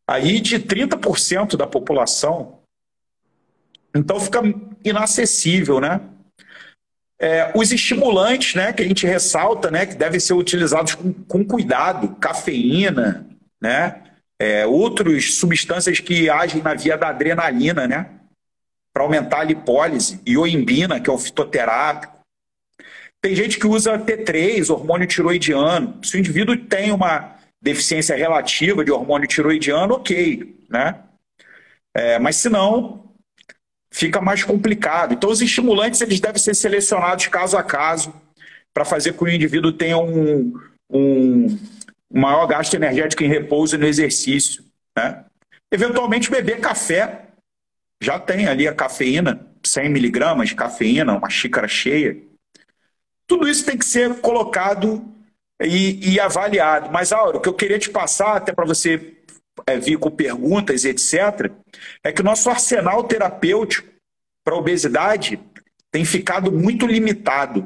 aí 0.07 0.39
de 0.39 0.59
30% 0.59 1.57
da 1.57 1.65
população. 1.65 2.59
Então 3.95 4.19
fica 4.19 4.39
inacessível, 4.85 5.81
né? 5.81 5.99
É, 7.19 7.51
os 7.55 7.71
estimulantes, 7.71 8.53
né, 8.53 8.71
que 8.71 8.83
a 8.83 8.87
gente 8.87 9.05
ressalta, 9.07 9.71
né, 9.71 9.87
que 9.87 9.95
devem 9.95 10.19
ser 10.19 10.33
utilizados 10.33 10.93
com, 10.93 11.11
com 11.11 11.43
cuidado, 11.43 12.15
cafeína, 12.15 13.27
né, 13.61 14.01
é, 14.39 14.65
outras 14.65 15.35
substâncias 15.35 15.99
que 15.99 16.31
agem 16.31 16.63
na 16.63 16.73
via 16.73 16.97
da 16.97 17.09
adrenalina, 17.09 17.87
né, 17.87 18.09
para 18.93 19.03
aumentar 19.03 19.41
a 19.41 19.43
lipólise, 19.43 20.19
ioimbina, 20.27 20.99
que 20.99 21.09
é 21.09 21.13
o 21.13 21.17
fitoterápico. 21.17 22.20
Tem 23.21 23.35
gente 23.35 23.59
que 23.59 23.67
usa 23.67 23.99
T3, 23.99 24.69
hormônio 24.71 25.07
tiroidiano. 25.07 26.03
Se 26.03 26.15
o 26.15 26.19
indivíduo 26.19 26.57
tem 26.57 26.91
uma 26.91 27.35
deficiência 27.61 28.15
relativa 28.15 28.83
de 28.83 28.91
hormônio 28.91 29.27
tiroidiano, 29.27 29.93
ok, 29.95 30.59
né? 30.67 30.99
É, 31.93 32.17
mas 32.17 32.37
se 32.37 32.49
não, 32.49 33.13
fica 33.91 34.19
mais 34.21 34.43
complicado. 34.43 35.13
Então, 35.13 35.29
os 35.29 35.41
estimulantes 35.41 36.01
eles 36.01 36.19
devem 36.19 36.41
ser 36.41 36.55
selecionados 36.55 37.27
caso 37.27 37.57
a 37.57 37.63
caso 37.63 38.13
para 38.73 38.85
fazer 38.85 39.13
com 39.13 39.25
que 39.25 39.31
o 39.31 39.35
indivíduo 39.35 39.71
tenha 39.71 39.97
um, 39.97 40.53
um 40.89 41.59
maior 42.11 42.47
gasto 42.47 42.73
energético 42.73 43.23
em 43.23 43.27
repouso 43.27 43.75
e 43.75 43.77
no 43.77 43.85
exercício. 43.85 44.63
Né? 44.97 45.23
Eventualmente, 45.71 46.31
beber 46.31 46.59
café. 46.59 47.27
Já 48.01 48.17
tem 48.17 48.47
ali 48.47 48.67
a 48.67 48.73
cafeína, 48.73 49.45
100 49.63 49.89
miligramas 49.89 50.49
de 50.49 50.55
cafeína, 50.55 51.15
uma 51.15 51.29
xícara 51.29 51.67
cheia. 51.67 52.17
Tudo 53.31 53.47
isso 53.47 53.63
tem 53.63 53.77
que 53.77 53.85
ser 53.85 54.19
colocado 54.19 55.01
e, 55.63 56.15
e 56.15 56.19
avaliado. 56.19 56.91
Mas, 56.91 57.13
Auro, 57.13 57.37
o 57.37 57.41
que 57.41 57.47
eu 57.47 57.53
queria 57.53 57.79
te 57.79 57.89
passar, 57.89 58.35
até 58.35 58.51
para 58.51 58.65
você 58.65 59.13
é, 59.65 59.79
vir 59.79 59.97
com 59.97 60.11
perguntas, 60.11 60.83
etc., 60.83 61.49
é 62.03 62.11
que 62.11 62.19
o 62.19 62.25
nosso 62.25 62.49
arsenal 62.49 63.05
terapêutico 63.05 63.87
para 64.43 64.57
obesidade 64.57 65.39
tem 65.89 66.03
ficado 66.03 66.51
muito 66.51 66.85
limitado. 66.85 67.65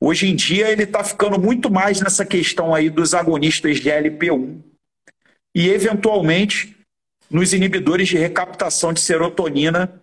Hoje 0.00 0.28
em 0.30 0.34
dia 0.34 0.70
ele 0.70 0.84
está 0.84 1.04
ficando 1.04 1.38
muito 1.38 1.70
mais 1.70 2.00
nessa 2.00 2.24
questão 2.24 2.74
aí 2.74 2.88
dos 2.88 3.12
agonistas 3.12 3.78
de 3.78 3.90
LP1 3.90 4.62
e 5.54 5.68
eventualmente 5.68 6.74
nos 7.30 7.52
inibidores 7.52 8.08
de 8.08 8.16
recaptação 8.16 8.94
de 8.94 9.00
serotonina, 9.00 10.00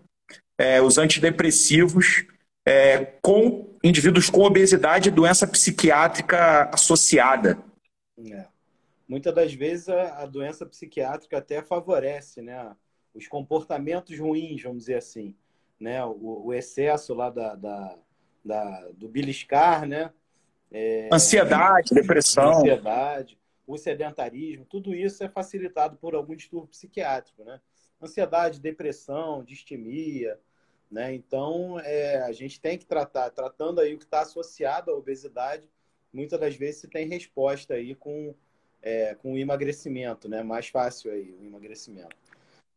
é, 0.56 0.80
os 0.80 1.00
antidepressivos, 1.00 2.26
é, 2.64 3.08
com 3.24 3.73
indivíduos 3.84 4.30
com 4.30 4.42
obesidade 4.42 5.10
e 5.10 5.12
doença 5.12 5.46
psiquiátrica 5.46 6.70
associada. 6.74 7.58
É 8.32 8.54
muitas 9.08 9.34
das 9.34 9.54
vezes 9.54 9.90
a, 9.90 10.24
a, 10.24 10.26
doença 10.26 10.66
psiquiátrica 10.66 11.38
até 11.38 11.62
favorece 11.62 12.42
né, 12.42 12.76
os 13.14 13.28
comportamentos 13.28 14.18
ruins, 14.18 14.64
vamos 14.64 14.80
dizer 14.80 14.96
assim. 14.96 15.36
Né? 15.80 16.04
O, 16.04 16.46
o 16.46 16.54
excesso 16.54 17.14
lá 17.14 17.30
da, 17.30 17.56
da, 17.56 17.98
da, 18.44 18.90
do 18.94 19.08
beliscar, 19.08 19.88
né? 19.88 20.12
É, 20.72 21.10
ansiedade, 21.14 21.94
depressão. 21.94 22.58
Ansiedade, 22.58 23.38
o 23.68 23.78
sedentarismo, 23.78 24.66
tudo 24.66 24.96
isso 24.96 25.24
é 25.24 25.30
facilitado 25.30 25.98
por 25.98 26.16
algum 26.16 26.36
distúrbio 26.36 26.70
psiquiátrico, 26.70 27.44
né? 27.44 27.60
Ansiedade, 28.02 28.60
depressão, 28.60 29.44
distimia, 29.44 30.40
Né? 30.94 31.16
Então, 31.16 31.80
é, 31.80 32.22
a 32.22 32.32
gente 32.32 32.62
tem 32.62 32.78
que 32.78 32.86
tratar, 32.86 33.32
tratando 33.32 33.82
aí 33.82 33.96
o 33.96 33.98
que 33.98 34.04
está 34.04 34.22
associado 34.22 34.92
à 34.92 34.94
obesidade, 34.94 35.68
muitas 36.14 36.40
das 36.40 36.56
vezes 36.56 36.82
se 36.82 36.88
tem 36.88 37.08
resposta 37.08 37.74
aí 37.74 37.96
com, 37.96 38.36
é, 38.80 39.16
com 39.16 39.34
o 39.34 39.38
emagrecimento, 39.40 40.30
né? 40.30 40.44
Mais 40.44 40.68
fácil 40.68 41.12
aí 41.12 41.34
o 41.34 41.44
emagrecimento. 41.44 42.16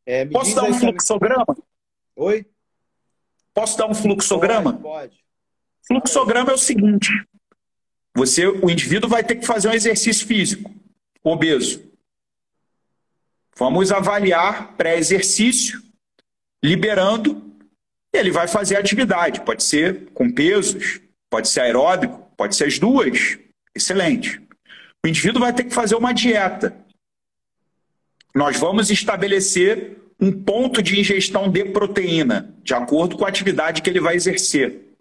É, 0.07 0.25
Posso 0.25 0.57
dar 0.57 0.65
um 0.65 0.73
fluxograma? 0.73 1.45
Oi? 2.17 2.47
Posso 3.53 3.77
dar 3.77 3.87
um 3.87 3.95
fluxograma? 3.95 4.73
Pode. 4.73 4.83
pode. 4.83 5.25
Fluxograma 5.87 6.53
é 6.53 6.55
o 6.55 6.59
seguinte: 6.59 7.11
você, 8.17 8.47
o 8.47 8.71
indivíduo 8.71 9.11
vai 9.11 9.23
ter 9.23 9.37
que 9.37 9.45
fazer 9.45 9.69
um 9.69 9.75
exercício 9.75 10.27
físico, 10.27 10.75
obeso. 11.23 11.85
Vamos 13.59 13.93
avaliar 13.93 14.75
pré-exercício, 14.75 15.83
liberando, 16.65 17.46
ele 18.17 18.31
vai 18.31 18.49
fazer 18.49 18.77
atividade. 18.77 19.41
Pode 19.43 19.63
ser 19.63 20.09
com 20.13 20.31
pesos, 20.31 21.01
pode 21.31 21.49
ser 21.49 21.61
aeróbico, 21.61 22.31
pode 22.37 22.57
ser 22.57 22.65
as 22.65 22.79
duas. 22.79 23.39
Excelente. 23.75 24.41
O 25.05 25.09
indivíduo 25.09 25.41
vai 25.41 25.53
ter 25.53 25.65
que 25.65 25.75
fazer 25.75 25.95
uma 25.95 26.13
dieta. 26.13 26.77
Nós 28.35 28.59
vamos 28.59 28.91
estabelecer 28.91 29.97
um 30.21 30.33
ponto 30.33 30.83
de 30.83 30.99
ingestão 30.99 31.51
de 31.51 31.65
proteína, 31.65 32.55
de 32.63 32.75
acordo 32.75 33.17
com 33.17 33.25
a 33.25 33.29
atividade 33.29 33.83
que 33.83 33.91
ele 33.91 34.01
vai 34.01 34.17
exercer. 34.17 34.97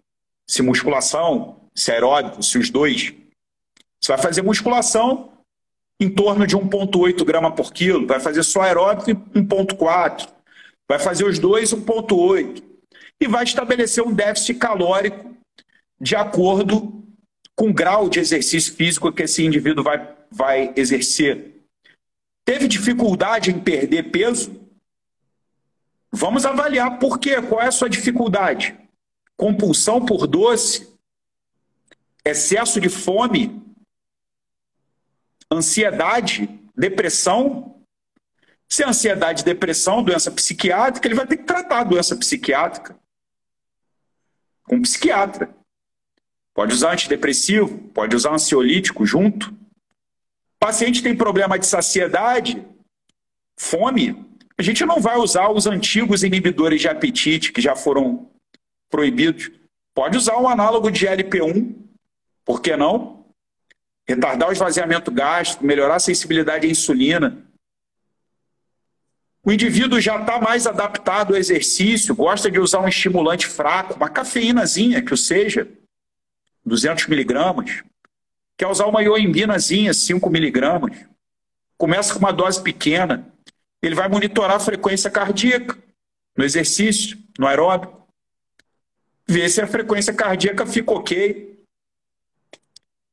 Se 0.50 0.62
musculação, 0.62 1.62
se 1.74 1.92
aeróbico, 1.92 2.44
se 2.44 2.58
os 2.58 2.70
dois. 2.70 3.14
Você 4.02 4.12
vai 4.12 4.22
fazer 4.22 4.42
musculação 4.42 5.32
em 6.00 6.10
torno 6.10 6.46
de 6.46 6.56
1,8 6.56 7.24
grama 7.24 7.52
por 7.52 7.74
quilo, 7.74 8.06
vai 8.06 8.20
fazer 8.20 8.44
só 8.44 8.62
aeróbico 8.62 9.10
1,4, 9.10 10.28
vai 10.88 11.00
fazer 11.00 11.26
os 11.26 11.40
dois 11.40 11.74
1,8 11.74 12.75
e 13.20 13.28
vai 13.28 13.44
estabelecer 13.44 14.04
um 14.04 14.14
déficit 14.14 14.60
calórico 14.60 15.36
de 16.00 16.16
acordo 16.16 17.04
com 17.56 17.70
o 17.70 17.74
grau 17.74 18.10
de 18.10 18.20
exercício 18.20 18.74
físico 18.74 19.12
que 19.12 19.24
esse 19.24 19.44
indivíduo 19.44 19.84
vai, 19.84 20.16
vai 20.30 20.74
exercer. 20.76 21.64
Teve 22.44 22.68
dificuldade 22.68 23.50
em 23.50 23.60
perder 23.60 24.12
peso? 24.12 24.62
Vamos 26.12 26.46
avaliar 26.46 27.00
por 27.00 27.18
quê, 27.18 27.42
qual 27.42 27.62
é 27.62 27.68
a 27.68 27.72
sua 27.72 27.90
dificuldade. 27.90 28.78
Compulsão 29.38 30.06
por 30.06 30.28
doce, 30.28 30.94
excesso 32.24 32.80
de 32.80 32.90
fome, 32.90 33.62
ansiedade, 35.52 36.50
depressão. 36.76 37.82
Se 38.70 38.84
é 38.84 38.88
ansiedade 38.88 39.44
depressão, 39.44 40.04
doença 40.04 40.32
psiquiátrica, 40.32 41.08
ele 41.08 41.16
vai 41.16 41.28
ter 41.28 41.38
que 41.38 41.44
tratar 41.44 41.82
a 41.82 41.84
doença 41.84 42.16
psiquiátrica 42.16 42.98
com 44.66 44.76
um 44.76 44.82
psiquiatra. 44.82 45.50
Pode 46.54 46.74
usar 46.74 46.94
antidepressivo, 46.94 47.78
pode 47.94 48.16
usar 48.16 48.34
ansiolítico 48.34 49.06
junto. 49.06 49.50
O 49.50 50.60
paciente 50.60 51.04
tem 51.04 51.16
problema 51.16 51.60
de 51.60 51.66
saciedade, 51.66 52.66
fome, 53.58 54.26
a 54.58 54.62
gente 54.62 54.86
não 54.86 55.02
vai 55.02 55.18
usar 55.18 55.50
os 55.50 55.68
antigos 55.68 56.24
inibidores 56.24 56.80
de 56.80 56.88
apetite 56.88 57.52
que 57.52 57.62
já 57.62 57.76
foram 57.76 58.30
proibidos. 58.90 59.52
Pode 59.94 60.18
usar 60.18 60.38
um 60.38 60.48
análogo 60.48 60.90
de 60.90 61.06
LP1, 61.06 61.76
por 62.46 62.62
que 62.62 62.76
não? 62.78 63.26
Retardar 64.08 64.50
o 64.50 64.54
esvaziamento 64.54 65.12
gástrico, 65.12 65.66
melhorar 65.66 65.96
a 65.96 66.00
sensibilidade 66.00 66.68
à 66.68 66.70
insulina. 66.70 67.45
O 69.46 69.52
indivíduo 69.52 70.02
já 70.02 70.20
está 70.20 70.42
mais 70.42 70.66
adaptado 70.66 71.34
ao 71.34 71.40
exercício, 71.40 72.16
gosta 72.16 72.50
de 72.50 72.60
usar 72.60 72.80
um 72.82 72.88
estimulante 72.88 73.46
fraco, 73.46 73.94
uma 73.94 74.10
cafeínazinha 74.10 75.04
que 75.04 75.14
o 75.14 75.18
seja, 75.18 75.68
200 76.66 77.08
miligramas. 77.08 77.84
Quer 78.58 78.68
usar 78.68 78.88
uma 78.88 79.04
ioimbinazinha, 79.04 79.94
5 79.94 80.30
miligramas. 80.30 80.98
Começa 81.78 82.14
com 82.14 82.20
uma 82.20 82.34
dose 82.34 82.62
pequena 82.62 83.32
ele 83.86 83.96
vai 83.96 84.08
monitorar 84.08 84.58
a 84.58 84.60
frequência 84.60 85.12
cardíaca 85.12 85.78
no 86.36 86.44
exercício, 86.44 87.18
no 87.38 87.48
aeróbico, 87.48 88.08
ver 89.28 89.48
se 89.50 89.62
a 89.62 89.68
frequência 89.68 90.14
cardíaca 90.14 90.66
fica 90.66 90.92
ok. 90.92 91.64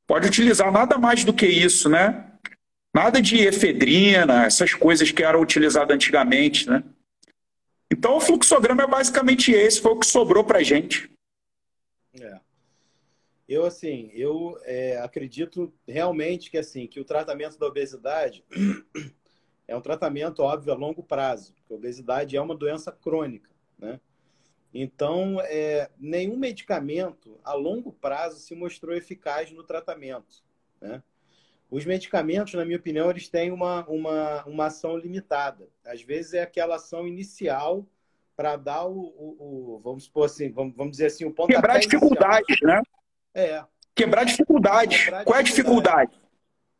Pode 0.06 0.26
utilizar 0.26 0.72
nada 0.72 0.98
mais 0.98 1.24
do 1.24 1.32
que 1.32 1.46
isso, 1.46 1.88
né? 1.88 2.31
Nada 2.94 3.22
de 3.22 3.38
efedrina, 3.38 4.44
essas 4.44 4.74
coisas 4.74 5.10
que 5.10 5.22
eram 5.22 5.40
utilizadas 5.40 5.94
antigamente, 5.94 6.68
né? 6.68 6.84
Então 7.90 8.16
o 8.16 8.20
fluxograma 8.20 8.82
é 8.82 8.86
basicamente 8.86 9.50
esse, 9.52 9.80
foi 9.80 9.92
o 9.92 9.98
que 9.98 10.06
sobrou 10.06 10.44
para 10.44 10.62
gente. 10.62 11.10
É. 12.20 12.40
Eu 13.48 13.64
assim, 13.64 14.10
eu 14.14 14.58
é, 14.64 14.98
acredito 14.98 15.72
realmente 15.86 16.50
que 16.50 16.58
assim 16.58 16.86
que 16.86 17.00
o 17.00 17.04
tratamento 17.04 17.58
da 17.58 17.66
obesidade 17.66 18.44
é 19.66 19.76
um 19.76 19.80
tratamento, 19.80 20.40
óbvio, 20.40 20.72
a 20.72 20.76
longo 20.76 21.02
prazo, 21.02 21.54
porque 21.54 21.72
a 21.72 21.76
obesidade 21.76 22.36
é 22.36 22.40
uma 22.40 22.54
doença 22.54 22.92
crônica, 22.92 23.50
né? 23.78 24.00
Então, 24.74 25.38
é, 25.42 25.90
nenhum 25.98 26.36
medicamento 26.36 27.38
a 27.44 27.52
longo 27.52 27.92
prazo 27.92 28.40
se 28.40 28.54
mostrou 28.54 28.94
eficaz 28.94 29.50
no 29.50 29.62
tratamento, 29.62 30.42
né? 30.80 31.02
Os 31.72 31.86
medicamentos, 31.86 32.52
na 32.52 32.66
minha 32.66 32.76
opinião, 32.76 33.08
eles 33.08 33.30
têm 33.30 33.50
uma, 33.50 33.86
uma, 33.88 34.44
uma 34.44 34.66
ação 34.66 34.94
limitada. 34.94 35.66
Às 35.86 36.02
vezes 36.02 36.34
é 36.34 36.42
aquela 36.42 36.76
ação 36.76 37.08
inicial 37.08 37.88
para 38.36 38.56
dar 38.56 38.84
o, 38.84 38.98
o, 38.98 39.36
o, 39.38 39.80
vamos 39.82 40.04
supor 40.04 40.26
assim, 40.26 40.52
vamos, 40.52 40.76
vamos 40.76 40.92
dizer 40.92 41.06
assim, 41.06 41.24
o 41.24 41.32
ponto 41.32 41.48
Quebrar 41.48 41.78
dificuldades, 41.78 42.60
né? 42.60 42.82
É. 43.34 43.64
Quebrar 43.94 44.24
dificuldades. 44.24 45.04
Quebrar 45.04 45.24
Qual 45.24 45.34
é 45.34 45.40
a 45.40 45.42
dificuldade? 45.42 46.12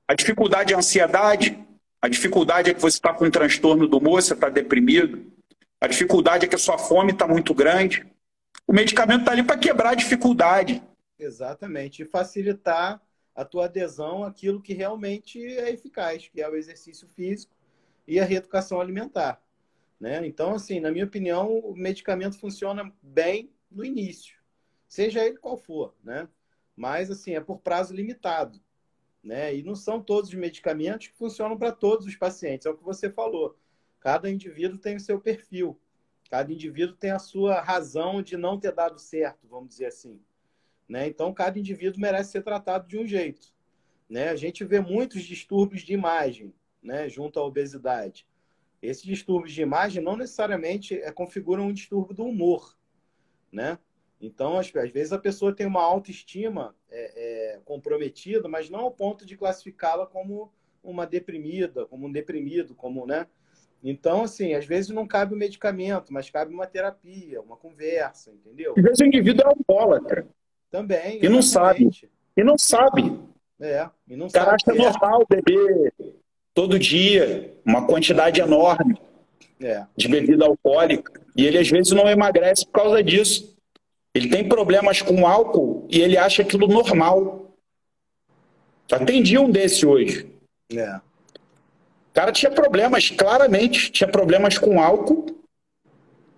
A 0.07 0.15
dificuldade 0.15 0.73
é 0.75 0.77
a 0.77 0.79
ansiedade, 0.81 1.59
a 2.03 2.09
dificuldade 2.09 2.71
é 2.71 2.75
que 2.75 2.81
você 2.81 2.99
está 2.99 3.15
com 3.15 3.25
um 3.25 3.31
transtorno 3.31 3.89
do 3.89 3.97
humor, 3.97 4.21
você 4.21 4.35
está 4.35 4.51
deprimido. 4.51 5.33
A 5.81 5.87
dificuldade 5.87 6.45
é 6.45 6.49
que 6.49 6.55
a 6.55 6.59
sua 6.59 6.77
fome 6.77 7.13
está 7.13 7.27
muito 7.27 7.55
grande. 7.55 8.07
O 8.67 8.75
medicamento 8.75 9.21
está 9.21 9.33
ali 9.33 9.43
para 9.43 9.57
quebrar 9.57 9.93
a 9.93 9.95
dificuldade. 9.95 10.83
Exatamente. 11.19 12.03
E 12.03 12.05
facilitar 12.05 13.01
a 13.35 13.45
tua 13.45 13.65
adesão 13.65 14.25
àquilo 14.25 14.61
que 14.61 14.75
realmente 14.75 15.43
é 15.43 15.71
eficaz, 15.71 16.29
que 16.29 16.41
é 16.41 16.49
o 16.49 16.55
exercício 16.55 17.09
físico 17.09 17.55
e 18.07 18.21
a 18.21 18.25
reeducação 18.25 18.81
alimentar. 18.81 19.43
Né? 19.99 20.27
Então, 20.27 20.55
assim, 20.55 20.81
na 20.81 20.91
minha 20.91 21.05
opinião, 21.05 21.59
o 21.59 21.75
medicamento 21.77 22.39
funciona 22.39 22.93
bem 23.01 23.53
no 23.71 23.85
início, 23.85 24.37
seja 24.89 25.25
ele 25.25 25.39
qual 25.39 25.57
for, 25.57 25.95
né? 26.03 26.29
Mas, 26.77 27.11
assim, 27.11 27.35
é 27.35 27.41
por 27.41 27.61
prazo 27.61 27.95
limitado. 27.95 28.61
Né? 29.23 29.55
E 29.55 29.63
não 29.63 29.77
são 29.77 30.03
todos 30.03 30.31
os 30.31 30.35
medicamentos 30.35 31.07
que 31.07 31.17
funcionam 31.17 31.57
para 31.57 31.71
todos 31.71 32.07
os 32.07 32.17
pacientes, 32.17 32.67
é 32.67 32.71
o 32.71 32.77
que 32.77 32.83
você 32.83 33.09
falou. 33.09 33.57
Cada 34.01 34.29
indivíduo 34.29 34.79
tem 34.79 34.97
o 34.97 35.01
seu 35.01 35.21
perfil, 35.21 35.81
cada 36.29 36.53
indivíduo 36.53 36.97
tem 36.97 37.13
a 37.13 37.21
sua 37.21 37.61
razão 37.61 38.21
de 38.21 38.37
não 38.37 38.59
ter 38.59 38.73
dado 38.73 38.99
certo, 38.99 39.47
vamos 39.47 39.69
dizer 39.69 39.87
assim. 39.87 40.21
Né? 40.89 41.07
Então, 41.07 41.33
cada 41.33 41.59
indivíduo 41.59 42.01
merece 42.01 42.33
ser 42.33 42.43
tratado 42.43 42.87
de 42.87 42.99
um 42.99 43.07
jeito. 43.07 43.53
Né? 44.09 44.29
A 44.29 44.37
gente 44.37 44.65
vê 44.65 44.81
muitos 44.81 45.23
distúrbios 45.23 45.83
de 45.83 45.93
imagem 45.93 46.53
né, 46.83 47.09
junto 47.09 47.39
à 47.39 47.45
obesidade. 47.45 48.27
Esses 48.83 49.05
distúrbios 49.05 49.53
de 49.53 49.63
imagem 49.63 50.03
não 50.03 50.17
necessariamente 50.17 50.95
é, 50.95 51.11
configuram 51.13 51.67
um 51.67 51.73
distúrbio 51.73 52.15
do 52.15 52.25
humor. 52.25 52.77
Né? 53.51 53.79
Então, 54.21 54.59
às, 54.59 54.71
vezes, 54.71 55.13
a 55.13 55.19
pessoa 55.19 55.55
tem 55.55 55.67
uma 55.67 55.83
autoestima 55.83 56.77
é, 56.91 57.55
é, 57.55 57.61
comprometida, 57.65 58.49
mas 58.49 58.71
não 58.71 58.81
ao 58.81 58.91
ponto 58.91 59.27
de 59.27 59.37
classificá-la 59.37 60.07
como 60.07 60.53
uma 60.83 61.07
deprimida, 61.07 61.87
como 61.87 62.07
um 62.07 62.13
deprimido, 62.13 62.75
como, 62.75 63.07
né? 63.07 63.27
Então, 63.83 64.23
assim, 64.23 64.55
às 64.55 64.65
vezes 64.65 64.91
não 64.91 65.07
cabe 65.09 65.35
o 65.35 65.37
medicamento, 65.37 66.13
mas 66.13 66.31
cabe 66.31 66.55
uma 66.55 66.67
terapia, 66.67 67.41
uma 67.41 67.57
conversa, 67.57 68.31
entendeu? 68.31 68.75
Às 68.77 68.83
vezes 68.83 69.01
o 69.01 69.05
indivíduo 69.05 69.45
é 69.45 69.49
alcoólatra. 69.49 70.29
Também. 70.73 71.19
E 71.23 71.29
não 71.29 71.43
sabe. 71.43 71.91
E 72.35 72.43
não 72.43 72.57
sabe. 72.57 73.21
É, 73.61 73.89
e 74.09 74.17
não 74.17 74.27
o 74.27 74.33
cara 74.33 74.57
acha 74.57 74.75
normal 74.75 75.25
beber 75.29 75.93
todo 76.55 76.79
dia 76.79 77.55
uma 77.65 77.87
quantidade 77.87 78.41
enorme 78.41 79.01
é. 79.61 79.87
de 79.97 80.09
bebida 80.09 80.47
alcoólica. 80.47 81.21
E 81.37 81.47
ele 81.47 81.59
às 81.59 81.69
vezes 81.69 81.93
não 81.93 82.09
emagrece 82.09 82.65
por 82.67 82.73
causa 82.73 83.03
disso. 83.05 83.55
Ele 84.15 84.29
tem 84.29 84.49
problemas 84.49 85.01
com 85.03 85.27
álcool 85.27 85.87
e 85.91 86.01
ele 86.01 86.17
acha 86.17 86.43
aquilo 86.43 86.67
normal. 86.67 87.55
Atendi 88.91 89.39
um 89.39 89.51
desse 89.51 89.87
hoje. 89.87 90.27
É. 90.75 90.97
O 90.97 92.15
cara 92.15 92.33
tinha 92.33 92.51
problemas, 92.51 93.11
claramente, 93.11 93.93
tinha 93.93 94.09
problemas 94.09 94.59
com 94.59 94.81
álcool 94.81 95.27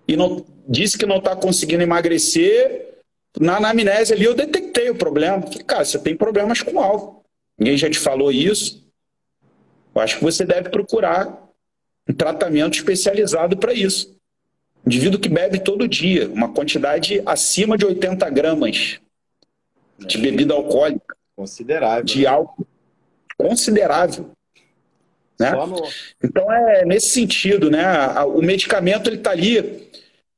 e 0.07 0.15
não 0.15 0.45
disse 0.67 0.97
que 0.97 1.05
não 1.05 1.17
está 1.17 1.35
conseguindo 1.35 1.83
emagrecer. 1.83 2.94
Na 3.39 3.57
anamnese 3.57 4.13
ali 4.13 4.25
eu 4.25 4.33
detectei 4.33 4.89
o 4.89 4.95
problema. 4.95 5.41
Falei, 5.41 5.63
cara, 5.63 5.85
você 5.85 5.99
tem 5.99 6.15
problemas 6.15 6.61
com 6.61 6.79
álcool. 6.79 7.23
Ninguém 7.57 7.77
já 7.77 7.89
te 7.89 7.99
falou 7.99 8.31
isso. 8.31 8.85
Eu 9.93 10.01
acho 10.01 10.17
que 10.17 10.23
você 10.23 10.45
deve 10.45 10.69
procurar 10.69 11.45
um 12.07 12.13
tratamento 12.13 12.75
especializado 12.75 13.57
para 13.57 13.73
isso. 13.73 14.15
indivíduo 14.85 15.19
que 15.19 15.29
bebe 15.29 15.59
todo 15.59 15.87
dia, 15.87 16.29
uma 16.29 16.53
quantidade 16.53 17.21
acima 17.25 17.77
de 17.77 17.85
80 17.85 18.29
gramas 18.29 18.99
é. 20.01 20.05
de 20.05 20.17
bebida 20.17 20.53
alcoólica. 20.53 21.15
Considerável. 21.35 22.03
De 22.03 22.21
né? 22.23 22.27
álcool. 22.27 22.67
Considerável. 23.37 24.31
Né? 25.39 25.51
No... 25.51 25.83
Então 26.23 26.51
é 26.51 26.85
nesse 26.85 27.09
sentido, 27.09 27.69
né? 27.69 27.85
O 28.23 28.41
medicamento 28.41 29.09
ele 29.09 29.17
está 29.17 29.31
ali. 29.31 29.89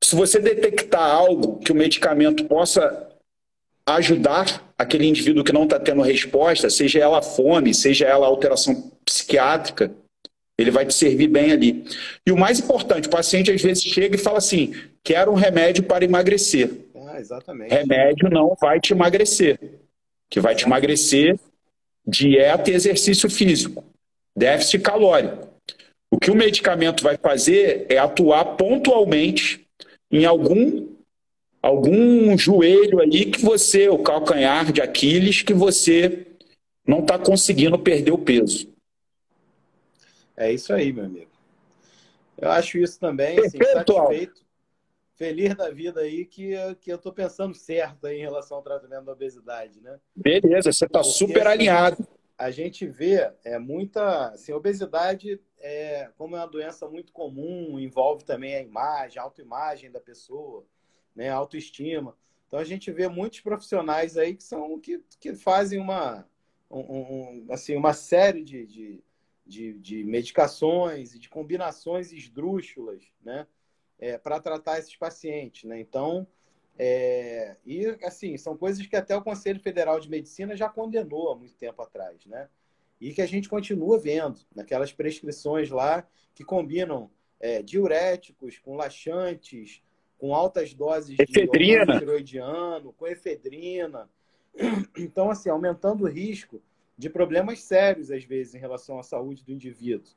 Se 0.08 0.16
você 0.16 0.40
detectar 0.40 1.04
algo 1.04 1.58
que 1.58 1.70
o 1.70 1.76
medicamento 1.76 2.46
possa 2.46 3.10
ajudar 3.86 4.64
aquele 4.78 5.06
indivíduo 5.06 5.44
que 5.44 5.52
não 5.52 5.66
está 5.66 5.78
tendo 5.78 6.02
resposta, 6.02 6.70
seja 6.70 7.00
ela 7.00 7.22
fome, 7.22 7.74
seja 7.74 8.06
ela 8.06 8.26
alteração 8.26 8.90
psiquiátrica, 9.04 9.92
ele 10.58 10.72
vai 10.72 10.86
te 10.86 10.94
servir 10.94 11.28
bem 11.28 11.52
ali. 11.52 11.84
E 12.26 12.32
o 12.32 12.38
mais 12.38 12.58
importante, 12.58 13.10
o 13.10 13.12
paciente 13.12 13.52
às 13.52 13.62
vezes 13.62 13.84
chega 13.84 14.16
e 14.16 14.18
fala 14.18 14.38
assim: 14.38 14.74
quero 15.04 15.30
um 15.30 15.36
remédio 15.36 15.84
para 15.84 16.06
emagrecer. 16.06 16.72
Ah, 16.96 17.20
exatamente. 17.20 17.70
Remédio 17.70 18.30
não 18.30 18.56
vai 18.62 18.80
te 18.80 18.94
emagrecer. 18.94 19.60
Que 20.30 20.40
vai 20.40 20.56
te 20.56 20.64
emagrecer 20.64 21.38
dieta 22.08 22.72
e 22.72 22.76
exercício 22.76 23.30
físico, 23.30 23.84
déficit 24.34 24.80
calórico. 24.84 25.50
O 26.10 26.18
que 26.18 26.32
o 26.32 26.36
medicamento 26.36 27.04
vai 27.04 27.18
fazer 27.18 27.88
é 27.90 27.98
atuar 27.98 28.56
pontualmente 28.56 29.67
em 30.12 30.26
algum 30.26 30.88
algum 31.62 32.38
joelho 32.38 33.02
aí 33.02 33.26
que 33.26 33.42
você, 33.42 33.90
o 33.90 34.00
calcanhar 34.00 34.72
de 34.72 34.82
Aquiles, 34.82 35.42
que 35.42 35.54
você 35.54 36.28
não 36.86 37.00
está 37.00 37.20
conseguindo 37.20 37.78
perder 37.78 38.12
o 38.12 38.18
peso. 38.18 38.74
É 40.36 40.52
isso 40.52 40.72
aí, 40.72 40.94
meu 40.94 41.06
amigo. 41.06 41.32
Eu 42.38 42.52
acho 42.52 42.78
isso 42.78 43.00
também, 43.00 43.40
assim, 43.40 43.58
satisfeito, 43.58 44.46
feliz 45.16 45.56
da 45.56 45.70
vida 45.72 46.02
aí, 46.02 46.26
que, 46.26 46.54
que 46.80 46.92
eu 46.92 46.98
estou 46.98 47.12
pensando 47.12 47.56
certo 47.56 48.06
aí 48.06 48.18
em 48.18 48.22
relação 48.22 48.58
ao 48.58 48.64
tratamento 48.64 49.06
da 49.06 49.12
obesidade, 49.12 49.82
né? 49.82 50.00
Beleza, 50.16 50.72
você 50.72 50.86
está 50.86 51.04
super 51.04 51.42
assim, 51.48 51.50
alinhado. 51.50 52.08
A 52.38 52.52
gente 52.52 52.86
vê 52.86 53.34
é, 53.44 53.58
muita. 53.58 54.30
Assim, 54.30 54.54
obesidade, 54.54 55.42
é, 55.60 56.12
como 56.18 56.36
é 56.36 56.40
uma 56.40 56.48
doença 56.48 56.88
muito 56.88 57.12
comum, 57.12 57.80
envolve 57.80 58.24
também 58.24 58.56
a 58.56 58.62
imagem, 58.62 59.20
a 59.20 59.24
autoimagem 59.24 59.92
da 59.92 60.00
pessoa, 60.00 60.66
né, 61.16 61.30
autoestima. 61.30 62.16
Então 62.48 62.60
a 62.60 62.64
gente 62.64 62.92
vê 62.92 63.08
muitos 63.08 63.42
profissionais 63.42 64.18
aí 64.18 64.36
que 64.36 64.44
são 64.44 64.80
que, 64.80 65.04
que 65.20 65.36
fazem 65.36 65.80
uma, 65.80 66.28
um, 66.70 66.80
um, 66.80 67.48
assim, 67.50 67.76
uma 67.76 67.94
série 67.94 68.44
de, 68.44 68.66
de 68.66 69.04
de, 69.48 69.74
de 69.74 70.04
medicações 70.04 71.16
e 71.16 71.20
de 71.20 71.30
combinações 71.30 72.12
esdrúxulas, 72.12 73.04
né? 73.24 73.48
É, 74.00 74.16
para 74.18 74.40
tratar 74.40 74.78
esses 74.78 74.96
pacientes, 74.96 75.64
né? 75.64 75.80
Então, 75.80 76.28
é, 76.80 77.56
e 77.66 77.86
assim, 78.04 78.38
são 78.38 78.56
coisas 78.56 78.86
que 78.86 78.96
até 78.96 79.16
o 79.16 79.22
Conselho 79.22 79.60
Federal 79.60 80.00
de 80.00 80.10
Medicina 80.10 80.56
já 80.56 80.70
condenou 80.70 81.32
há 81.32 81.36
muito 81.36 81.56
tempo 81.56 81.82
atrás, 81.82 82.26
né? 82.26 82.48
E 83.00 83.14
que 83.14 83.22
a 83.22 83.26
gente 83.26 83.50
continua 83.50 84.00
vendo 84.00 84.40
naquelas 84.56 84.92
prescrições 84.92 85.70
lá 85.70 86.08
que 86.34 86.44
combinam 86.44 87.10
é, 87.40 87.62
diuréticos 87.62 88.58
com 88.60 88.76
laxantes, 88.76 89.82
com 90.18 90.34
altas 90.34 90.74
doses 90.74 91.18
efedrina. 91.20 91.86
de 91.86 92.00
tiroidiano, 92.00 92.94
com 92.94 93.08
efedrina. 93.08 94.10
Então, 94.98 95.30
assim, 95.30 95.50
aumentando 95.50 96.06
o 96.06 96.08
risco 96.08 96.60
de 96.98 97.10
problemas 97.10 97.62
sérios, 97.62 98.10
às 98.10 98.24
vezes, 98.24 98.56
em 98.56 98.58
relação 98.58 98.98
à 98.98 99.04
saúde 99.04 99.44
do 99.44 99.52
indivíduo. 99.52 100.12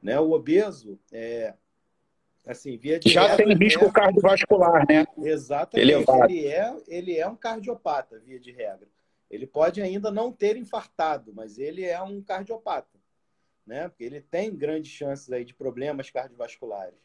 Né? 0.00 0.18
O 0.20 0.30
obeso, 0.30 0.96
é, 1.10 1.54
assim, 2.46 2.76
via 2.76 3.00
Já 3.04 3.36
tem 3.36 3.54
risco 3.54 3.84
é, 3.84 3.90
cardiovascular, 3.90 4.86
né? 4.88 5.06
Exatamente. 5.18 5.90
Elevado. 5.90 6.30
Ele 6.30 6.46
é, 6.46 6.76
ele 6.88 7.16
é 7.16 7.26
um 7.26 7.36
cardiopata, 7.36 8.18
via 8.18 8.38
de 8.38 8.50
regra. 8.50 8.88
Ele 9.30 9.46
pode 9.46 9.80
ainda 9.80 10.10
não 10.10 10.32
ter 10.32 10.56
infartado, 10.56 11.32
mas 11.32 11.58
ele 11.58 11.84
é 11.84 12.00
um 12.02 12.20
cardiopata, 12.20 12.98
né? 13.64 13.88
Porque 13.88 14.02
ele 14.02 14.20
tem 14.20 14.54
grandes 14.54 14.90
chances 14.90 15.30
aí 15.30 15.44
de 15.44 15.54
problemas 15.54 16.10
cardiovasculares. 16.10 16.98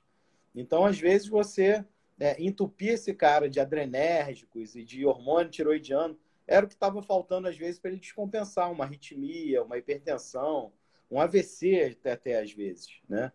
Então, 0.55 0.85
às 0.85 0.99
vezes, 0.99 1.27
você 1.27 1.85
é, 2.19 2.41
entupir 2.41 2.93
esse 2.93 3.13
cara 3.13 3.49
de 3.49 3.59
adrenérgicos 3.59 4.75
e 4.75 4.83
de 4.83 5.05
hormônio 5.05 5.51
tiroidiano 5.51 6.17
era 6.47 6.65
o 6.65 6.67
que 6.67 6.75
estava 6.75 7.01
faltando 7.01 7.47
às 7.47 7.57
vezes 7.57 7.79
para 7.79 7.91
ele 7.91 7.99
descompensar 7.99 8.71
uma 8.71 8.85
arritmia, 8.85 9.63
uma 9.63 9.77
hipertensão, 9.77 10.71
um 11.09 11.19
AVC 11.19 11.97
até, 11.99 12.11
até 12.11 12.39
às 12.39 12.51
vezes, 12.51 12.99
né? 13.09 13.31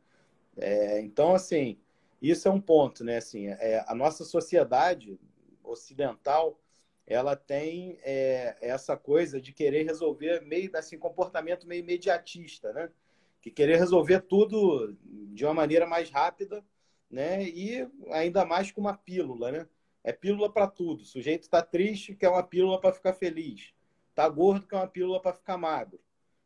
É, 0.57 1.01
então, 1.01 1.34
assim, 1.34 1.78
isso 2.21 2.49
é 2.49 2.51
um 2.51 2.61
ponto, 2.61 3.03
né? 3.05 3.16
Assim, 3.16 3.49
é, 3.49 3.85
a 3.87 3.95
nossa 3.95 4.25
sociedade 4.25 5.18
ocidental, 5.62 6.61
ela 7.07 7.35
tem 7.35 7.99
é, 8.03 8.57
essa 8.61 8.97
coisa 8.97 9.41
de 9.41 9.53
querer 9.53 9.85
resolver 9.85 10.41
meio, 10.43 10.71
assim, 10.77 10.99
comportamento 10.99 11.66
meio 11.66 11.81
imediatista, 11.81 12.73
né? 12.73 12.91
Que 13.41 13.51
querer 13.51 13.79
resolver 13.79 14.21
tudo 14.21 14.97
de 15.03 15.45
uma 15.45 15.55
maneira 15.55 15.87
mais 15.87 16.11
rápida, 16.11 16.64
né? 17.11 17.43
E 17.45 17.89
ainda 18.11 18.45
mais 18.45 18.71
com 18.71 18.81
uma 18.81 18.97
pílula, 18.97 19.51
né? 19.51 19.68
É 20.05 20.12
pílula 20.12 20.53
para 20.53 20.66
tudo. 20.66 21.03
O 21.03 21.07
sujeito 21.07 21.43
está 21.43 21.62
triste, 21.62 22.14
quer 22.14 22.29
uma 22.29 22.43
pílula 22.43 22.81
para 22.81 22.93
ficar 22.93 23.12
feliz. 23.14 23.73
Está 24.11 24.29
gordo, 24.29 24.66
quer 24.66 24.77
uma 24.77 24.89
pílula 24.89 25.21
para 25.21 25.35
ficar 25.35 25.57
magro. 25.57 26.01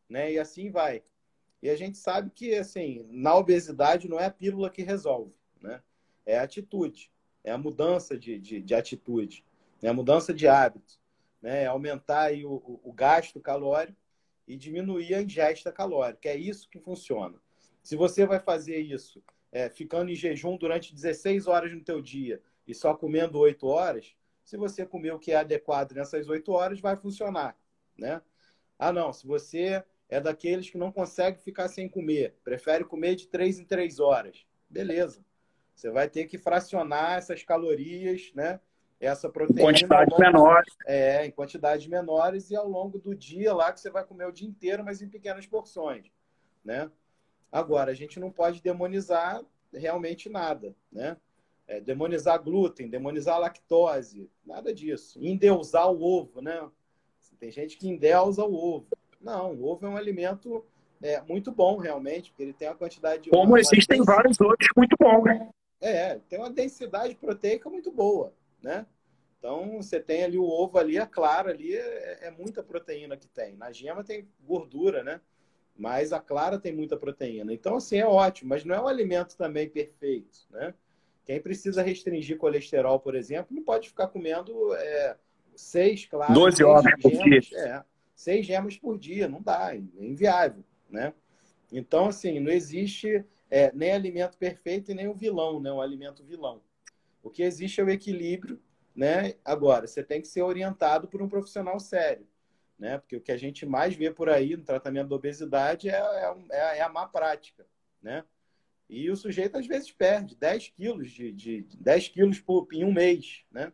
Né? 0.08 0.32
E 0.32 0.38
assim 0.38 0.70
vai. 0.70 1.02
E 1.62 1.70
a 1.70 1.76
gente 1.76 1.96
sabe 1.96 2.30
que, 2.30 2.54
assim, 2.54 3.06
na 3.10 3.34
obesidade 3.34 4.08
não 4.08 4.20
é 4.20 4.26
a 4.26 4.30
pílula 4.30 4.70
que 4.70 4.82
resolve. 4.82 5.32
Né? 5.64 5.82
É 6.26 6.38
a 6.38 6.42
atitude. 6.42 7.10
É 7.42 7.50
a 7.50 7.58
mudança 7.58 8.16
de, 8.16 8.38
de, 8.38 8.60
de 8.60 8.74
atitude. 8.74 9.44
É 9.82 9.88
a 9.88 9.94
mudança 9.94 10.32
de 10.32 10.46
hábito. 10.46 11.00
Né? 11.42 11.62
É 11.62 11.66
aumentar 11.66 12.22
aí 12.22 12.44
o, 12.44 12.52
o, 12.52 12.80
o 12.84 12.92
gasto 12.92 13.40
calórico 13.40 13.98
e 14.46 14.56
diminuir 14.56 15.14
a 15.14 15.22
ingesta 15.22 15.72
calórica. 15.72 16.28
É 16.28 16.36
isso 16.36 16.68
que 16.68 16.78
funciona. 16.78 17.38
Se 17.82 17.96
você 17.96 18.26
vai 18.26 18.38
fazer 18.38 18.78
isso 18.78 19.22
é, 19.50 19.68
ficando 19.68 20.10
em 20.10 20.14
jejum 20.14 20.56
durante 20.56 20.94
16 20.94 21.46
horas 21.46 21.72
no 21.72 21.82
teu 21.82 22.02
dia, 22.02 22.42
e 22.66 22.74
só 22.74 22.94
comendo 22.94 23.38
oito 23.38 23.66
horas, 23.66 24.14
se 24.42 24.56
você 24.56 24.84
comer 24.84 25.12
o 25.12 25.18
que 25.18 25.32
é 25.32 25.36
adequado 25.36 25.92
nessas 25.92 26.28
oito 26.28 26.52
horas, 26.52 26.80
vai 26.80 26.96
funcionar, 26.96 27.56
né? 27.96 28.20
Ah, 28.78 28.92
não, 28.92 29.12
se 29.12 29.26
você 29.26 29.84
é 30.08 30.20
daqueles 30.20 30.68
que 30.68 30.76
não 30.76 30.90
consegue 30.90 31.40
ficar 31.40 31.68
sem 31.68 31.88
comer, 31.88 32.34
prefere 32.42 32.84
comer 32.84 33.14
de 33.14 33.28
três 33.28 33.58
em 33.58 33.64
três 33.64 34.00
horas, 34.00 34.46
beleza. 34.68 35.24
Você 35.74 35.90
vai 35.90 36.08
ter 36.08 36.26
que 36.26 36.38
fracionar 36.38 37.18
essas 37.18 37.42
calorias, 37.42 38.32
né? 38.34 38.60
Essa 39.00 39.28
proteína. 39.28 39.60
Em 39.60 39.64
quantidades 39.64 40.18
menores. 40.18 40.74
É, 40.86 41.26
em 41.26 41.30
quantidades 41.30 41.86
menores 41.86 42.50
e 42.50 42.56
ao 42.56 42.68
longo 42.68 42.98
do 42.98 43.14
dia 43.14 43.52
lá 43.52 43.72
que 43.72 43.80
você 43.80 43.90
vai 43.90 44.04
comer 44.04 44.26
o 44.26 44.32
dia 44.32 44.48
inteiro, 44.48 44.84
mas 44.84 45.02
em 45.02 45.08
pequenas 45.08 45.46
porções, 45.46 46.06
né? 46.64 46.90
Agora, 47.50 47.90
a 47.90 47.94
gente 47.94 48.18
não 48.18 48.30
pode 48.30 48.62
demonizar 48.62 49.42
realmente 49.72 50.28
nada, 50.28 50.74
né? 50.90 51.16
é, 51.66 51.80
demonizar 51.80 52.42
glúten, 52.42 52.88
demonizar 52.88 53.38
lactose, 53.38 54.30
nada 54.44 54.72
disso. 54.72 55.18
Endeusar 55.22 55.90
o 55.90 56.02
ovo, 56.02 56.40
né? 56.40 56.68
Tem 57.38 57.50
gente 57.50 57.76
que 57.76 57.88
endeusa 57.88 58.44
o 58.44 58.54
ovo. 58.54 58.86
Não, 59.20 59.52
o 59.54 59.66
ovo 59.66 59.86
é 59.86 59.88
um 59.88 59.96
alimento 59.96 60.64
é, 61.02 61.20
muito 61.22 61.50
bom, 61.50 61.78
realmente, 61.78 62.30
porque 62.30 62.42
ele 62.42 62.52
tem 62.52 62.68
uma 62.68 62.76
quantidade 62.76 63.24
de. 63.24 63.30
Como 63.30 63.56
existem 63.58 64.02
vários 64.02 64.40
outros 64.40 64.68
muito 64.76 64.96
bons, 64.98 65.24
né? 65.24 65.48
É, 65.84 66.18
tem 66.30 66.38
uma 66.38 66.48
densidade 66.48 67.14
proteica 67.14 67.68
muito 67.68 67.92
boa, 67.92 68.32
né? 68.62 68.86
Então, 69.38 69.82
você 69.82 70.00
tem 70.00 70.24
ali 70.24 70.38
o 70.38 70.48
ovo 70.48 70.78
ali, 70.78 70.96
a 70.98 71.06
clara 71.06 71.50
ali, 71.50 71.76
é, 71.76 72.20
é 72.22 72.30
muita 72.30 72.62
proteína 72.62 73.18
que 73.18 73.28
tem. 73.28 73.54
Na 73.54 73.70
gema 73.70 74.02
tem 74.02 74.26
gordura, 74.40 75.04
né? 75.04 75.20
Mas 75.76 76.10
a 76.10 76.20
clara 76.20 76.58
tem 76.58 76.72
muita 76.74 76.96
proteína. 76.96 77.52
Então, 77.52 77.76
assim, 77.76 77.98
é 77.98 78.06
ótimo, 78.06 78.48
mas 78.48 78.64
não 78.64 78.74
é 78.74 78.80
um 78.80 78.88
alimento 78.88 79.36
também 79.36 79.68
perfeito, 79.68 80.46
né? 80.50 80.72
Quem 81.26 81.38
precisa 81.38 81.82
restringir 81.82 82.38
colesterol, 82.38 82.98
por 82.98 83.14
exemplo, 83.14 83.54
não 83.54 83.62
pode 83.62 83.90
ficar 83.90 84.08
comendo 84.08 84.74
é, 84.74 85.18
seis, 85.54 86.06
claro. 86.06 86.32
12 86.32 86.64
horas 86.64 86.94
por 87.02 87.10
dia. 87.10 87.40
É, 87.58 87.84
seis 88.14 88.46
gemas 88.46 88.78
por 88.78 88.98
dia, 88.98 89.28
não 89.28 89.42
dá, 89.42 89.74
é 89.74 89.82
inviável, 89.98 90.64
né? 90.88 91.12
Então, 91.70 92.06
assim, 92.06 92.40
não 92.40 92.50
existe 92.50 93.22
é, 93.50 93.72
nem 93.72 93.92
alimento 93.92 94.36
perfeito 94.36 94.90
e 94.90 94.94
nem 94.94 95.08
o 95.08 95.14
vilão, 95.14 95.60
né? 95.60 95.70
O 95.70 95.80
alimento 95.80 96.24
vilão. 96.24 96.62
O 97.22 97.30
que 97.30 97.42
existe 97.42 97.80
é 97.80 97.84
o 97.84 97.90
equilíbrio, 97.90 98.60
né? 98.94 99.34
Agora, 99.44 99.86
você 99.86 100.02
tem 100.02 100.20
que 100.20 100.28
ser 100.28 100.42
orientado 100.42 101.08
por 101.08 101.22
um 101.22 101.28
profissional 101.28 101.78
sério, 101.80 102.26
né? 102.78 102.98
Porque 102.98 103.16
o 103.16 103.20
que 103.20 103.32
a 103.32 103.36
gente 103.36 103.64
mais 103.64 103.94
vê 103.94 104.10
por 104.10 104.28
aí 104.28 104.56
no 104.56 104.64
tratamento 104.64 105.08
da 105.08 105.16
obesidade 105.16 105.88
é, 105.88 106.00
é, 106.50 106.78
é 106.78 106.82
a 106.82 106.88
má 106.88 107.06
prática, 107.06 107.66
né? 108.02 108.24
E 108.88 109.10
o 109.10 109.16
sujeito 109.16 109.56
às 109.56 109.66
vezes 109.66 109.90
perde 109.90 110.36
10 110.36 110.68
quilos 110.68 111.10
de, 111.10 111.32
de 111.32 111.66
10 111.80 112.08
quilos 112.08 112.40
por, 112.40 112.68
em 112.72 112.84
um 112.84 112.92
mês, 112.92 113.44
né? 113.50 113.72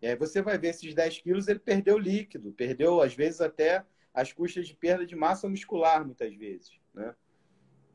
E 0.00 0.06
aí 0.06 0.14
você 0.14 0.40
vai 0.42 0.56
ver 0.58 0.68
esses 0.68 0.94
10 0.94 1.18
quilos, 1.20 1.48
ele 1.48 1.58
perdeu 1.58 1.98
líquido, 1.98 2.52
perdeu 2.52 3.00
às 3.00 3.14
vezes 3.14 3.40
até 3.40 3.84
as 4.14 4.32
custas 4.32 4.66
de 4.66 4.74
perda 4.74 5.04
de 5.04 5.16
massa 5.16 5.48
muscular, 5.48 6.04
muitas 6.04 6.34
vezes, 6.34 6.78
né? 6.94 7.14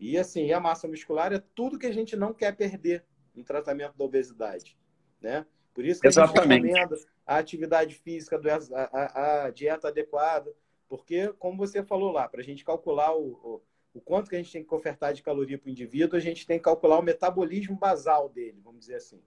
E 0.02 0.18
assim, 0.18 0.52
a 0.52 0.60
massa 0.60 0.88
muscular 0.88 1.32
é 1.32 1.38
tudo 1.54 1.78
que 1.78 1.86
a 1.86 1.92
gente 1.94 2.16
não 2.16 2.34
quer 2.34 2.56
perder, 2.56 3.06
no 3.36 3.44
tratamento 3.44 3.96
da 3.96 4.04
obesidade, 4.04 4.76
né? 5.22 5.46
Por 5.76 5.86
isso 5.86 6.02
que 6.02 6.08
Exatamente. 6.08 6.40
a 6.40 6.54
gente 6.54 6.66
recomenda 6.66 7.06
a 7.26 7.38
atividade 7.38 7.96
física, 7.96 8.42
a, 8.74 8.82
a, 8.82 9.44
a 9.46 9.50
dieta 9.52 9.90
adequada, 9.90 10.52
porque, 10.90 11.32
como 11.34 11.56
você 11.56 11.84
falou 11.84 12.12
lá, 12.12 12.28
para 12.28 12.42
a 12.42 12.44
gente 12.44 12.66
calcular 12.66 13.16
o, 13.16 13.32
o, 13.32 13.62
o, 13.94 14.02
quanto 14.02 14.28
que 14.28 14.36
a 14.36 14.40
gente 14.40 14.52
tem 14.52 14.64
que 14.64 14.74
ofertar 14.74 15.14
de 15.14 15.22
caloria 15.22 15.58
para 15.58 15.68
o 15.68 15.72
indivíduo, 15.72 16.18
a 16.18 16.20
gente 16.20 16.48
tem 16.48 16.58
que 16.58 16.64
calcular 16.64 16.98
o 16.98 17.04
metabolismo 17.04 17.78
basal 17.78 18.28
dele, 18.28 18.60
vamos 18.64 18.82
dizer 18.82 18.96
assim. 18.96 19.22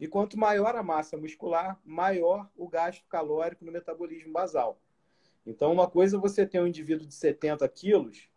E 0.00 0.08
quanto 0.08 0.38
maior 0.38 0.74
a 0.74 0.82
massa 0.82 1.18
muscular, 1.18 1.78
maior 1.84 2.50
o 2.56 2.66
gasto 2.66 3.04
calórico 3.08 3.62
no 3.62 3.70
metabolismo 3.70 4.32
basal. 4.32 4.80
Então, 5.44 5.70
uma 5.70 5.88
coisa 5.88 6.16
é 6.16 6.20
você 6.20 6.46
tem 6.46 6.62
um 6.62 6.66
indivíduo 6.66 7.06
de 7.06 7.14
70 7.14 7.68
quilos, 7.68 8.28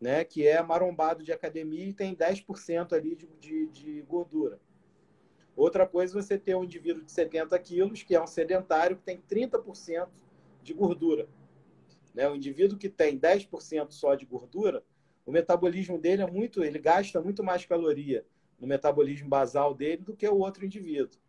né, 0.00 0.24
que 0.24 0.46
é 0.46 0.62
marombado 0.62 1.22
de 1.22 1.32
academia 1.32 1.84
e 1.84 1.92
tem 1.92 2.16
10% 2.16 2.92
ali 2.92 3.14
de, 3.14 3.26
de, 3.38 3.66
de 3.66 4.02
gordura. 4.02 4.58
Outra 5.54 5.86
coisa 5.86 6.18
é 6.18 6.22
você 6.22 6.38
ter 6.38 6.54
um 6.54 6.64
indivíduo 6.64 7.04
de 7.04 7.12
70 7.12 7.58
quilos, 7.58 8.02
que 8.02 8.14
é 8.14 8.22
um 8.22 8.26
sedentário, 8.26 8.96
que 8.96 9.02
tem 9.02 9.20
30% 9.30 10.08
de 10.62 10.72
gordura. 10.72 11.28
Né? 12.14 12.28
O 12.28 12.34
indivíduo 12.34 12.78
que 12.78 12.88
tem 12.88 13.18
10% 13.18 13.90
só 13.90 14.14
de 14.14 14.24
gordura, 14.24 14.82
o 15.26 15.30
metabolismo 15.30 15.98
dele 15.98 16.22
é 16.22 16.26
muito, 16.26 16.64
ele 16.64 16.78
gasta 16.78 17.20
muito 17.20 17.44
mais 17.44 17.66
caloria 17.66 18.24
no 18.58 18.66
metabolismo 18.66 19.28
basal 19.28 19.74
dele 19.74 20.02
do 20.02 20.16
que 20.16 20.26
o 20.28 20.38
outro 20.38 20.64
indivíduo. 20.64 21.20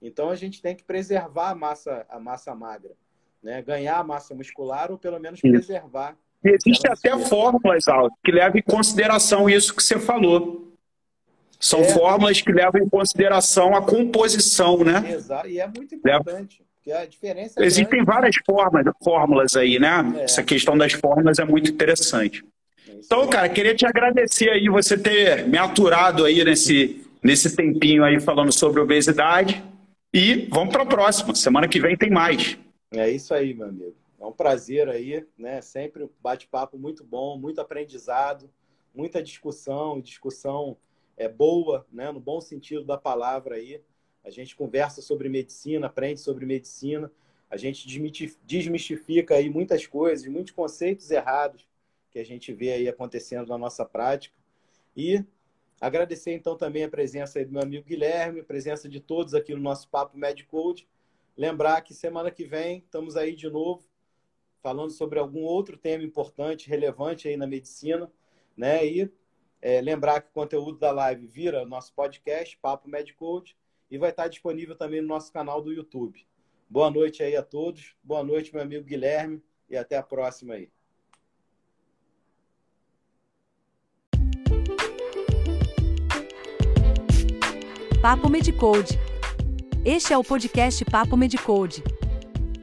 Então 0.00 0.30
a 0.30 0.34
gente 0.34 0.60
tem 0.60 0.74
que 0.74 0.84
preservar 0.84 1.50
a 1.50 1.54
massa, 1.54 2.06
a 2.08 2.20
massa 2.20 2.54
magra, 2.54 2.94
né? 3.42 3.62
Ganhar 3.62 3.98
a 3.98 4.04
massa 4.04 4.34
muscular 4.34 4.90
ou 4.90 4.98
pelo 4.98 5.18
menos 5.18 5.40
preservar. 5.40 6.18
E 6.44 6.50
existem 6.50 6.90
até 6.90 7.18
fórmulas, 7.18 7.88
Aldo, 7.88 8.14
que 8.24 8.30
levam 8.30 8.58
em 8.58 8.62
consideração 8.62 9.48
isso 9.48 9.74
que 9.74 9.82
você 9.82 9.98
falou. 9.98 10.72
São 11.58 11.80
é, 11.80 11.84
fórmulas 11.84 12.40
que 12.40 12.52
levam 12.52 12.80
em 12.82 12.88
consideração 12.88 13.74
a 13.74 13.82
composição, 13.82 14.78
né? 14.84 15.12
Exato, 15.12 15.48
e 15.48 15.58
é 15.58 15.66
muito 15.66 15.94
importante. 15.94 16.62
Porque 16.74 16.92
a 16.92 17.04
diferença 17.04 17.60
é 17.60 17.64
Existem 17.64 18.04
grande. 18.04 18.06
várias 18.06 18.36
formas, 18.44 18.84
fórmulas 19.02 19.56
aí, 19.56 19.78
né? 19.78 20.14
É. 20.18 20.24
Essa 20.24 20.42
questão 20.42 20.76
das 20.76 20.92
fórmulas 20.92 21.38
é 21.38 21.44
muito 21.44 21.70
interessante. 21.70 22.44
É 22.88 22.92
então, 22.92 23.26
cara, 23.26 23.48
queria 23.48 23.74
te 23.74 23.84
agradecer 23.84 24.50
aí 24.50 24.68
você 24.68 24.96
ter 24.96 25.48
me 25.48 25.58
aturado 25.58 26.24
aí 26.24 26.44
nesse, 26.44 27.04
nesse 27.22 27.56
tempinho 27.56 28.04
aí 28.04 28.20
falando 28.20 28.52
sobre 28.52 28.80
obesidade. 28.80 29.62
E 30.14 30.46
vamos 30.50 30.72
para 30.72 30.84
a 30.84 30.86
próxima. 30.86 31.34
Semana 31.34 31.66
que 31.66 31.80
vem 31.80 31.96
tem 31.96 32.10
mais. 32.10 32.56
É 32.94 33.10
isso 33.10 33.34
aí, 33.34 33.52
meu 33.52 33.66
amigo. 33.66 33.94
É 34.26 34.28
um 34.28 34.32
prazer 34.32 34.88
aí, 34.88 35.24
né? 35.38 35.62
Sempre 35.62 36.02
um 36.02 36.10
bate-papo 36.20 36.76
muito 36.76 37.04
bom, 37.04 37.38
muito 37.38 37.60
aprendizado, 37.60 38.50
muita 38.92 39.22
discussão, 39.22 40.00
discussão 40.00 40.76
é 41.16 41.28
boa, 41.28 41.86
né? 41.92 42.10
No 42.10 42.18
bom 42.18 42.40
sentido 42.40 42.84
da 42.84 42.98
palavra 42.98 43.54
aí. 43.54 43.80
A 44.24 44.30
gente 44.30 44.56
conversa 44.56 45.00
sobre 45.00 45.28
medicina, 45.28 45.86
aprende 45.86 46.18
sobre 46.18 46.44
medicina, 46.44 47.08
a 47.48 47.56
gente 47.56 47.86
desmistifica 48.44 49.36
aí 49.36 49.48
muitas 49.48 49.86
coisas, 49.86 50.26
muitos 50.26 50.52
conceitos 50.52 51.08
errados 51.12 51.64
que 52.10 52.18
a 52.18 52.24
gente 52.24 52.52
vê 52.52 52.72
aí 52.72 52.88
acontecendo 52.88 53.46
na 53.46 53.56
nossa 53.56 53.84
prática. 53.84 54.34
E 54.96 55.24
agradecer 55.80 56.32
então 56.32 56.56
também 56.56 56.82
a 56.82 56.88
presença 56.88 57.44
do 57.44 57.52
meu 57.52 57.62
amigo 57.62 57.86
Guilherme, 57.86 58.40
a 58.40 58.44
presença 58.44 58.88
de 58.88 58.98
todos 58.98 59.34
aqui 59.34 59.54
no 59.54 59.60
nosso 59.60 59.88
Papo 59.88 60.18
Medicode. 60.18 60.88
Lembrar 61.36 61.80
que 61.82 61.94
semana 61.94 62.28
que 62.28 62.44
vem 62.44 62.78
estamos 62.78 63.16
aí 63.16 63.36
de 63.36 63.48
novo 63.48 63.86
falando 64.66 64.90
sobre 64.90 65.20
algum 65.20 65.42
outro 65.42 65.76
tema 65.76 66.02
importante, 66.02 66.68
relevante 66.68 67.28
aí 67.28 67.36
na 67.36 67.46
medicina, 67.46 68.10
né? 68.56 68.84
E 68.84 69.08
é, 69.62 69.80
lembrar 69.80 70.20
que 70.20 70.28
o 70.28 70.32
conteúdo 70.32 70.76
da 70.76 70.90
live 70.90 71.24
vira 71.24 71.64
nosso 71.64 71.94
podcast, 71.94 72.58
Papo 72.58 72.88
Medicode, 72.88 73.56
e 73.88 73.96
vai 73.96 74.10
estar 74.10 74.26
disponível 74.26 74.74
também 74.74 75.00
no 75.00 75.06
nosso 75.06 75.32
canal 75.32 75.62
do 75.62 75.72
YouTube. 75.72 76.26
Boa 76.68 76.90
noite 76.90 77.22
aí 77.22 77.36
a 77.36 77.44
todos. 77.44 77.94
Boa 78.02 78.24
noite, 78.24 78.52
meu 78.52 78.60
amigo 78.60 78.84
Guilherme, 78.84 79.40
e 79.70 79.76
até 79.76 79.98
a 79.98 80.02
próxima 80.02 80.54
aí. 80.54 80.68
Papo 88.02 88.28
Medicode. 88.28 88.98
Este 89.84 90.12
é 90.12 90.18
o 90.18 90.24
podcast 90.24 90.84
Papo 90.86 91.16
Medicode. 91.16 91.84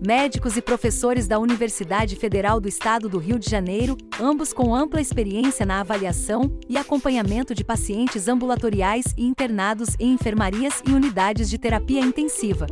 médicos 0.00 0.56
e 0.56 0.62
professores 0.62 1.28
da 1.28 1.38
Universidade 1.38 2.16
Federal 2.16 2.60
do 2.60 2.68
Estado 2.68 3.08
do 3.08 3.18
Rio 3.18 3.38
de 3.38 3.48
Janeiro, 3.48 3.96
ambos 4.20 4.52
com 4.52 4.74
ampla 4.74 5.00
experiência 5.00 5.66
na 5.66 5.80
avaliação 5.80 6.58
e 6.68 6.78
acompanhamento 6.78 7.54
de 7.54 7.62
pacientes 7.62 8.26
ambulatoriais 8.26 9.14
e 9.16 9.24
internados 9.24 9.90
em 9.98 10.12
enfermarias 10.12 10.82
e 10.86 10.92
unidades 10.92 11.50
de 11.50 11.58
terapia 11.58 12.00
intensiva. 12.00 12.66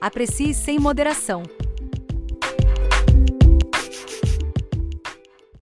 Aprecie 0.00 0.54
sem 0.54 0.78
moderação. 0.78 1.42